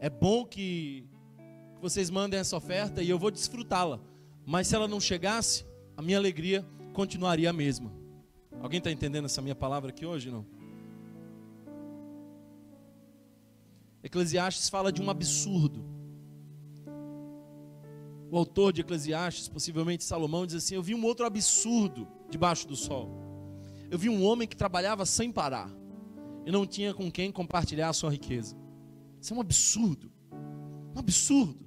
É 0.00 0.10
bom 0.10 0.44
que 0.44 1.08
vocês 1.80 2.10
mandem 2.10 2.40
essa 2.40 2.56
oferta 2.56 3.00
e 3.00 3.08
eu 3.08 3.16
vou 3.16 3.30
desfrutá-la. 3.30 4.00
Mas 4.44 4.66
se 4.66 4.74
ela 4.74 4.88
não 4.88 4.98
chegasse, 4.98 5.64
a 5.96 6.02
minha 6.02 6.18
alegria 6.18 6.66
continuaria 6.92 7.48
a 7.48 7.52
mesma. 7.52 7.92
Alguém 8.60 8.78
está 8.78 8.90
entendendo 8.90 9.26
essa 9.26 9.40
minha 9.40 9.54
palavra 9.54 9.90
aqui 9.90 10.04
hoje? 10.04 10.32
Não? 10.32 10.44
Eclesiastes 14.02 14.68
fala 14.68 14.90
de 14.90 15.00
um 15.00 15.08
absurdo. 15.08 15.84
O 18.32 18.36
autor 18.36 18.72
de 18.72 18.80
Eclesiastes, 18.80 19.46
possivelmente 19.46 20.02
Salomão, 20.02 20.44
diz 20.44 20.56
assim: 20.56 20.74
Eu 20.74 20.82
vi 20.82 20.92
um 20.92 21.04
outro 21.04 21.24
absurdo 21.24 22.08
debaixo 22.28 22.66
do 22.66 22.74
sol. 22.74 23.08
Eu 23.88 23.96
vi 23.96 24.08
um 24.08 24.24
homem 24.24 24.48
que 24.48 24.56
trabalhava 24.56 25.06
sem 25.06 25.30
parar 25.30 25.70
e 26.46 26.50
não 26.52 26.64
tinha 26.64 26.94
com 26.94 27.10
quem 27.10 27.32
compartilhar 27.32 27.88
a 27.88 27.92
sua 27.92 28.08
riqueza. 28.08 28.56
Isso 29.20 29.34
é 29.34 29.36
um 29.36 29.40
absurdo. 29.40 30.12
Um 30.94 30.98
absurdo. 31.00 31.66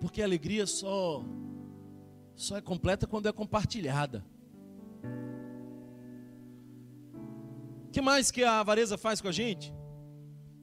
Porque 0.00 0.20
a 0.20 0.24
alegria 0.24 0.66
só 0.66 1.24
só 2.34 2.56
é 2.56 2.60
completa 2.60 3.06
quando 3.06 3.28
é 3.28 3.32
compartilhada. 3.32 4.24
O 7.86 7.90
que 7.90 8.00
mais 8.00 8.32
que 8.32 8.42
a 8.42 8.58
avareza 8.58 8.98
faz 8.98 9.20
com 9.20 9.28
a 9.28 9.32
gente? 9.32 9.72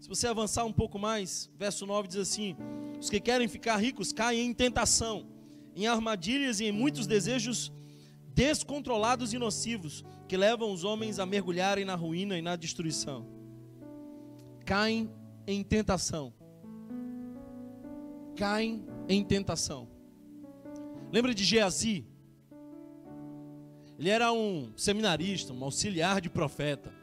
Se 0.02 0.10
você 0.10 0.28
avançar 0.28 0.66
um 0.66 0.74
pouco 0.74 1.00
mais, 1.00 1.50
verso 1.58 1.86
9 1.86 2.10
diz 2.10 2.18
assim: 2.18 2.58
Os 3.00 3.10
que 3.10 3.22
querem 3.22 3.48
ficar 3.48 3.78
ricos 3.78 4.12
caem 4.12 4.48
em 4.48 4.54
tentação, 4.54 5.28
em 5.74 5.88
armadilhas 5.88 6.60
e 6.60 6.66
em 6.66 6.72
muitos 6.74 7.08
desejos 7.08 7.74
descontrolados 8.36 9.34
e 9.34 9.40
nocivos 9.40 10.04
que 10.28 10.36
levam 10.36 10.72
os 10.72 10.84
homens 10.84 11.20
a 11.20 11.26
mergulharem 11.26 11.86
na 11.86 11.96
ruína 11.96 12.38
e 12.38 12.42
na 12.42 12.58
destruição. 12.58 13.26
Caem 14.66 15.10
em 15.48 15.64
tentação. 15.64 16.34
Caem 18.36 18.86
em 19.08 19.24
tentação. 19.24 19.88
Lembra 21.14 21.34
de 21.34 21.46
Geazi? 21.46 22.06
Ele 23.98 24.10
era 24.10 24.34
um 24.34 24.74
seminarista, 24.76 25.54
um 25.54 25.64
auxiliar 25.64 26.20
de 26.20 26.30
profeta. 26.30 26.94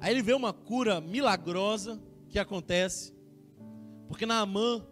Aí 0.00 0.12
ele 0.12 0.22
vê 0.22 0.34
uma 0.34 0.52
cura 0.52 1.00
milagrosa 1.00 1.98
que 2.28 2.38
acontece, 2.38 3.14
porque 4.06 4.26
Naamã, 4.26 4.84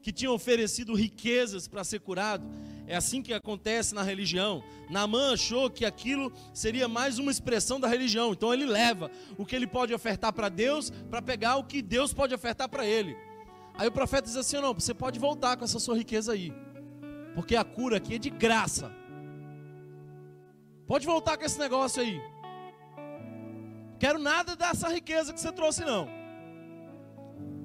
que 0.00 0.12
tinha 0.12 0.32
oferecido 0.32 0.94
riquezas 0.94 1.68
para 1.68 1.84
ser 1.84 2.00
curado, 2.00 2.46
é 2.92 2.96
assim 2.96 3.22
que 3.22 3.32
acontece 3.32 3.94
na 3.94 4.02
religião. 4.02 4.62
Naamã 4.90 5.32
achou 5.32 5.70
que 5.70 5.86
aquilo 5.86 6.30
seria 6.52 6.86
mais 6.86 7.18
uma 7.18 7.30
expressão 7.30 7.80
da 7.80 7.88
religião. 7.88 8.32
Então 8.32 8.52
ele 8.52 8.66
leva 8.66 9.10
o 9.38 9.46
que 9.46 9.56
ele 9.56 9.66
pode 9.66 9.94
ofertar 9.94 10.30
para 10.30 10.50
Deus 10.50 10.90
para 10.90 11.22
pegar 11.22 11.56
o 11.56 11.64
que 11.64 11.80
Deus 11.80 12.12
pode 12.12 12.34
ofertar 12.34 12.68
para 12.68 12.84
ele. 12.84 13.16
Aí 13.72 13.88
o 13.88 13.92
profeta 13.92 14.24
diz 14.24 14.36
assim: 14.36 14.60
não, 14.60 14.74
você 14.74 14.92
pode 14.92 15.18
voltar 15.18 15.56
com 15.56 15.64
essa 15.64 15.78
sua 15.78 15.96
riqueza 15.96 16.34
aí. 16.34 16.52
Porque 17.34 17.56
a 17.56 17.64
cura 17.64 17.96
aqui 17.96 18.16
é 18.16 18.18
de 18.18 18.28
graça. 18.28 18.94
Pode 20.86 21.06
voltar 21.06 21.38
com 21.38 21.44
esse 21.46 21.58
negócio 21.58 22.02
aí. 22.02 22.20
Quero 23.98 24.18
nada 24.18 24.54
dessa 24.54 24.90
riqueza 24.90 25.32
que 25.32 25.40
você 25.40 25.50
trouxe, 25.50 25.82
não. 25.82 26.06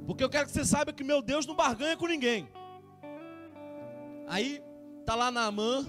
Porque 0.05 0.23
eu 0.23 0.29
quero 0.29 0.45
que 0.45 0.53
você 0.53 0.63
saiba 0.63 0.93
que 0.93 1.03
meu 1.03 1.21
Deus 1.21 1.45
não 1.45 1.53
barganha 1.53 1.97
com 1.97 2.07
ninguém. 2.07 2.47
Aí 4.25 4.61
Está 5.07 5.15
lá 5.15 5.31
na 5.31 5.45
Amã, 5.45 5.85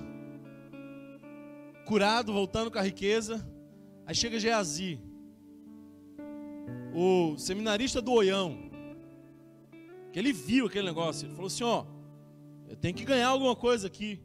curado, 1.85 2.33
voltando 2.33 2.71
com 2.71 2.79
a 2.79 2.83
riqueza. 2.83 3.45
Aí 4.07 4.15
chega 4.15 4.39
Geazi, 4.39 5.01
o 6.95 7.37
seminarista 7.37 8.01
do 8.01 8.13
Oião, 8.13 8.57
que 10.13 10.21
ele 10.21 10.33
viu 10.33 10.67
aquele 10.67 10.87
negócio. 10.87 11.27
Ele 11.27 11.35
falou 11.35 11.49
assim: 11.49 11.65
Ó, 11.65 11.85
eu 12.69 12.77
tenho 12.77 12.95
que 12.95 13.05
ganhar 13.05 13.27
alguma 13.27 13.57
coisa 13.57 13.89
aqui. 13.89 14.23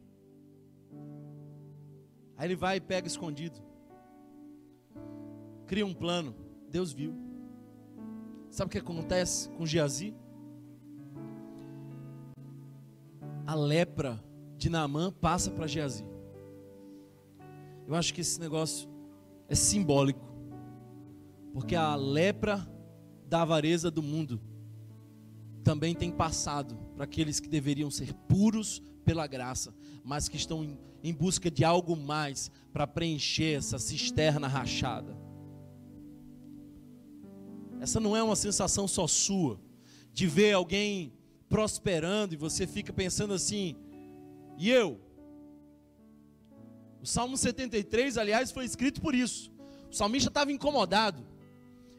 Aí 2.37 2.45
ele 2.45 2.55
vai 2.55 2.77
e 2.77 2.79
pega 2.79 3.07
escondido, 3.07 3.59
cria 5.65 5.87
um 5.87 5.93
plano. 5.95 6.35
Deus 6.69 6.93
viu. 6.93 7.15
Sabe 8.51 8.67
o 8.67 8.71
que 8.71 8.77
acontece 8.77 9.49
com 9.57 9.65
Geazi? 9.65 10.15
a 13.47 13.55
lepra 13.55 14.23
de 14.63 14.69
Naamã 14.69 15.11
passa 15.11 15.51
para 15.51 15.67
Geazi. 15.67 16.05
Eu 17.85 17.95
acho 17.95 18.13
que 18.13 18.21
esse 18.21 18.39
negócio 18.39 18.87
é 19.49 19.55
simbólico, 19.55 20.25
porque 21.51 21.75
a 21.75 21.93
lepra 21.95 22.65
da 23.27 23.41
avareza 23.41 23.91
do 23.91 24.01
mundo 24.01 24.39
também 25.65 25.93
tem 25.93 26.09
passado 26.09 26.77
para 26.95 27.03
aqueles 27.03 27.41
que 27.41 27.49
deveriam 27.49 27.91
ser 27.91 28.13
puros 28.13 28.81
pela 29.03 29.27
graça, 29.27 29.75
mas 30.01 30.29
que 30.29 30.37
estão 30.37 30.77
em 31.03 31.13
busca 31.13 31.51
de 31.51 31.65
algo 31.65 31.97
mais 31.97 32.49
para 32.71 32.87
preencher 32.87 33.57
essa 33.57 33.77
cisterna 33.77 34.47
rachada. 34.47 35.13
Essa 37.81 37.99
não 37.99 38.15
é 38.15 38.23
uma 38.23 38.37
sensação 38.37 38.87
só 38.87 39.07
sua, 39.07 39.59
de 40.13 40.25
ver 40.25 40.53
alguém 40.53 41.11
prosperando 41.49 42.33
e 42.33 42.37
você 42.37 42.65
fica 42.65 42.93
pensando 42.93 43.33
assim, 43.33 43.75
e 44.57 44.69
eu? 44.69 44.99
O 47.01 47.05
Salmo 47.05 47.35
73, 47.35 48.17
aliás, 48.17 48.51
foi 48.51 48.65
escrito 48.65 49.01
por 49.01 49.13
isso. 49.13 49.51
O 49.91 49.95
salmista 49.95 50.29
estava 50.29 50.51
incomodado. 50.51 51.25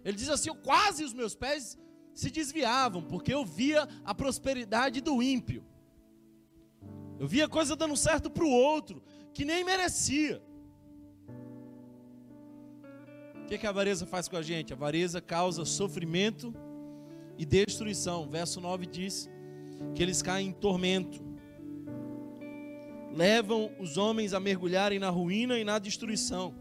Ele 0.04 0.16
diz 0.16 0.28
assim: 0.28 0.50
quase 0.62 1.04
os 1.04 1.12
meus 1.12 1.34
pés 1.34 1.78
se 2.14 2.30
desviavam, 2.30 3.02
porque 3.02 3.32
eu 3.32 3.44
via 3.44 3.88
a 4.04 4.14
prosperidade 4.14 5.00
do 5.00 5.22
ímpio. 5.22 5.64
Eu 7.18 7.26
via 7.26 7.48
coisa 7.48 7.76
dando 7.76 7.96
certo 7.96 8.30
para 8.30 8.44
o 8.44 8.50
outro, 8.50 9.02
que 9.32 9.44
nem 9.44 9.64
merecia. 9.64 10.42
O 13.42 13.46
que, 13.46 13.58
que 13.58 13.66
a 13.66 13.70
avareza 13.70 14.06
faz 14.06 14.26
com 14.26 14.36
a 14.36 14.42
gente? 14.42 14.72
A 14.72 14.76
avareza 14.76 15.20
causa 15.20 15.64
sofrimento 15.64 16.54
e 17.36 17.44
destruição. 17.44 18.28
Verso 18.28 18.60
9 18.60 18.86
diz 18.86 19.28
que 19.94 20.02
eles 20.02 20.22
caem 20.22 20.48
em 20.48 20.52
tormento. 20.52 21.22
Levam 23.14 23.70
os 23.78 23.96
homens 23.96 24.34
a 24.34 24.40
mergulharem 24.40 24.98
na 24.98 25.08
ruína 25.08 25.56
e 25.56 25.62
na 25.62 25.78
destruição. 25.78 26.52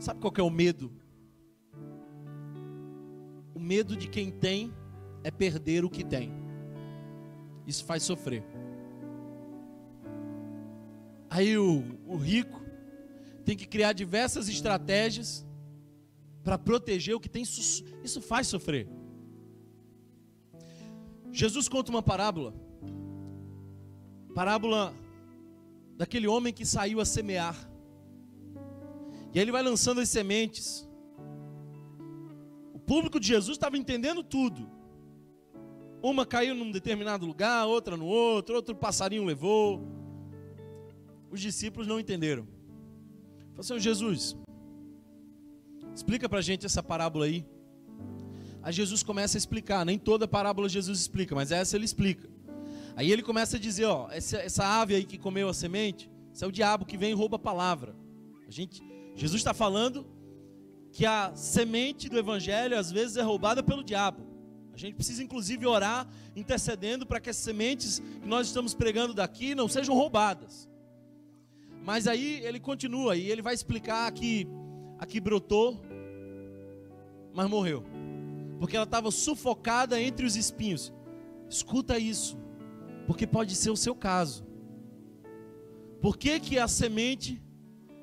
Sabe 0.00 0.20
qual 0.20 0.32
é 0.38 0.42
o 0.42 0.48
medo? 0.48 0.90
O 3.54 3.60
medo 3.60 3.94
de 3.94 4.08
quem 4.08 4.30
tem 4.30 4.72
é 5.22 5.30
perder 5.30 5.84
o 5.84 5.90
que 5.90 6.02
tem. 6.02 6.32
Isso 7.66 7.84
faz 7.84 8.04
sofrer. 8.04 8.42
Aí 11.28 11.58
o, 11.58 11.84
o 12.06 12.16
rico 12.16 12.64
tem 13.44 13.54
que 13.54 13.66
criar 13.66 13.92
diversas 13.92 14.48
estratégias 14.48 15.46
para 16.42 16.56
proteger 16.56 17.14
o 17.14 17.20
que 17.20 17.28
tem. 17.28 17.42
Isso 17.42 18.22
faz 18.22 18.46
sofrer. 18.46 18.88
Jesus 21.30 21.68
conta 21.68 21.90
uma 21.90 22.02
parábola. 22.02 22.67
Parábola 24.38 24.94
daquele 25.96 26.28
homem 26.28 26.52
que 26.52 26.64
saiu 26.64 27.00
a 27.00 27.04
semear. 27.04 27.56
E 29.34 29.36
aí 29.36 29.44
ele 29.44 29.50
vai 29.50 29.64
lançando 29.64 30.00
as 30.00 30.08
sementes. 30.08 30.88
O 32.72 32.78
público 32.78 33.18
de 33.18 33.26
Jesus 33.26 33.56
estava 33.56 33.76
entendendo 33.76 34.22
tudo. 34.22 34.70
Uma 36.00 36.24
caiu 36.24 36.54
num 36.54 36.70
determinado 36.70 37.26
lugar, 37.26 37.66
outra 37.66 37.96
no 37.96 38.06
outro, 38.06 38.54
outro 38.54 38.76
passarinho 38.76 39.24
levou. 39.24 39.82
Os 41.32 41.40
discípulos 41.40 41.88
não 41.88 41.98
entenderam. 41.98 42.46
Falei 43.56 43.58
assim, 43.58 43.80
Jesus, 43.80 44.36
explica 45.92 46.28
para 46.28 46.38
a 46.38 46.42
gente 46.42 46.64
essa 46.64 46.80
parábola 46.80 47.24
aí. 47.24 47.44
Aí 48.62 48.72
Jesus 48.72 49.02
começa 49.02 49.36
a 49.36 49.40
explicar, 49.40 49.84
nem 49.84 49.98
toda 49.98 50.28
parábola 50.28 50.68
Jesus 50.68 51.00
explica, 51.00 51.34
mas 51.34 51.50
essa 51.50 51.74
ele 51.74 51.86
explica. 51.86 52.37
Aí 52.98 53.12
ele 53.12 53.22
começa 53.22 53.58
a 53.58 53.60
dizer, 53.60 53.84
ó, 53.84 54.08
essa, 54.10 54.38
essa 54.38 54.66
ave 54.66 54.92
aí 54.92 55.04
que 55.04 55.16
comeu 55.16 55.48
a 55.48 55.54
semente, 55.54 56.10
isso 56.34 56.44
é 56.44 56.48
o 56.48 56.50
diabo 56.50 56.84
que 56.84 56.96
vem 56.96 57.12
e 57.12 57.14
rouba 57.14 57.36
a 57.36 57.38
palavra. 57.38 57.94
A 58.44 58.50
gente, 58.50 58.82
Jesus 59.14 59.38
está 59.38 59.54
falando 59.54 60.04
que 60.90 61.06
a 61.06 61.32
semente 61.36 62.08
do 62.08 62.18
evangelho 62.18 62.76
às 62.76 62.90
vezes 62.90 63.16
é 63.16 63.22
roubada 63.22 63.62
pelo 63.62 63.84
diabo. 63.84 64.26
A 64.74 64.76
gente 64.76 64.96
precisa 64.96 65.22
inclusive 65.22 65.64
orar, 65.64 66.08
intercedendo 66.34 67.06
para 67.06 67.20
que 67.20 67.30
as 67.30 67.36
sementes 67.36 68.00
que 68.20 68.26
nós 68.26 68.48
estamos 68.48 68.74
pregando 68.74 69.14
daqui 69.14 69.54
não 69.54 69.68
sejam 69.68 69.94
roubadas. 69.94 70.68
Mas 71.84 72.08
aí 72.08 72.40
ele 72.42 72.58
continua 72.58 73.16
e 73.16 73.30
ele 73.30 73.42
vai 73.42 73.54
explicar 73.54 74.10
que 74.10 74.44
aqui 74.98 75.20
brotou, 75.20 75.80
mas 77.32 77.48
morreu. 77.48 77.84
Porque 78.58 78.74
ela 78.74 78.86
estava 78.86 79.12
sufocada 79.12 80.02
entre 80.02 80.26
os 80.26 80.34
espinhos. 80.34 80.92
Escuta 81.48 81.96
isso, 81.96 82.36
porque 83.08 83.26
pode 83.26 83.56
ser 83.56 83.70
o 83.70 83.76
seu 83.76 83.94
caso. 83.96 84.46
Por 86.00 86.16
que, 86.16 86.38
que 86.38 86.60
a 86.60 86.68
semente 86.68 87.42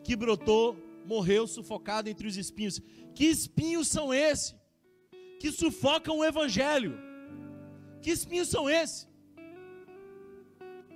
que 0.04 0.18
brotou 0.18 0.76
morreu 1.06 1.48
sufocada 1.48 2.10
entre 2.10 2.28
os 2.28 2.36
espinhos? 2.36 2.82
Que 3.14 3.26
espinhos 3.26 3.88
são 3.88 4.14
esses? 4.14 4.54
que 5.40 5.52
sufocam 5.52 6.18
o 6.18 6.26
evangelho. 6.26 6.98
Que 8.02 8.10
espinhos 8.10 8.48
são 8.50 8.70
esses? 8.70 9.08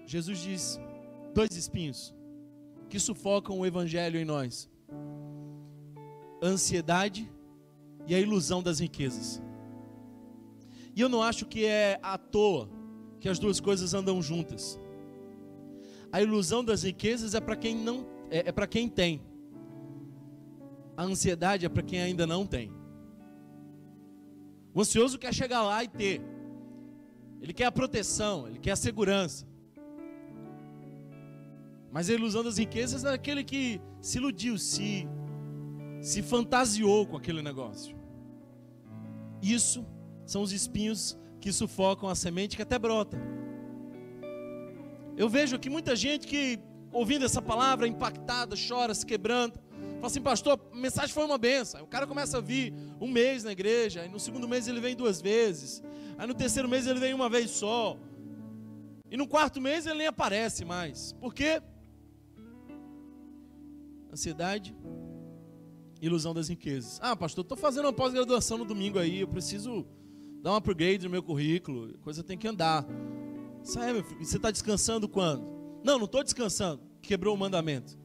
Jesus 0.05 0.39
diz: 0.39 0.80
dois 1.34 1.55
espinhos 1.55 2.16
que 2.89 2.99
sufocam 2.99 3.60
o 3.60 3.66
evangelho 3.66 4.20
em 4.20 4.26
nós: 4.26 4.70
a 6.41 6.47
ansiedade 6.47 7.32
e 8.07 8.16
a 8.16 8.20
ilusão 8.20 8.64
das 8.64 8.80
riquezas. 8.80 9.41
E 10.95 11.01
eu 11.01 11.10
não 11.10 11.22
acho 11.22 11.45
que 11.45 11.66
é 11.66 11.99
à 12.01 12.18
toa 12.18 12.68
que 13.20 13.30
as 13.30 13.39
duas 13.39 13.59
coisas 13.59 13.93
andam 13.93 14.22
juntas. 14.22 14.80
A 16.11 16.22
ilusão 16.22 16.63
das 16.63 16.84
riquezas 16.84 17.36
é 17.36 17.41
para 17.41 17.55
quem 17.55 17.76
não 17.76 18.05
é, 18.30 18.49
é 18.49 18.51
para 18.51 18.67
quem 18.67 18.88
tem. 18.88 19.22
A 20.95 21.03
ansiedade 21.03 21.65
é 21.65 21.70
para 21.70 21.84
quem 21.84 22.01
ainda 22.01 22.26
não 22.26 22.45
tem. 22.45 22.72
O 24.74 24.82
ansioso 24.82 25.17
quer 25.17 25.34
chegar 25.34 25.63
lá 25.63 25.84
e 25.84 25.88
ter. 25.88 26.22
Ele 27.41 27.53
quer 27.53 27.65
a 27.65 27.72
proteção, 27.72 28.47
ele 28.47 28.59
quer 28.59 28.72
a 28.72 28.76
segurança. 28.76 29.47
Mas 31.91 32.09
a 32.09 32.13
ilusão 32.13 32.43
das 32.43 32.57
riquezas 32.57 33.03
é 33.03 33.13
aquele 33.13 33.43
que 33.43 33.82
se 34.01 34.17
iludiu, 34.17 34.57
se, 34.57 35.07
se 36.01 36.22
fantasiou 36.22 37.07
com 37.07 37.17
aquele 37.17 37.41
negócio. 37.41 37.97
Isso 39.41 39.86
são 40.26 40.41
os 40.41 40.51
espinhos 40.51 41.17
que 41.40 41.52
sufocam 41.52 42.10
a 42.10 42.16
semente 42.16 42.56
que 42.56 42.62
até 42.62 42.78
brota. 42.78 43.18
Eu 45.18 45.28
vejo 45.28 45.56
aqui 45.56 45.70
muita 45.70 45.96
gente 45.96 46.28
que, 46.28 46.60
ouvindo 46.92 47.26
essa 47.26 47.42
palavra, 47.42 47.88
impactada, 47.88 48.56
chora, 48.56 48.94
se 48.94 49.06
quebranta. 49.06 49.62
Fala 49.96 50.08
assim, 50.08 50.22
pastor, 50.22 50.60
a 50.72 50.76
mensagem 50.76 51.14
foi 51.14 51.26
uma 51.26 51.38
benção. 51.38 51.84
O 51.84 51.88
cara 51.88 52.08
começa 52.08 52.38
a 52.38 52.42
vir 52.42 52.74
um 53.02 53.08
mês 53.08 53.44
na 53.44 53.52
igreja, 53.52 54.02
aí 54.02 54.10
no 54.10 54.20
segundo 54.20 54.48
mês 54.48 54.68
ele 54.68 54.80
vem 54.80 54.96
duas 54.96 55.22
vezes, 55.22 55.84
aí 56.18 56.26
no 56.26 56.34
terceiro 56.34 56.70
mês 56.70 56.88
ele 56.88 57.00
vem 57.00 57.14
uma 57.14 57.30
vez 57.30 57.52
só, 57.52 57.98
e 59.12 59.18
no 59.18 59.28
quarto 59.28 59.60
mês 59.60 59.86
ele 59.86 59.98
nem 59.98 60.08
aparece 60.08 60.64
mais. 60.64 61.12
Por 61.14 61.34
quê? 61.34 61.62
Ansiedade, 64.12 64.74
ilusão 66.02 66.34
das 66.34 66.48
riquezas. 66.48 66.98
Ah, 67.02 67.16
pastor, 67.16 67.44
estou 67.44 67.58
fazendo 67.58 67.86
uma 67.86 67.94
pós-graduação 67.94 68.58
no 68.58 68.66
domingo 68.66 69.00
aí, 69.00 69.20
eu 69.20 69.28
preciso 69.28 69.86
dar 70.42 70.54
um 70.54 70.56
upgrade 70.56 71.04
no 71.04 71.10
meu 71.10 71.24
currículo, 71.24 71.98
coisa 72.00 72.24
tem 72.24 72.38
que 72.38 72.48
andar. 72.48 72.86
Sabe, 73.64 73.94
meu 73.94 74.04
filho, 74.04 74.26
você 74.26 74.38
está 74.38 74.52
descansando 74.52 75.08
quando? 75.08 75.44
Não, 75.84 75.98
não 75.98 76.06
estou 76.06 76.24
descansando, 76.24 76.82
quebrou 77.02 77.36
o 77.36 77.38
mandamento. 77.38 77.98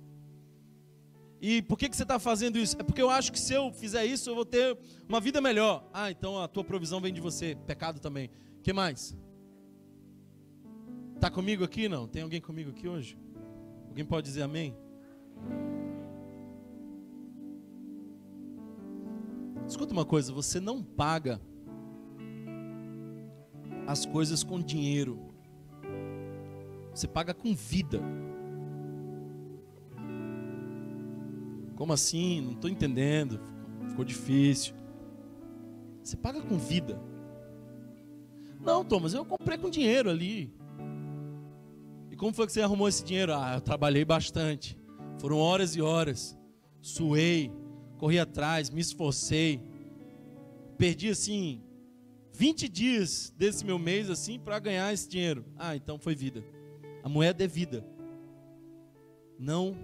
E 1.41 1.61
por 1.62 1.78
que, 1.78 1.89
que 1.89 1.97
você 1.97 2.05
está 2.05 2.18
fazendo 2.18 2.59
isso? 2.59 2.74
É 2.78 2.82
porque 2.82 3.03
eu 3.03 3.11
acho 3.11 3.30
que 3.30 3.39
se 3.39 3.53
eu 3.53 3.70
fizer 3.70 4.05
isso, 4.07 4.30
eu 4.30 4.35
vou 4.35 4.47
ter 4.47 4.78
uma 5.07 5.20
vida 5.20 5.41
melhor. 5.41 5.89
Ah, 5.93 6.11
então 6.11 6.43
a 6.43 6.49
tua 6.49 6.64
provisão 6.64 7.01
vem 7.01 7.12
de 7.12 7.20
você. 7.20 7.55
Pecado 7.66 8.01
também. 8.01 8.30
Que 8.62 8.72
mais? 8.72 9.14
Está 11.16 11.30
comigo 11.30 11.62
aqui? 11.62 11.87
Não? 11.87 12.07
Tem 12.09 12.22
alguém 12.22 12.41
comigo 12.41 12.70
aqui 12.70 12.89
hoje? 12.89 13.18
Alguém 13.89 14.07
pode 14.07 14.26
dizer 14.26 14.43
amém? 14.43 14.74
Escuta 19.66 19.93
uma 19.93 20.05
coisa, 20.05 20.32
você 20.32 20.61
não 20.61 20.82
paga 20.82 21.41
as 23.87 24.07
coisas 24.07 24.43
com 24.43 24.61
dinheiro. 24.61 25.18
Você 26.95 27.07
paga 27.07 27.35
com 27.35 27.55
vida. 27.55 28.01
Como 31.76 31.93
assim? 31.93 32.41
Não 32.41 32.53
estou 32.53 32.70
entendendo. 32.70 33.41
Ficou 33.89 34.05
difícil. 34.05 34.74
Você 36.03 36.16
paga 36.16 36.41
com 36.41 36.57
vida. 36.57 37.01
Não, 38.61 38.85
Thomas, 38.85 39.12
eu 39.12 39.24
comprei 39.24 39.59
com 39.59 39.68
dinheiro 39.68 40.09
ali. 40.09 40.55
E 42.11 42.16
como 42.16 42.32
foi 42.32 42.47
que 42.47 42.53
você 42.53 42.62
arrumou 42.62 42.89
esse 42.89 43.05
dinheiro? 43.05 43.35
Ah, 43.35 43.55
eu 43.55 43.61
trabalhei 43.61 44.05
bastante. 44.05 44.78
Foram 45.18 45.39
horas 45.39 45.74
e 45.74 45.82
horas. 45.82 46.39
Suei, 46.80 47.51
corri 47.99 48.18
atrás, 48.18 48.70
me 48.70 48.80
esforcei. 48.80 49.61
Perdi 50.78 51.09
assim 51.09 51.62
20 52.35 52.68
dias 52.68 53.32
desse 53.39 53.64
meu 53.64 53.78
mês 53.78 54.11
assim 54.11 54.41
para 54.41 54.59
ganhar 54.59 54.93
esse 54.93 55.09
dinheiro. 55.09 55.45
Ah, 55.57 55.76
então 55.76 56.01
foi 56.01 56.16
vida. 56.16 56.45
A 57.01 57.09
moeda 57.09 57.45
é 57.45 57.47
vida. 57.47 57.87
Não 59.39 59.76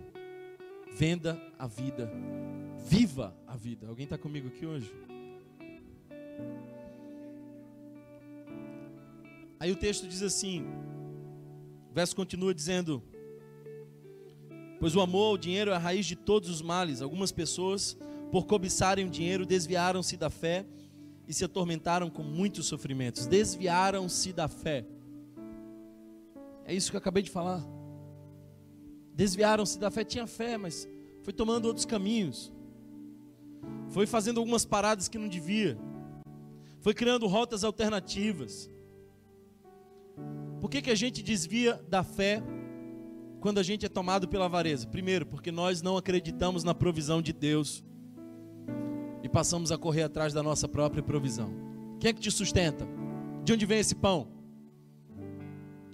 venda 0.92 1.40
a 1.56 1.68
vida. 1.68 2.10
Viva 2.88 3.36
a 3.46 3.56
vida. 3.56 3.86
Alguém 3.86 4.02
está 4.02 4.18
comigo 4.18 4.48
aqui 4.48 4.66
hoje? 4.66 4.92
Aí 9.60 9.70
o 9.70 9.76
texto 9.76 10.08
diz 10.08 10.20
assim: 10.20 10.64
o 11.88 11.94
verso 11.94 12.16
continua 12.16 12.52
dizendo: 12.52 13.00
Pois 14.80 14.96
o 14.96 15.00
amor 15.00 15.26
ao 15.26 15.38
dinheiro 15.38 15.70
é 15.70 15.74
a 15.74 15.78
raiz 15.78 16.04
de 16.04 16.16
todos 16.16 16.50
os 16.50 16.60
males. 16.60 17.00
Algumas 17.00 17.30
pessoas, 17.30 17.96
por 18.32 18.44
cobiçarem 18.46 19.06
o 19.06 19.10
dinheiro, 19.10 19.46
desviaram-se 19.46 20.16
da 20.16 20.28
fé 20.28 20.66
e 21.30 21.32
se 21.32 21.44
atormentaram 21.44 22.10
com 22.10 22.24
muitos 22.24 22.66
sofrimentos. 22.66 23.24
Desviaram-se 23.24 24.32
da 24.32 24.48
fé. 24.48 24.84
É 26.64 26.74
isso 26.74 26.90
que 26.90 26.96
eu 26.96 26.98
acabei 26.98 27.22
de 27.22 27.30
falar. 27.30 27.64
Desviaram-se 29.14 29.78
da 29.78 29.92
fé. 29.92 30.02
Tinha 30.02 30.26
fé, 30.26 30.58
mas 30.58 30.88
foi 31.22 31.32
tomando 31.32 31.66
outros 31.66 31.86
caminhos. 31.86 32.52
Foi 33.90 34.08
fazendo 34.08 34.40
algumas 34.40 34.64
paradas 34.64 35.06
que 35.06 35.18
não 35.18 35.28
devia. 35.28 35.78
Foi 36.80 36.92
criando 36.92 37.28
rotas 37.28 37.62
alternativas. 37.62 38.68
Por 40.60 40.68
que, 40.68 40.82
que 40.82 40.90
a 40.90 40.96
gente 40.96 41.22
desvia 41.22 41.80
da 41.88 42.02
fé 42.02 42.42
quando 43.38 43.58
a 43.58 43.62
gente 43.62 43.86
é 43.86 43.88
tomado 43.88 44.26
pela 44.26 44.46
avareza? 44.46 44.84
Primeiro, 44.88 45.24
porque 45.26 45.52
nós 45.52 45.80
não 45.80 45.96
acreditamos 45.96 46.64
na 46.64 46.74
provisão 46.74 47.22
de 47.22 47.32
Deus 47.32 47.84
e 49.22 49.28
passamos 49.28 49.70
a 49.70 49.78
correr 49.78 50.02
atrás 50.02 50.32
da 50.32 50.42
nossa 50.42 50.68
própria 50.68 51.02
provisão. 51.02 51.52
Quem 51.98 52.10
é 52.10 52.12
que 52.12 52.20
te 52.20 52.30
sustenta? 52.30 52.86
De 53.44 53.52
onde 53.52 53.66
vem 53.66 53.78
esse 53.78 53.94
pão? 53.94 54.28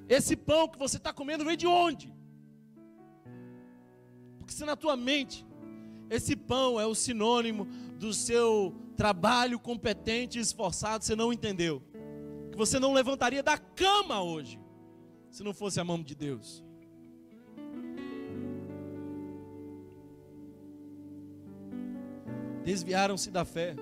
Esse 0.08 0.36
pão 0.36 0.68
que 0.68 0.78
você 0.78 0.96
está 0.96 1.12
comendo 1.12 1.44
vem 1.44 1.56
de 1.56 1.66
onde? 1.66 2.14
Porque 4.38 4.52
se 4.52 4.64
na 4.64 4.76
tua 4.76 4.96
mente 4.96 5.44
esse 6.08 6.36
pão 6.36 6.78
é 6.78 6.86
o 6.86 6.94
sinônimo 6.94 7.66
do 7.98 8.12
seu 8.12 8.74
trabalho 8.96 9.58
competente 9.58 10.38
e 10.38 10.40
esforçado, 10.40 11.04
você 11.04 11.16
não 11.16 11.32
entendeu 11.32 11.82
que 12.50 12.56
você 12.56 12.78
não 12.78 12.92
levantaria 12.92 13.42
da 13.42 13.58
cama 13.58 14.22
hoje, 14.22 14.58
se 15.30 15.42
não 15.42 15.52
fosse 15.52 15.78
a 15.78 15.84
mão 15.84 16.02
de 16.02 16.14
Deus. 16.14 16.64
Desviaram-se 22.66 23.30
da 23.30 23.44
fé, 23.44 23.76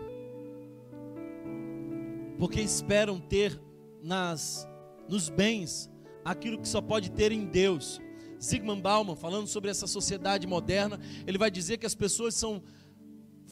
porque 2.39 2.61
esperam 2.61 3.18
ter 3.18 3.59
nas 4.03 4.68
nos 5.09 5.30
bens 5.30 5.91
aquilo 6.22 6.61
que 6.61 6.68
só 6.68 6.82
pode 6.82 7.11
ter 7.11 7.32
em 7.32 7.47
Deus. 7.47 7.99
Sigmund 8.39 8.82
Bauman, 8.82 9.16
falando 9.16 9.47
sobre 9.47 9.70
essa 9.70 9.87
sociedade 9.87 10.47
moderna, 10.47 11.01
ele 11.26 11.39
vai 11.39 11.51
dizer 11.51 11.78
que 11.78 11.87
as 11.87 11.95
pessoas 11.95 12.35
são 12.35 12.62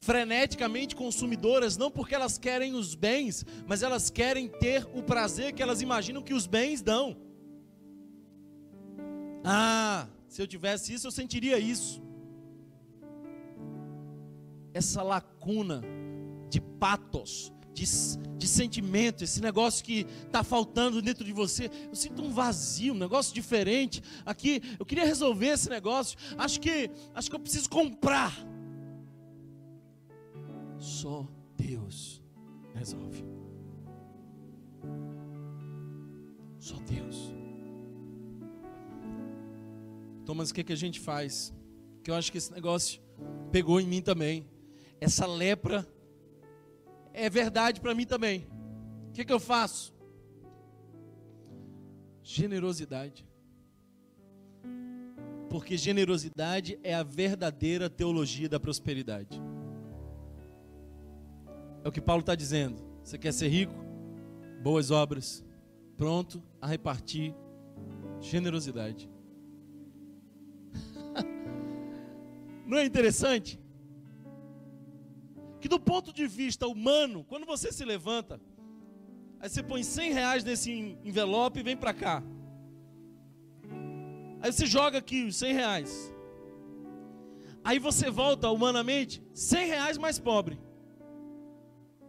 freneticamente 0.03 0.95
consumidoras, 0.95 1.79
não 1.79 1.91
porque 1.91 2.15
elas 2.15 2.37
querem 2.37 2.75
os 2.75 2.95
bens, 2.95 3.43
mas 3.67 3.83
elas 3.83 4.11
querem 4.11 4.49
ter 4.49 4.87
o 4.93 5.03
prazer 5.03 5.55
que 5.55 5.63
elas 5.63 5.81
imaginam 5.81 6.21
que 6.21 6.35
os 6.35 6.47
bens 6.47 6.83
dão. 6.83 7.17
Ah, 9.43 10.09
se 10.29 10.43
eu 10.43 10.47
tivesse 10.47 10.93
isso, 10.93 11.07
eu 11.07 11.11
sentiria 11.11 11.59
isso. 11.59 12.03
Essa 14.75 15.03
lacuna 15.03 15.83
de 16.49 16.61
patos, 16.61 17.53
de, 17.73 17.85
de 18.37 18.47
sentimento, 18.47 19.25
esse 19.25 19.41
negócio 19.41 19.85
que 19.85 20.07
está 20.27 20.43
faltando 20.45 21.01
dentro 21.01 21.25
de 21.25 21.33
você. 21.33 21.71
Eu 21.89 21.95
sinto 21.95 22.23
um 22.23 22.31
vazio, 22.31 22.95
um 22.95 22.99
negócio 22.99 23.35
diferente. 23.35 24.03
Aqui, 24.25 24.61
eu 24.79 24.85
queria 24.85 25.05
resolver 25.05 25.49
esse 25.49 25.69
negócio. 25.69 26.19
Acho 26.37 26.61
que, 26.61 26.91
acho 27.15 27.31
que 27.31 27.37
eu 27.37 27.41
preciso 27.41 27.69
comprar. 27.71 28.33
Só 30.79 31.27
Deus 31.57 32.23
resolve. 32.75 33.25
Só 36.59 36.77
Deus. 36.81 37.35
Thomas, 40.25 40.51
o 40.51 40.55
que, 40.55 40.65
que 40.65 40.73
a 40.73 40.77
gente 40.77 41.01
faz? 41.01 41.53
Que 42.03 42.11
eu 42.11 42.15
acho 42.15 42.31
que 42.31 42.39
esse 42.39 42.53
negócio 42.53 43.01
pegou 43.51 43.81
em 43.81 43.87
mim 43.87 44.01
também. 44.01 44.47
Essa 45.03 45.27
lepra 45.27 45.85
é 47.13 47.29
verdade 47.29 47.81
para 47.81 47.93
mim 47.93 48.07
também. 48.07 48.47
O 49.09 49.13
que, 49.13 49.25
que 49.25 49.33
eu 49.33 49.41
faço? 49.41 49.93
Generosidade. 52.23 53.27
Porque 55.51 55.77
generosidade 55.77 56.79
é 56.85 56.95
a 56.95 57.03
verdadeira 57.03 57.91
teologia 57.91 58.49
da 58.49 58.61
prosperidade. 58.61 59.43
É 61.83 61.89
o 61.89 61.91
que 61.91 62.01
Paulo 62.01 62.21
está 62.21 62.37
dizendo. 62.37 62.81
Você 63.03 63.19
quer 63.19 63.33
ser 63.33 63.49
rico? 63.49 63.75
Boas 64.63 64.93
obras. 64.93 65.45
Pronto 65.97 66.41
a 66.61 66.69
repartir 66.69 67.35
generosidade. 68.21 69.11
Não 72.65 72.79
é 72.79 72.85
interessante? 72.85 73.62
Que 75.63 75.69
do 75.69 75.79
ponto 75.79 76.13
de 76.13 76.27
vista 76.27 76.67
humano, 76.67 77.25
quando 77.25 77.47
você 77.47 77.71
se 77.71 77.85
levanta, 77.85 78.41
aí 79.39 79.49
você 79.49 79.63
põe 79.63 79.85
100 79.85 80.13
reais 80.13 80.43
nesse 80.43 80.99
envelope 81.05 81.61
e 81.61 81.63
vem 81.63 81.77
para 81.77 81.95
cá. 81.95 82.21
Aí 84.41 84.53
você 84.53 84.67
joga 84.67 84.99
aqui 84.99 85.23
os 85.23 85.37
100 85.37 85.53
reais. 85.53 86.15
Aí 87.63 87.79
você 87.79 88.11
volta 88.11 88.51
humanamente 88.51 89.23
100 89.33 89.67
reais 89.69 89.99
mais 89.99 90.19
pobre. 90.19 90.59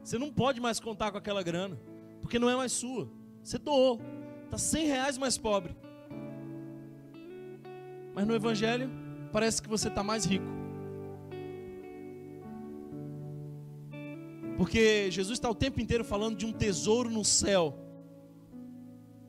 Você 0.03 0.17
não 0.17 0.33
pode 0.33 0.59
mais 0.59 0.79
contar 0.79 1.11
com 1.11 1.19
aquela 1.19 1.43
grana, 1.43 1.79
porque 2.23 2.39
não 2.39 2.49
é 2.49 2.55
mais 2.55 2.71
sua. 2.71 3.07
Você 3.43 3.59
doou, 3.59 4.01
está 4.45 4.57
100 4.57 4.87
reais 4.87 5.15
mais 5.15 5.37
pobre. 5.37 5.77
Mas 8.15 8.25
no 8.25 8.33
Evangelho, 8.33 8.89
parece 9.31 9.61
que 9.61 9.69
você 9.69 9.89
está 9.89 10.03
mais 10.03 10.25
rico. 10.25 10.62
Porque 14.63 15.11
Jesus 15.11 15.37
está 15.39 15.49
o 15.49 15.53
tempo 15.53 15.81
inteiro 15.81 16.05
falando 16.05 16.37
de 16.37 16.45
um 16.45 16.53
tesouro 16.53 17.09
no 17.09 17.25
céu 17.25 17.77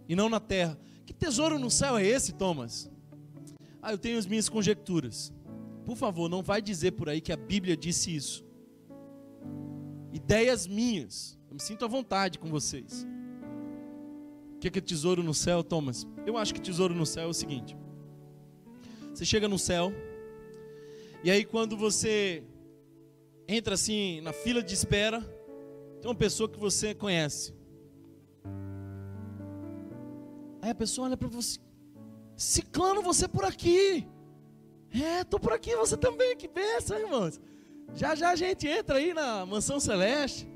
e 0.09 0.15
não 0.15 0.29
na 0.29 0.39
terra. 0.39 0.79
Que 1.05 1.13
tesouro 1.13 1.59
no 1.59 1.69
céu 1.73 1.99
é 1.99 2.07
esse, 2.07 2.35
Thomas? 2.35 2.89
Ah, 3.83 3.91
eu 3.91 3.99
tenho 3.99 4.17
as 4.17 4.27
minhas 4.27 4.49
conjecturas. 4.49 5.33
Por 5.85 5.97
favor, 5.97 6.29
não 6.31 6.41
vai 6.41 6.63
dizer 6.63 6.93
por 6.93 7.09
aí 7.09 7.21
que 7.21 7.33
a 7.33 7.37
Bíblia 7.37 7.77
disse 7.77 8.15
isso 8.15 8.45
ideias 10.13 10.69
minhas. 10.69 11.37
Eu 11.49 11.55
me 11.55 11.61
sinto 11.61 11.85
à 11.85 11.89
vontade 11.89 12.39
com 12.39 12.49
vocês. 12.49 13.05
O 14.55 14.59
que 14.61 14.69
é, 14.69 14.71
que 14.71 14.79
é 14.79 14.83
tesouro 14.83 15.21
no 15.21 15.35
céu, 15.35 15.65
Thomas? 15.65 16.07
Eu 16.25 16.39
acho 16.39 16.55
que 16.55 16.61
tesouro 16.61 16.95
no 16.95 17.05
céu 17.05 17.25
é 17.25 17.31
o 17.31 17.35
seguinte: 17.35 17.77
você 19.13 19.25
chega 19.25 19.49
no 19.49 19.59
céu, 19.59 19.93
e 21.25 21.31
aí 21.33 21.45
quando 21.45 21.77
você 21.77 22.45
entra 23.49 23.75
assim 23.75 24.21
na 24.21 24.33
fila 24.33 24.63
de 24.63 24.75
espera, 24.75 25.21
tem 26.01 26.11
uma 26.11 26.15
pessoa 26.17 26.49
que 26.49 26.59
você 26.59 26.95
conhece. 26.95 27.55
Aí 30.61 30.71
a 30.71 30.75
pessoa 30.75 31.09
olha 31.09 31.17
para 31.17 31.29
você, 31.29 31.59
Ciclano, 32.37 33.03
você 33.03 33.29
por 33.29 33.45
aqui. 33.45 34.07
É, 34.91 35.25
tô 35.25 35.39
por 35.39 35.53
aqui, 35.53 35.75
você 35.77 35.97
também, 35.97 36.37
que 36.37 36.49
benção, 36.49 36.99
irmãos. 36.99 37.41
Já 37.95 38.15
já 38.15 38.31
a 38.31 38.37
gente 38.37 38.67
entra 38.67 38.97
aí 38.97 39.13
na 39.13 39.45
mansão 39.45 39.79
celeste. 39.79 40.49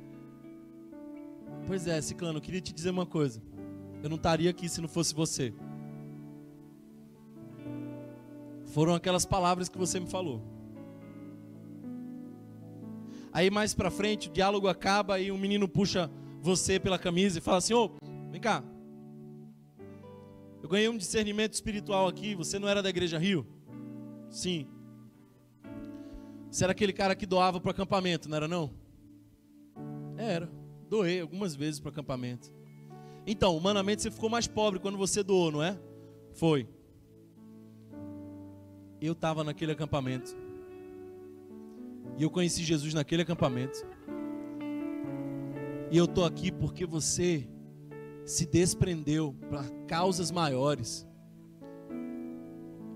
Pois 1.66 1.86
é, 1.86 2.00
Ciclano, 2.00 2.38
eu 2.38 2.42
queria 2.42 2.60
te 2.60 2.72
dizer 2.72 2.90
uma 2.90 3.04
coisa. 3.04 3.42
Eu 4.02 4.08
não 4.08 4.16
estaria 4.16 4.48
aqui 4.48 4.68
se 4.68 4.80
não 4.80 4.88
fosse 4.88 5.14
você. 5.14 5.52
Foram 8.66 8.94
aquelas 8.94 9.26
palavras 9.26 9.68
que 9.68 9.76
você 9.76 9.98
me 9.98 10.06
falou. 10.06 10.42
Aí 13.32 13.50
mais 13.50 13.74
pra 13.74 13.90
frente 13.90 14.28
o 14.28 14.32
diálogo 14.32 14.68
acaba 14.68 15.20
e 15.20 15.30
um 15.30 15.38
menino 15.38 15.68
puxa 15.68 16.10
você 16.40 16.78
pela 16.78 16.98
camisa 16.98 17.38
e 17.38 17.42
fala 17.42 17.58
assim: 17.58 17.74
Ô, 17.74 17.90
vem 18.30 18.40
cá. 18.40 18.62
Eu 20.62 20.68
ganhei 20.68 20.88
um 20.88 20.96
discernimento 20.96 21.52
espiritual 21.52 22.08
aqui. 22.08 22.34
Você 22.34 22.58
não 22.58 22.68
era 22.68 22.82
da 22.82 22.88
igreja 22.88 23.18
Rio? 23.18 23.46
Sim. 24.28 24.66
Você 26.50 26.64
era 26.64 26.72
aquele 26.72 26.92
cara 26.92 27.14
que 27.14 27.26
doava 27.26 27.60
para 27.60 27.70
acampamento, 27.70 28.28
não 28.28 28.36
era 28.36 28.48
não? 28.48 28.72
Era. 30.16 30.50
Doei 30.88 31.20
algumas 31.20 31.54
vezes 31.54 31.78
para 31.78 31.90
acampamento. 31.90 32.52
Então, 33.26 33.56
humanamente 33.56 34.02
você 34.02 34.10
ficou 34.10 34.30
mais 34.30 34.46
pobre 34.46 34.80
quando 34.80 34.96
você 34.96 35.22
doou, 35.22 35.52
não 35.52 35.62
é? 35.62 35.78
Foi. 36.32 36.66
Eu 39.00 39.12
estava 39.12 39.44
naquele 39.44 39.72
acampamento. 39.72 40.34
E 42.18 42.22
eu 42.24 42.30
conheci 42.30 42.64
Jesus 42.64 42.92
naquele 42.92 43.22
acampamento. 43.22 43.86
E 45.88 45.96
eu 45.96 46.04
estou 46.04 46.24
aqui 46.24 46.50
porque 46.50 46.84
você 46.84 47.48
se 48.26 48.44
desprendeu 48.44 49.34
para 49.48 49.62
causas 49.86 50.32
maiores. 50.32 51.06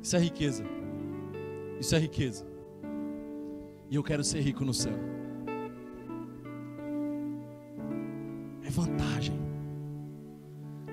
Isso 0.03 0.17
é 0.17 0.19
riqueza. 0.19 0.65
Isso 1.81 1.95
é 1.95 1.99
riqueza. 1.99 2.45
E 3.89 3.95
eu 3.95 4.03
quero 4.03 4.25
ser 4.25 4.41
rico 4.41 4.65
no 4.65 4.75
céu. 4.75 4.95
É 8.65 8.71
vantagem. 8.71 9.41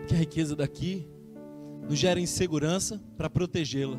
Que 0.07 0.13
a 0.13 0.17
riqueza 0.17 0.55
daqui 0.55 1.09
nos 1.89 1.97
gera 1.97 2.19
insegurança 2.19 3.01
para 3.17 3.29
protegê-la. 3.29 3.97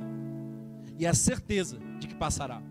E 0.97 1.05
a 1.05 1.15
certeza 1.15 1.79
de 1.99 2.07
que 2.07 2.15
passará. 2.15 2.70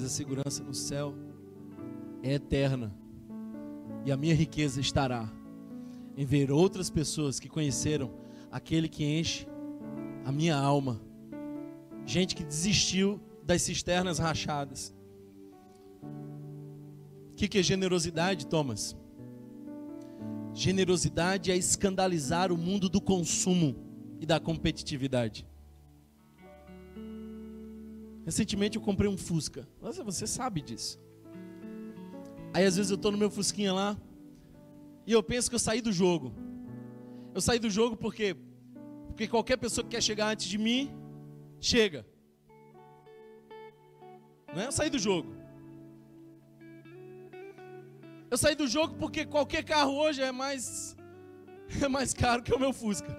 Mas 0.00 0.06
a 0.06 0.14
segurança 0.16 0.64
no 0.64 0.72
céu 0.72 1.14
é 2.22 2.32
eterna. 2.32 2.90
E 4.02 4.10
a 4.10 4.16
minha 4.16 4.34
riqueza 4.34 4.80
estará 4.80 5.30
em 6.16 6.24
ver 6.24 6.50
outras 6.50 6.88
pessoas 6.88 7.38
que 7.38 7.50
conheceram 7.50 8.10
aquele 8.50 8.88
que 8.88 9.04
enche 9.04 9.46
a 10.24 10.32
minha 10.32 10.56
alma. 10.56 10.98
Gente 12.06 12.34
que 12.34 12.42
desistiu 12.42 13.20
das 13.44 13.60
cisternas 13.60 14.18
rachadas. 14.18 14.96
O 17.32 17.34
que, 17.34 17.46
que 17.46 17.58
é 17.58 17.62
generosidade, 17.62 18.46
Thomas? 18.46 18.96
Generosidade 20.54 21.50
é 21.50 21.56
escandalizar 21.58 22.50
o 22.50 22.56
mundo 22.56 22.88
do 22.88 23.02
consumo 23.02 23.76
e 24.18 24.24
da 24.24 24.40
competitividade. 24.40 25.46
Recentemente 28.24 28.76
eu 28.76 28.82
comprei 28.82 29.10
um 29.10 29.16
Fusca. 29.16 29.66
Nossa, 29.80 30.04
você 30.04 30.26
sabe 30.26 30.60
disso. 30.60 31.00
Aí 32.52 32.64
às 32.64 32.76
vezes 32.76 32.90
eu 32.90 32.96
estou 32.96 33.12
no 33.12 33.18
meu 33.18 33.30
Fusquinha 33.30 33.72
lá 33.72 33.96
e 35.06 35.12
eu 35.12 35.22
penso 35.22 35.48
que 35.48 35.54
eu 35.54 35.58
saí 35.58 35.80
do 35.80 35.92
jogo. 35.92 36.32
Eu 37.34 37.40
saí 37.40 37.58
do 37.58 37.70
jogo 37.70 37.96
porque 37.96 38.36
porque 39.08 39.26
qualquer 39.28 39.56
pessoa 39.56 39.84
que 39.84 39.90
quer 39.90 40.02
chegar 40.02 40.28
antes 40.28 40.46
de 40.46 40.56
mim 40.56 40.90
chega. 41.60 42.06
Não 44.54 44.62
é? 44.62 44.66
Eu 44.66 44.72
saí 44.72 44.90
do 44.90 44.98
jogo. 44.98 45.34
Eu 48.30 48.38
saí 48.38 48.54
do 48.54 48.66
jogo 48.66 48.94
porque 48.94 49.24
qualquer 49.24 49.64
carro 49.64 49.92
hoje 49.92 50.22
é 50.22 50.32
mais 50.32 50.96
é 51.82 51.88
mais 51.88 52.12
caro 52.12 52.42
que 52.42 52.54
o 52.54 52.58
meu 52.58 52.72
Fusca. 52.72 53.16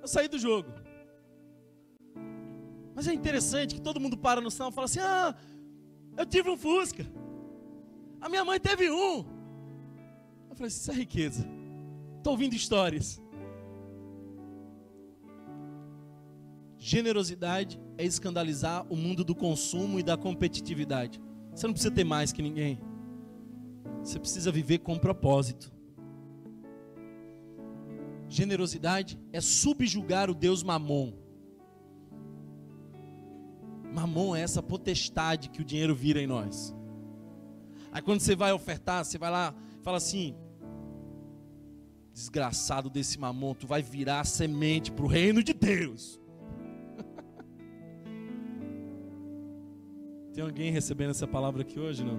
Eu 0.00 0.08
saí 0.08 0.28
do 0.28 0.38
jogo. 0.38 0.81
Mas 2.94 3.08
é 3.08 3.12
interessante 3.12 3.74
que 3.74 3.80
todo 3.80 4.00
mundo 4.00 4.16
para 4.16 4.40
no 4.40 4.50
sinal 4.50 4.70
e 4.70 4.72
fala 4.72 4.84
assim: 4.84 5.00
"Ah, 5.00 5.34
eu 6.16 6.26
tive 6.26 6.50
um 6.50 6.56
Fusca. 6.56 7.06
A 8.20 8.28
minha 8.28 8.44
mãe 8.44 8.60
teve 8.60 8.90
um". 8.90 9.24
Eu 10.50 10.56
falei: 10.56 10.68
"Isso 10.68 10.90
é 10.90 10.94
riqueza". 10.94 11.46
Estou 12.18 12.32
ouvindo 12.32 12.54
histórias. 12.54 13.20
Generosidade 16.78 17.80
é 17.96 18.04
escandalizar 18.04 18.84
o 18.90 18.96
mundo 18.96 19.24
do 19.24 19.34
consumo 19.34 20.00
e 20.00 20.02
da 20.02 20.16
competitividade. 20.16 21.20
Você 21.54 21.66
não 21.66 21.74
precisa 21.74 21.94
ter 21.94 22.04
mais 22.04 22.32
que 22.32 22.42
ninguém. 22.42 22.80
Você 24.02 24.18
precisa 24.18 24.50
viver 24.50 24.78
com 24.78 24.98
propósito. 24.98 25.72
Generosidade 28.28 29.18
é 29.32 29.40
subjugar 29.40 30.28
o 30.28 30.34
Deus 30.34 30.62
Mamon. 30.62 31.12
Mamon 33.92 34.34
é 34.34 34.40
essa 34.40 34.62
potestade 34.62 35.50
que 35.50 35.60
o 35.60 35.64
dinheiro 35.64 35.94
vira 35.94 36.20
em 36.20 36.26
nós. 36.26 36.74
Aí 37.92 38.00
quando 38.00 38.20
você 38.20 38.34
vai 38.34 38.50
ofertar, 38.52 39.04
você 39.04 39.18
vai 39.18 39.30
lá 39.30 39.54
e 39.78 39.82
fala 39.82 39.98
assim: 39.98 40.34
desgraçado 42.12 42.88
desse 42.88 43.18
mamon, 43.18 43.54
tu 43.54 43.66
vai 43.66 43.82
virar 43.82 44.24
semente 44.24 44.90
para 44.90 45.04
o 45.04 45.08
reino 45.08 45.42
de 45.42 45.52
Deus. 45.52 46.18
Tem 50.32 50.42
alguém 50.42 50.72
recebendo 50.72 51.10
essa 51.10 51.26
palavra 51.26 51.60
aqui 51.60 51.78
hoje, 51.78 52.02
não? 52.02 52.18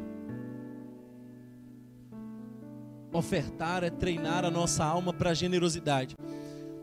Ofertar 3.11 3.84
é 3.84 3.89
treinar 3.89 4.45
a 4.45 4.51
nossa 4.51 4.86
alma 4.86 5.11
para 5.11 5.34
generosidade. 5.34 6.15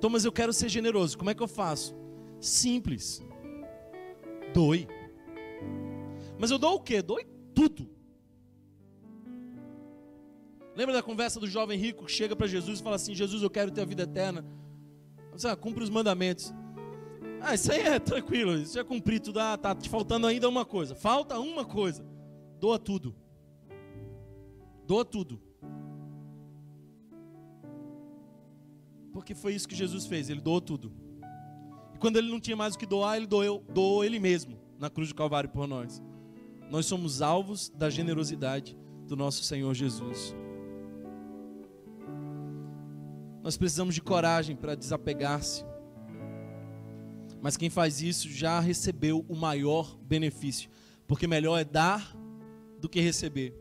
Thomas, 0.00 0.24
eu 0.24 0.32
quero 0.32 0.52
ser 0.52 0.68
generoso. 0.68 1.16
Como 1.18 1.30
é 1.30 1.34
que 1.34 1.42
eu 1.42 1.48
faço? 1.48 1.94
Simples. 2.40 3.22
Doe. 4.52 4.86
Mas 6.38 6.50
eu 6.50 6.58
dou 6.58 6.74
o 6.76 6.80
quê? 6.80 7.02
Doe 7.02 7.26
tudo. 7.54 7.88
Lembra 10.74 10.94
da 10.94 11.02
conversa 11.02 11.38
do 11.38 11.46
jovem 11.46 11.78
rico 11.78 12.06
que 12.06 12.12
chega 12.12 12.34
para 12.34 12.46
Jesus 12.46 12.80
e 12.80 12.82
fala 12.82 12.96
assim: 12.96 13.14
Jesus, 13.14 13.42
eu 13.42 13.50
quero 13.50 13.70
ter 13.70 13.82
a 13.82 13.84
vida 13.84 14.04
eterna. 14.04 14.44
Você 15.32 15.48
ah, 15.48 15.56
cumpre 15.56 15.82
os 15.82 15.90
mandamentos. 15.90 16.52
Ah, 17.40 17.54
isso 17.54 17.72
aí 17.72 17.80
é 17.80 17.98
tranquilo, 17.98 18.54
isso 18.54 18.74
já 18.74 18.84
cumpri 18.84 19.18
tudo. 19.18 19.40
Ah, 19.40 19.56
tá 19.56 19.74
te 19.74 19.88
faltando 19.88 20.26
ainda 20.26 20.48
uma 20.48 20.64
coisa. 20.64 20.94
Falta 20.94 21.38
uma 21.38 21.64
coisa. 21.64 22.04
Doa 22.58 22.78
tudo. 22.78 23.14
Doa 24.86 25.04
tudo. 25.04 25.40
Porque 29.12 29.34
foi 29.34 29.54
isso 29.54 29.68
que 29.68 29.74
Jesus 29.74 30.06
fez, 30.06 30.30
ele 30.30 30.40
doou 30.40 30.60
tudo. 30.60 30.92
Quando 32.00 32.16
ele 32.16 32.28
não 32.28 32.40
tinha 32.40 32.56
mais 32.56 32.74
o 32.74 32.78
que 32.78 32.86
doar, 32.86 33.16
ele 33.16 33.26
doou, 33.26 33.64
doou 33.72 34.04
ele 34.04 34.18
mesmo 34.18 34.58
na 34.78 34.90
cruz 34.90 35.10
do 35.10 35.14
Calvário 35.14 35.48
por 35.48 35.68
nós. 35.68 36.02
Nós 36.68 36.86
somos 36.86 37.22
alvos 37.22 37.68
da 37.68 37.88
generosidade 37.88 38.76
do 39.06 39.14
nosso 39.14 39.44
Senhor 39.44 39.72
Jesus. 39.74 40.34
Nós 43.42 43.56
precisamos 43.56 43.94
de 43.94 44.02
coragem 44.02 44.56
para 44.56 44.74
desapegar-se 44.74 45.64
mas 47.40 47.56
quem 47.56 47.70
faz 47.70 48.02
isso 48.02 48.28
já 48.28 48.60
recebeu 48.60 49.24
o 49.28 49.34
maior 49.34 49.96
benefício, 50.02 50.70
porque 51.06 51.26
melhor 51.26 51.58
é 51.58 51.64
dar 51.64 52.14
do 52.78 52.88
que 52.88 53.00
receber. 53.00 53.58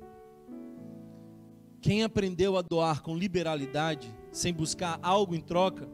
Quem 1.81 2.03
aprendeu 2.03 2.57
a 2.57 2.61
doar 2.61 3.01
com 3.01 3.17
liberalidade, 3.17 4.13
sem 4.31 4.53
buscar 4.53 4.99
algo 5.01 5.33
em 5.33 5.39
troca, 5.39 5.87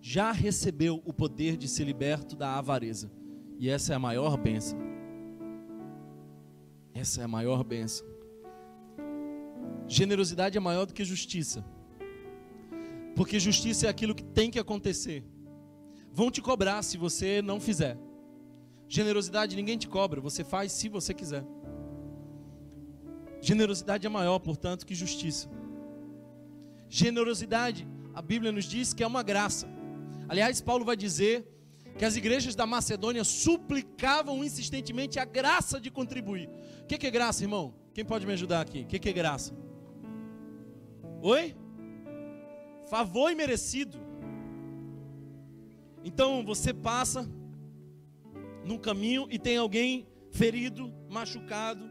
já 0.00 0.32
recebeu 0.32 1.02
o 1.04 1.12
poder 1.12 1.56
de 1.56 1.68
ser 1.68 1.84
liberto 1.84 2.36
da 2.36 2.56
avareza. 2.56 3.10
E 3.58 3.68
essa 3.68 3.92
é 3.92 3.96
a 3.96 3.98
maior 3.98 4.36
bênção. 4.36 4.78
Essa 6.94 7.20
é 7.20 7.24
a 7.24 7.28
maior 7.28 7.62
bênção. 7.62 8.06
Generosidade 9.86 10.56
é 10.56 10.60
maior 10.60 10.86
do 10.86 10.94
que 10.94 11.04
justiça. 11.04 11.64
Porque 13.14 13.38
justiça 13.38 13.86
é 13.86 13.90
aquilo 13.90 14.14
que 14.14 14.24
tem 14.24 14.50
que 14.50 14.58
acontecer 14.58 15.24
vão 16.12 16.30
te 16.30 16.42
cobrar 16.42 16.82
se 16.82 16.96
você 16.96 17.40
não 17.40 17.60
fizer. 17.60 17.96
Generosidade 18.88 19.54
ninguém 19.54 19.78
te 19.78 19.88
cobra, 19.88 20.20
você 20.20 20.42
faz 20.42 20.72
se 20.72 20.88
você 20.88 21.14
quiser. 21.14 21.44
Generosidade 23.40 24.06
é 24.06 24.10
maior, 24.10 24.38
portanto, 24.38 24.84
que 24.84 24.94
justiça. 24.94 25.48
Generosidade, 26.88 27.86
a 28.12 28.20
Bíblia 28.20 28.52
nos 28.52 28.64
diz 28.64 28.92
que 28.92 29.02
é 29.02 29.06
uma 29.06 29.22
graça. 29.22 29.68
Aliás, 30.30 30.60
Paulo 30.60 30.84
vai 30.84 30.96
dizer 30.96 31.44
que 31.98 32.04
as 32.04 32.14
igrejas 32.14 32.54
da 32.54 32.64
Macedônia 32.64 33.24
suplicavam 33.24 34.44
insistentemente 34.44 35.18
a 35.18 35.24
graça 35.24 35.80
de 35.80 35.90
contribuir. 35.90 36.48
O 36.82 36.86
que 36.86 37.04
é 37.04 37.10
graça, 37.10 37.42
irmão? 37.42 37.74
Quem 37.92 38.04
pode 38.04 38.24
me 38.24 38.32
ajudar 38.34 38.60
aqui? 38.60 38.82
O 38.82 38.86
que 38.86 39.08
é 39.08 39.12
graça? 39.12 39.52
Oi? 41.20 41.56
Favor 42.88 43.32
imerecido. 43.32 43.98
Então 46.04 46.44
você 46.44 46.72
passa 46.72 47.28
no 48.64 48.78
caminho 48.78 49.26
e 49.32 49.36
tem 49.36 49.56
alguém 49.56 50.06
ferido, 50.30 50.94
machucado. 51.08 51.90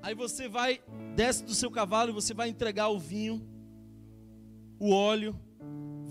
Aí 0.00 0.14
você 0.14 0.48
vai, 0.48 0.80
desce 1.16 1.42
do 1.42 1.52
seu 1.52 1.68
cavalo 1.68 2.10
e 2.10 2.14
você 2.14 2.32
vai 2.32 2.48
entregar 2.48 2.90
o 2.90 2.98
vinho, 3.00 3.44
o 4.78 4.92
óleo, 4.92 5.36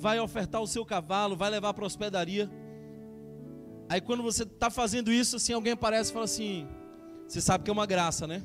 vai 0.03 0.19
ofertar 0.19 0.61
o 0.61 0.67
seu 0.67 0.85
cavalo, 0.85 1.33
vai 1.33 1.49
levar 1.49 1.73
para 1.73 1.85
a 1.85 1.87
hospedaria. 1.87 2.51
Aí 3.87 4.01
quando 4.01 4.21
você 4.21 4.43
está 4.43 4.69
fazendo 4.69 5.09
isso, 5.09 5.37
assim, 5.37 5.53
alguém 5.53 5.71
aparece 5.71 6.09
e 6.11 6.13
fala 6.13 6.25
assim: 6.25 6.67
Você 7.25 7.39
sabe 7.39 7.63
que 7.63 7.69
é 7.69 7.73
uma 7.73 7.85
graça, 7.85 8.27
né? 8.27 8.43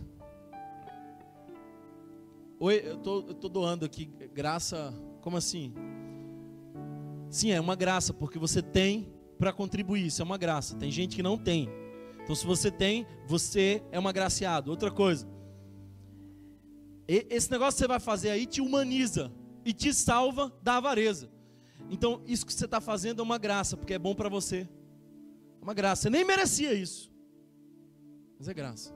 Oi, 2.60 2.80
eu 2.84 2.96
tô, 2.98 3.22
tô 3.22 3.48
doando 3.48 3.84
aqui, 3.84 4.06
graça, 4.32 4.94
como 5.20 5.36
assim? 5.36 5.74
Sim, 7.28 7.50
é 7.50 7.60
uma 7.60 7.74
graça, 7.74 8.14
porque 8.14 8.38
você 8.38 8.62
tem 8.62 9.12
para 9.36 9.52
contribuir, 9.52 10.06
isso 10.06 10.22
é 10.22 10.24
uma 10.24 10.38
graça. 10.38 10.76
Tem 10.76 10.92
gente 10.92 11.16
que 11.16 11.22
não 11.22 11.36
tem. 11.36 11.68
Então, 12.22 12.36
se 12.36 12.46
você 12.46 12.70
tem, 12.70 13.04
você 13.26 13.82
é 13.90 13.98
um 13.98 14.06
agraciado. 14.06 14.70
Outra 14.70 14.90
coisa, 14.90 15.28
esse 17.08 17.50
negócio 17.50 17.74
que 17.74 17.80
você 17.80 17.88
vai 17.88 18.00
fazer 18.00 18.30
aí 18.30 18.46
te 18.46 18.60
humaniza 18.60 19.32
e 19.64 19.72
te 19.72 19.92
salva 19.92 20.52
da 20.62 20.76
avareza. 20.76 21.37
Então, 21.90 22.20
isso 22.26 22.44
que 22.44 22.52
você 22.52 22.64
está 22.66 22.80
fazendo 22.80 23.20
é 23.20 23.22
uma 23.22 23.38
graça, 23.38 23.76
porque 23.76 23.94
é 23.94 23.98
bom 23.98 24.14
para 24.14 24.28
você. 24.28 24.68
É 25.60 25.64
uma 25.64 25.74
graça. 25.74 26.02
Você 26.02 26.10
nem 26.10 26.24
merecia 26.24 26.74
isso. 26.74 27.10
Mas 28.38 28.48
é 28.48 28.54
graça. 28.54 28.94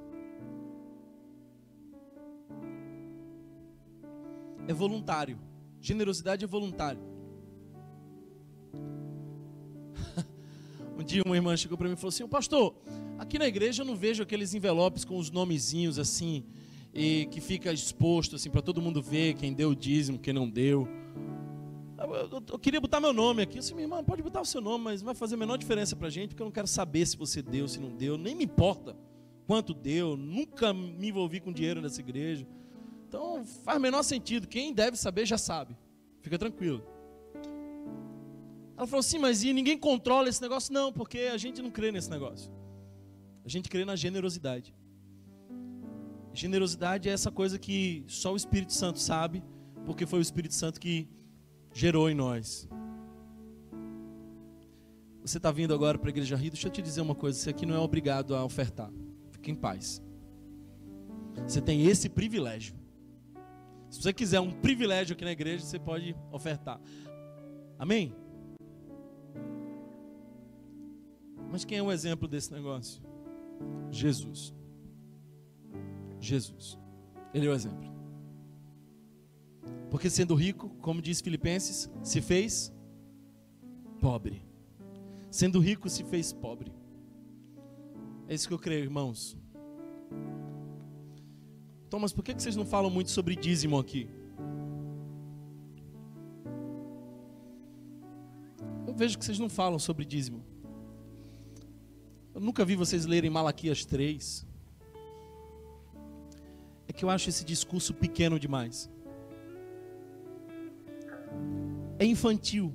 É 4.69 4.73
voluntário. 4.73 5.39
Generosidade 5.81 6.45
é 6.45 6.47
voluntário. 6.47 7.01
um 10.97 11.03
dia 11.03 11.23
uma 11.27 11.35
irmã 11.35 11.57
chegou 11.57 11.77
para 11.77 11.89
mim 11.89 11.95
e 11.95 11.97
falou 11.97 12.11
assim: 12.11 12.29
Pastor, 12.29 12.77
aqui 13.19 13.39
na 13.39 13.49
igreja 13.49 13.83
eu 13.83 13.87
não 13.87 13.97
vejo 13.97 14.23
aqueles 14.23 14.55
envelopes 14.55 15.05
com 15.05 15.19
os 15.19 15.31
nomezinhos 15.31 15.99
assim, 15.99 16.45
e 16.95 17.27
que 17.33 17.41
fica 17.41 17.73
exposto 17.73 18.37
assim 18.37 18.51
para 18.51 18.63
todo 18.63 18.81
mundo 18.81 19.03
ver 19.03 19.35
quem 19.35 19.53
deu 19.53 19.71
o 19.71 19.77
dízimo, 19.77 20.19
quem 20.19 20.33
não 20.33 20.49
deu. 20.49 20.87
Eu, 22.03 22.43
eu, 22.53 22.59
queria 22.59 22.81
botar 22.81 23.01
meu 23.01 23.13
nome 23.13 23.43
aqui. 23.43 23.59
Eu 23.59 23.61
disse, 23.61 23.75
minha 23.75 24.03
pode 24.03 24.23
botar 24.23 24.41
o 24.41 24.45
seu 24.45 24.61
nome, 24.61 24.85
mas 24.85 25.01
não 25.01 25.07
vai 25.07 25.15
fazer 25.15 25.35
a 25.35 25.39
menor 25.39 25.57
diferença 25.57 25.95
para 25.95 26.09
a 26.09 26.11
gente, 26.11 26.31
porque 26.31 26.43
eu 26.43 26.47
não 26.47 26.53
quero 26.53 26.67
saber 26.67 27.07
se 27.07 27.17
você 27.17 27.41
deu, 27.43 27.69
se 27.69 27.79
não 27.79 27.91
deu, 27.91 28.19
nem 28.19 28.35
me 28.35 28.45
importa 28.45 28.97
quanto 29.47 29.75
deu, 29.75 30.17
nunca 30.17 30.73
me 30.73 31.09
envolvi 31.09 31.41
com 31.41 31.53
dinheiro 31.53 31.81
nessa 31.81 32.01
igreja. 32.01 32.47
Então 33.09 33.45
faz 33.45 33.81
menor 33.81 34.03
sentido. 34.03 34.49
Quem 34.49 34.73
deve 34.73 34.97
saber 34.97 35.27
já 35.27 35.37
sabe. 35.37 35.77
Fica 36.21 36.39
tranquilo. 36.39 36.83
Ela 38.77 38.87
falou 38.87 39.01
assim, 39.01 39.19
mas 39.19 39.43
e 39.45 39.53
ninguém 39.53 39.79
controla 39.79 40.29
esse 40.29 40.41
negócio? 40.41 40.73
Não, 40.73 40.93
porque 40.93 41.31
a 41.33 41.37
gente 41.37 41.61
não 41.61 41.71
crê 41.71 41.93
nesse 41.93 42.11
negócio. 42.11 42.51
A 43.45 43.49
gente 43.49 43.69
crê 43.69 43.85
na 43.85 43.95
generosidade. 43.97 44.75
Generosidade 46.33 47.09
é 47.09 47.13
essa 47.13 47.31
coisa 47.31 47.59
que 47.59 48.05
só 48.09 48.33
o 48.33 48.37
Espírito 48.37 48.73
Santo 48.73 48.99
sabe, 48.99 49.43
porque 49.85 50.07
foi 50.07 50.21
o 50.21 50.23
Espírito 50.23 50.55
Santo 50.55 50.81
que 50.81 51.09
gerou 51.73 52.11
em 52.11 52.15
nós. 52.15 52.69
Você 55.23 55.37
está 55.37 55.51
vindo 55.53 55.73
agora 55.73 55.99
para 55.99 56.09
a 56.09 56.11
Igreja 56.11 56.37
Rio, 56.37 56.51
deixa 56.51 56.67
eu 56.67 56.73
te 56.73 56.83
dizer 56.83 57.01
uma 57.01 57.15
coisa: 57.15 57.39
você 57.39 57.51
aqui 57.51 57.65
não 57.65 57.75
é 57.75 57.79
obrigado 57.79 58.35
a 58.35 58.45
ofertar. 58.45 58.91
Fique 59.31 59.51
em 59.51 59.55
paz. 59.55 60.03
Você 61.47 61.61
tem 61.61 61.87
esse 61.87 62.09
privilégio. 62.09 62.75
Se 63.89 64.03
você 64.03 64.13
quiser 64.13 64.41
um 64.41 64.51
privilégio 64.51 65.15
aqui 65.15 65.25
na 65.25 65.33
igreja, 65.33 65.65
você 65.65 65.79
pode 65.79 66.17
ofertar. 66.31 66.81
Amém? 67.79 68.15
Mas 71.51 71.65
quem 71.65 71.79
é 71.79 71.83
o 71.83 71.93
exemplo 71.93 72.27
desse 72.27 72.51
negócio? 72.51 73.03
Jesus. 73.91 74.55
Jesus. 76.19 76.79
Ele 77.35 77.47
é 77.47 77.51
o 77.51 77.53
exemplo. 77.53 77.92
Porque 79.93 80.09
sendo 80.09 80.35
rico, 80.35 80.71
como 80.81 81.03
diz 81.03 81.21
Filipenses, 81.21 81.91
se 82.03 82.23
fez 82.23 82.73
pobre. 84.01 84.43
Sendo 85.31 85.61
rico, 85.61 85.87
se 85.91 86.03
fez 86.03 86.33
pobre. 86.33 86.73
É 88.27 88.35
isso 88.35 88.49
que 88.49 88.55
eu 88.55 88.59
creio, 88.59 88.85
irmãos. 88.85 89.37
Thomas, 91.91 92.11
por 92.11 92.25
que 92.25 92.33
vocês 92.33 92.57
não 92.57 92.65
falam 92.65 92.91
muito 92.91 93.11
sobre 93.11 93.37
dízimo 93.37 93.79
aqui? 93.79 94.09
Eu 98.87 98.95
vejo 98.95 99.19
que 99.19 99.27
vocês 99.27 99.39
não 99.39 99.51
falam 99.51 99.79
sobre 99.79 100.07
dízimo. 100.07 100.43
Eu 102.35 102.41
nunca 102.41 102.65
vi 102.65 102.77
vocês 102.77 103.05
lerem 103.05 103.29
Malaquias 103.29 103.85
3. 103.85 104.47
É 106.89 106.95
que 106.95 107.05
eu 107.05 107.11
acho 107.11 107.29
esse 107.29 107.45
discurso 107.45 107.93
pequeno 107.93 108.41
demais. 108.41 108.91
É 112.03 112.05
infantil. 112.05 112.75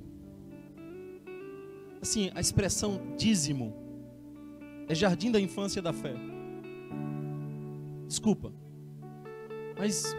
Assim, 2.00 2.30
a 2.34 2.40
expressão 2.40 3.14
dízimo 3.14 3.74
é 4.88 4.94
jardim 4.94 5.30
da 5.30 5.38
infância 5.38 5.82
da 5.82 5.92
fé. 5.92 6.14
Desculpa. 8.06 8.50
Mas 9.78 10.16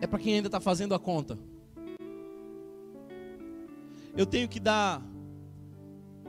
é 0.00 0.08
para 0.08 0.18
quem 0.18 0.34
ainda 0.34 0.48
está 0.48 0.58
fazendo 0.58 0.92
a 0.92 0.98
conta. 0.98 1.38
Eu 4.16 4.26
tenho 4.26 4.48
que 4.48 4.58
dar 4.58 5.00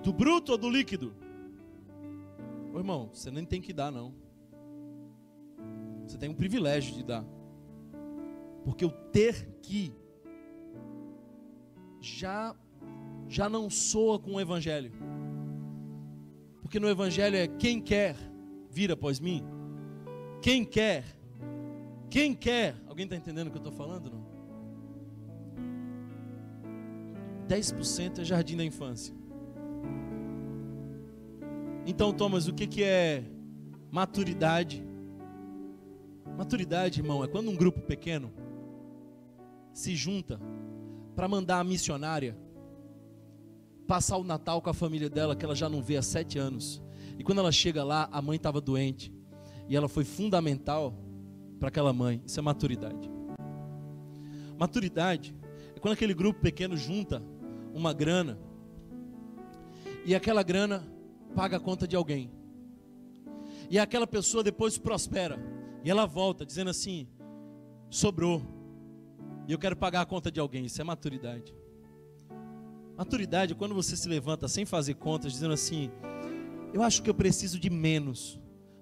do 0.04 0.14
bruto 0.14 0.52
ou 0.52 0.60
do 0.60 0.70
líquido? 0.70 1.16
Ô 2.76 2.78
irmão, 2.78 3.10
você 3.12 3.32
nem 3.32 3.44
tem 3.44 3.60
que 3.60 3.74
dar, 3.74 3.90
não. 3.90 4.14
Você 6.06 6.16
tem 6.16 6.30
um 6.30 6.36
privilégio 6.36 6.94
de 6.94 7.02
dar. 7.02 7.26
Porque 8.64 8.86
o 8.86 8.92
ter 8.92 9.48
que 9.64 10.05
já 12.06 12.56
já 13.28 13.50
não 13.50 13.70
soa 13.70 14.20
com 14.20 14.36
o 14.36 14.40
evangelho. 14.40 14.92
Porque 16.62 16.80
no 16.80 16.88
evangelho 16.88 17.36
é 17.36 17.48
quem 17.48 17.82
quer 17.82 18.16
vir 18.70 18.92
após 18.92 19.20
mim. 19.20 19.44
Quem 20.42 20.64
quer 20.64 21.04
quem 22.16 22.34
quer? 22.34 22.76
Alguém 22.88 23.04
está 23.04 23.18
entendendo 23.18 23.48
o 23.48 23.52
que 23.52 23.58
eu 23.58 23.60
estou 23.60 23.74
falando? 23.74 24.10
Não? 24.10 24.26
10% 27.48 28.20
é 28.20 28.24
jardim 28.24 28.56
da 28.56 28.64
infância. 28.64 29.14
Então, 31.86 32.14
Thomas, 32.14 32.48
o 32.48 32.54
que, 32.54 32.66
que 32.68 32.84
é 32.84 33.24
maturidade? 33.92 34.82
Maturidade, 36.38 37.02
irmão, 37.02 37.22
é 37.22 37.28
quando 37.28 37.50
um 37.50 37.56
grupo 37.56 37.82
pequeno 37.82 38.32
se 39.74 39.94
junta 39.94 40.40
para 41.16 41.28
mandar 41.28 41.60
a 41.60 41.64
missionária 41.64 42.38
passar 43.88 44.18
o 44.18 44.24
Natal 44.24 44.62
com 44.62 44.70
a 44.70 44.74
família 44.74 45.10
dela, 45.10 45.36
que 45.36 45.46
ela 45.46 45.56
já 45.56 45.70
não 45.70 45.82
vê 45.82 45.98
há 45.98 46.02
sete 46.02 46.38
anos. 46.38 46.82
E 47.18 47.24
quando 47.24 47.40
ela 47.40 47.52
chega 47.52 47.84
lá, 47.84 48.10
a 48.12 48.22
mãe 48.22 48.36
estava 48.36 48.60
doente. 48.60 49.14
E 49.68 49.76
ela 49.76 49.88
foi 49.88 50.04
fundamental 50.04 50.94
para 51.60 51.70
aquela 51.70 51.94
mãe. 51.94 52.22
Isso 52.26 52.40
é 52.40 52.44
maturidade. 52.44 53.10
Maturidade 54.58 55.36
é 55.76 55.80
quando 55.80 55.94
aquele 55.94 56.14
grupo 56.14 56.40
pequeno 56.40 56.76
junta 56.76 57.22
uma 57.74 57.94
grana 57.94 58.40
e 60.06 60.16
aquela 60.16 60.44
grana 60.44 60.88
paga 61.36 61.58
a 61.58 61.60
conta 61.60 61.88
de 61.88 61.96
alguém. 61.96 62.32
E 63.70 63.80
aquela 63.80 64.08
pessoa 64.08 64.44
depois 64.44 64.78
prospera 64.78 65.40
e 65.84 65.90
ela 65.90 66.06
volta 66.06 66.46
dizendo 66.46 66.70
assim: 66.70 67.08
sobrou. 67.90 68.55
E 69.48 69.52
eu 69.52 69.60
quero 69.60 69.76
pagar 69.76 70.02
a 70.02 70.06
conta 70.06 70.32
de 70.32 70.40
alguém. 70.40 70.66
Isso 70.66 70.82
é 70.82 70.84
maturidade. 70.84 71.56
Maturidade 72.98 73.54
é 73.54 73.56
quando 73.56 73.76
você 73.76 73.96
se 73.96 74.08
levanta 74.08 74.48
sem 74.48 74.66
fazer 74.66 74.96
contas, 74.96 75.34
dizendo 75.34 75.54
assim: 75.54 75.92
eu 76.74 76.82
acho 76.82 77.04
que 77.04 77.10
eu 77.10 77.14
preciso 77.14 77.60
de 77.60 77.70
menos. 77.70 78.40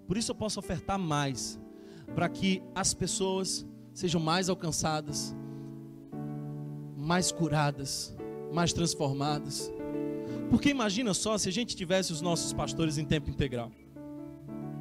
Por 0.08 0.18
isso 0.18 0.32
eu 0.32 0.36
posso 0.36 0.60
ofertar 0.60 1.00
mais 1.00 1.60
para 2.14 2.30
que 2.30 2.62
as 2.76 2.94
pessoas 2.94 3.66
sejam 3.94 4.22
mais 4.22 4.50
alcançadas, 4.50 5.36
mais 6.98 7.32
curadas, 7.32 8.16
mais 8.52 8.74
transformadas. 8.74 9.72
Porque 10.50 10.70
imagina 10.70 11.14
só 11.14 11.38
se 11.38 11.50
a 11.50 11.52
gente 11.52 11.76
tivesse 11.76 12.12
os 12.12 12.22
nossos 12.22 12.54
pastores 12.54 12.98
em 12.98 13.06
tempo 13.06 13.30
integral. 13.30 13.72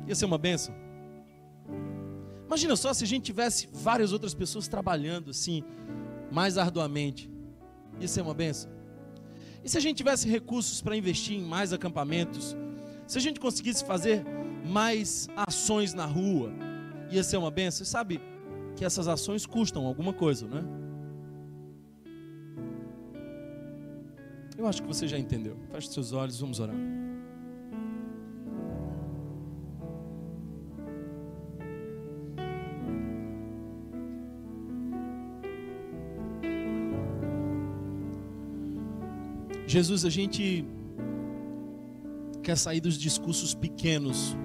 Ia 0.07 0.15
ser 0.15 0.27
uma 0.27 0.39
benção. 0.39 0.75
Imagina 2.53 2.77
só 2.77 2.93
se 2.93 3.03
a 3.03 3.07
gente 3.07 3.25
tivesse 3.25 3.67
várias 3.73 4.13
outras 4.13 4.35
pessoas 4.35 4.69
trabalhando 4.69 5.31
assim, 5.31 5.65
mais 6.31 6.59
arduamente. 6.59 7.31
Ia 7.99 8.07
ser 8.07 8.21
uma 8.21 8.35
benção. 8.35 8.71
E 9.65 9.71
se 9.71 9.79
a 9.79 9.81
gente 9.81 9.97
tivesse 9.97 10.29
recursos 10.29 10.83
para 10.83 10.95
investir 10.95 11.35
em 11.39 11.41
mais 11.41 11.73
acampamentos? 11.73 12.55
Se 13.07 13.17
a 13.17 13.23
gente 13.23 13.41
conseguisse 13.41 13.83
fazer 13.83 14.23
mais 14.67 15.31
ações 15.35 15.95
na 15.95 16.05
rua? 16.05 16.53
ia 17.11 17.23
ser 17.23 17.39
uma 17.39 17.51
benção. 17.51 17.87
sabe 17.87 18.21
que 18.77 18.85
essas 18.85 19.09
ações 19.09 19.47
custam 19.47 19.87
alguma 19.87 20.13
coisa, 20.13 20.47
né? 20.47 20.63
Eu 24.59 24.67
acho 24.67 24.83
que 24.83 24.89
você 24.89 25.09
já 25.09 25.19
entendeu. 25.19 25.57
Feche 25.71 25.89
seus 25.89 26.13
olhos, 26.13 26.39
vamos 26.39 26.61
orar. 26.61 26.77
Jesus, 39.73 40.05
a 40.05 40.11
gente 40.11 40.67
quer 42.43 42.59
sair 42.59 42.79
dos 42.79 42.99
discursos 42.99 43.55
pequenos 43.55 44.37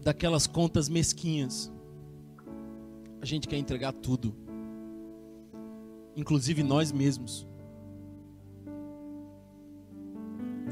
daquelas 0.00 0.46
contas 0.46 0.88
mesquinhas. 0.88 1.72
A 3.20 3.26
gente 3.26 3.48
quer 3.48 3.56
entregar 3.56 3.92
tudo, 3.92 4.32
inclusive 6.14 6.62
nós 6.62 6.92
mesmos. 6.92 7.48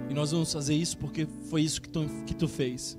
E 0.09 0.14
nós 0.14 0.30
vamos 0.30 0.52
fazer 0.52 0.74
isso 0.74 0.96
porque 0.98 1.26
foi 1.50 1.62
isso 1.62 1.82
que 1.82 1.88
tu, 1.88 2.07
que 2.24 2.36
tu 2.36 2.46
fez. 2.46 2.96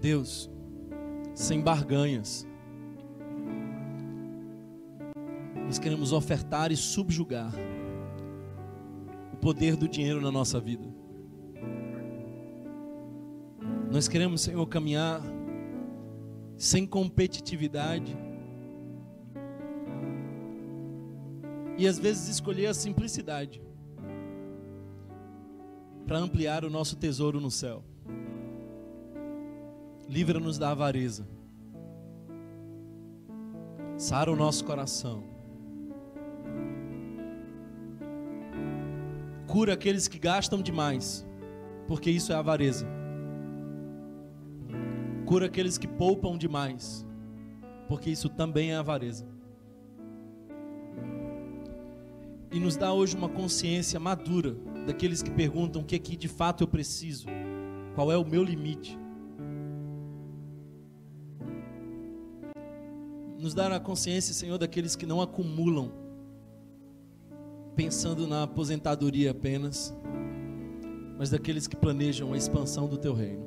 Deus, 0.00 0.48
sem 1.34 1.60
barganhas, 1.60 2.46
nós 5.76 5.78
queremos 5.78 6.10
ofertar 6.10 6.72
e 6.72 6.76
subjugar 6.76 7.52
o 9.30 9.36
poder 9.36 9.76
do 9.76 9.86
dinheiro 9.86 10.22
na 10.22 10.32
nossa 10.32 10.58
vida. 10.58 10.88
Nós 13.92 14.08
queremos, 14.08 14.40
Senhor, 14.40 14.66
caminhar 14.68 15.20
sem 16.56 16.86
competitividade. 16.86 18.16
E 21.76 21.86
às 21.86 21.98
vezes 21.98 22.28
escolher 22.28 22.68
a 22.68 22.74
simplicidade 22.74 23.60
para 26.06 26.16
ampliar 26.16 26.64
o 26.64 26.70
nosso 26.70 26.96
tesouro 26.96 27.38
no 27.38 27.50
céu. 27.50 27.84
Livra-nos 30.08 30.56
da 30.56 30.70
avareza. 30.70 31.28
Sara 33.98 34.32
o 34.32 34.36
nosso 34.36 34.64
coração. 34.64 35.35
Cura 39.56 39.72
aqueles 39.72 40.06
que 40.06 40.18
gastam 40.18 40.60
demais, 40.60 41.26
porque 41.88 42.10
isso 42.10 42.30
é 42.30 42.36
avareza. 42.36 42.86
Cura 45.24 45.46
aqueles 45.46 45.78
que 45.78 45.88
poupam 45.88 46.36
demais, 46.36 47.06
porque 47.88 48.10
isso 48.10 48.28
também 48.28 48.72
é 48.72 48.76
avareza. 48.76 49.26
E 52.52 52.60
nos 52.60 52.76
dá 52.76 52.92
hoje 52.92 53.16
uma 53.16 53.30
consciência 53.30 53.98
madura 53.98 54.54
daqueles 54.86 55.22
que 55.22 55.30
perguntam 55.30 55.80
o 55.80 55.84
que 55.86 55.96
é 55.96 55.98
que 55.98 56.18
de 56.18 56.28
fato 56.28 56.62
eu 56.62 56.68
preciso, 56.68 57.26
qual 57.94 58.12
é 58.12 58.18
o 58.18 58.26
meu 58.26 58.44
limite. 58.44 58.98
Nos 63.38 63.54
dá 63.54 63.74
a 63.74 63.80
consciência, 63.80 64.34
Senhor, 64.34 64.58
daqueles 64.58 64.94
que 64.94 65.06
não 65.06 65.22
acumulam, 65.22 65.90
pensando 67.76 68.26
na 68.26 68.44
aposentadoria 68.44 69.30
apenas, 69.30 69.94
mas 71.18 71.28
daqueles 71.28 71.66
que 71.66 71.76
planejam 71.76 72.32
a 72.32 72.36
expansão 72.36 72.88
do 72.88 72.96
teu 72.96 73.12
reino. 73.12 73.44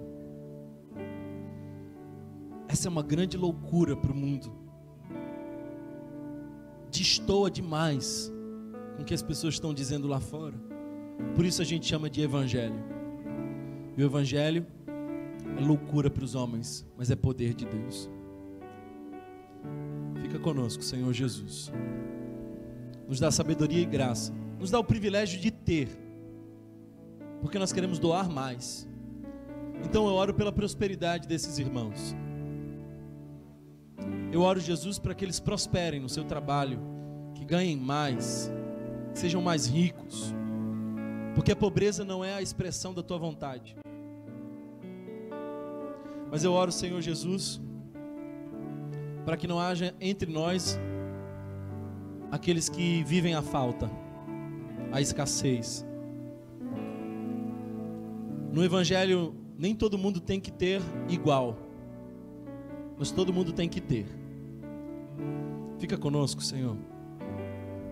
Essa 2.68 2.88
é 2.88 2.92
uma 2.92 3.02
grande 3.02 3.36
loucura 3.36 3.98
para 3.98 4.12
o 4.12 4.16
mundo. 4.16 4.54
Destoa 6.92 7.50
demais 7.50 8.32
com 8.96 9.02
o 9.02 9.06
que 9.06 9.14
as 9.14 9.24
pessoas 9.24 9.56
estão 9.56 9.74
dizendo 9.74 10.08
lá 10.08 10.20
fora. 10.20 10.56
Por 11.36 11.44
isso 11.44 11.64
a 11.64 11.66
gente 11.66 11.88
chama 11.88 12.10
de 12.10 12.22
evangelho. 12.22 12.84
E 13.98 14.04
o 14.04 14.06
evangelho 14.06 14.66
é 15.58 15.62
loucura 15.62 16.10
para 16.10 16.24
os 16.24 16.36
homens, 16.36 16.86
mas 16.96 17.10
é 17.10 17.16
poder 17.16 17.56
de 17.56 17.66
Deus. 17.66 18.08
Fica 20.22 20.38
conosco, 20.38 20.84
Senhor 20.84 21.12
Jesus. 21.12 21.72
Nos 23.10 23.20
dá 23.20 23.32
sabedoria 23.32 23.82
e 23.82 23.86
graça. 23.86 24.32
Nos 24.60 24.70
dá 24.70 24.80
o 24.80 24.84
privilégio 24.84 25.42
de 25.42 25.50
ter. 25.50 25.90
Porque 27.42 27.58
nós 27.58 27.74
queremos 27.74 27.98
doar 27.98 28.30
mais. 28.30 28.88
Então 29.84 30.08
eu 30.08 30.14
oro 30.14 30.32
pela 30.34 30.52
prosperidade 30.52 31.28
desses 31.28 31.58
irmãos. 31.58 32.16
Eu 34.32 34.42
oro, 34.42 34.60
Jesus, 34.60 35.00
para 35.00 35.16
que 35.16 35.26
eles 35.26 35.40
prosperem 35.40 36.00
no 36.00 36.08
seu 36.08 36.24
trabalho, 36.24 36.80
que 37.34 37.44
ganhem 37.44 37.76
mais, 37.76 38.52
sejam 39.16 39.42
mais 39.42 39.66
ricos, 39.66 40.34
porque 41.34 41.52
a 41.52 41.56
pobreza 41.56 42.06
não 42.06 42.24
é 42.24 42.36
a 42.36 42.42
expressão 42.42 42.94
da 42.94 43.02
tua 43.02 43.18
vontade. 43.18 43.76
Mas 46.30 46.44
eu 46.44 46.54
oro, 46.54 46.72
Senhor 46.72 47.02
Jesus, 47.02 47.60
para 49.26 49.36
que 49.36 49.48
não 49.48 49.60
haja 49.60 49.96
entre 50.00 50.32
nós 50.32 50.80
aqueles 52.32 52.70
que 52.70 53.04
vivem 53.04 53.36
a 53.36 53.42
falta, 53.42 53.90
a 54.92 55.02
escassez. 55.02 55.86
No 58.52 58.64
Evangelho, 58.64 59.36
nem 59.58 59.76
todo 59.76 59.98
mundo 59.98 60.20
tem 60.20 60.40
que 60.40 60.52
ter 60.52 60.82
igual, 61.08 61.58
mas 62.98 63.12
todo 63.12 63.34
mundo 63.34 63.52
tem 63.54 63.70
que 63.70 63.82
ter. 63.82 64.06
Fica 65.78 65.98
conosco, 65.98 66.42
Senhor. 66.42 66.76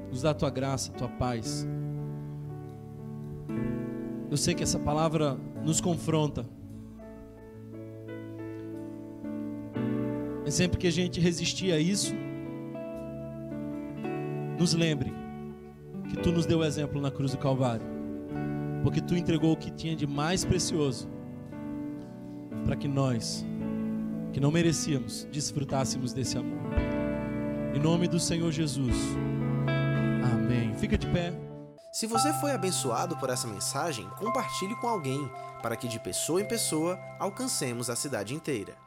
Nos 0.10 0.22
dá 0.22 0.32
a 0.32 0.34
tua 0.34 0.50
graça, 0.50 0.92
a 0.92 0.96
tua 0.96 1.10
paz. 1.10 1.68
Eu 4.30 4.38
sei 4.38 4.54
que 4.54 4.64
essa 4.64 4.80
palavra 4.80 5.38
nos 5.64 5.80
confronta. 5.80 6.46
E 10.46 10.52
sempre 10.52 10.78
que 10.78 10.88
a 10.88 10.92
gente 10.92 11.20
resistir 11.20 11.72
a 11.74 11.80
isso, 11.80 12.14
nos 14.58 14.74
lembre 14.74 15.14
que 16.10 16.18
tu 16.18 16.32
nos 16.32 16.46
deu 16.46 16.60
o 16.60 16.64
exemplo 16.64 17.00
na 17.02 17.12
cruz 17.12 17.32
do 17.32 17.38
Calvário. 17.38 17.86
Porque 18.84 19.02
tu 19.02 19.16
entregou 19.16 19.54
o 19.54 19.58
que 19.58 19.72
tinha 19.72 19.96
de 19.96 20.08
mais 20.08 20.44
precioso 20.44 21.10
para 22.66 22.76
que 22.76 22.88
nós, 22.88 23.46
que 24.34 24.40
não 24.40 24.52
merecíamos, 24.52 25.28
desfrutássemos 25.32 26.14
desse 26.14 26.38
amor. 26.38 26.60
Em 27.74 27.80
nome 27.80 28.08
do 28.08 28.20
Senhor 28.20 28.52
Jesus. 28.52 28.96
Amém. 30.34 30.74
Fica 30.76 30.98
de 30.98 31.08
pé. 31.08 31.34
Se 31.92 32.06
você 32.08 32.34
foi 32.34 32.52
abençoado 32.52 33.18
por 33.18 33.30
essa 33.30 33.48
mensagem, 33.48 34.08
compartilhe 34.18 34.76
com 34.78 34.88
alguém, 34.88 35.30
para 35.62 35.76
que 35.76 35.88
de 35.88 36.00
pessoa 36.00 36.42
em 36.42 36.48
pessoa 36.48 37.00
alcancemos 37.20 37.90
a 37.90 37.96
cidade 37.96 38.34
inteira. 38.34 38.87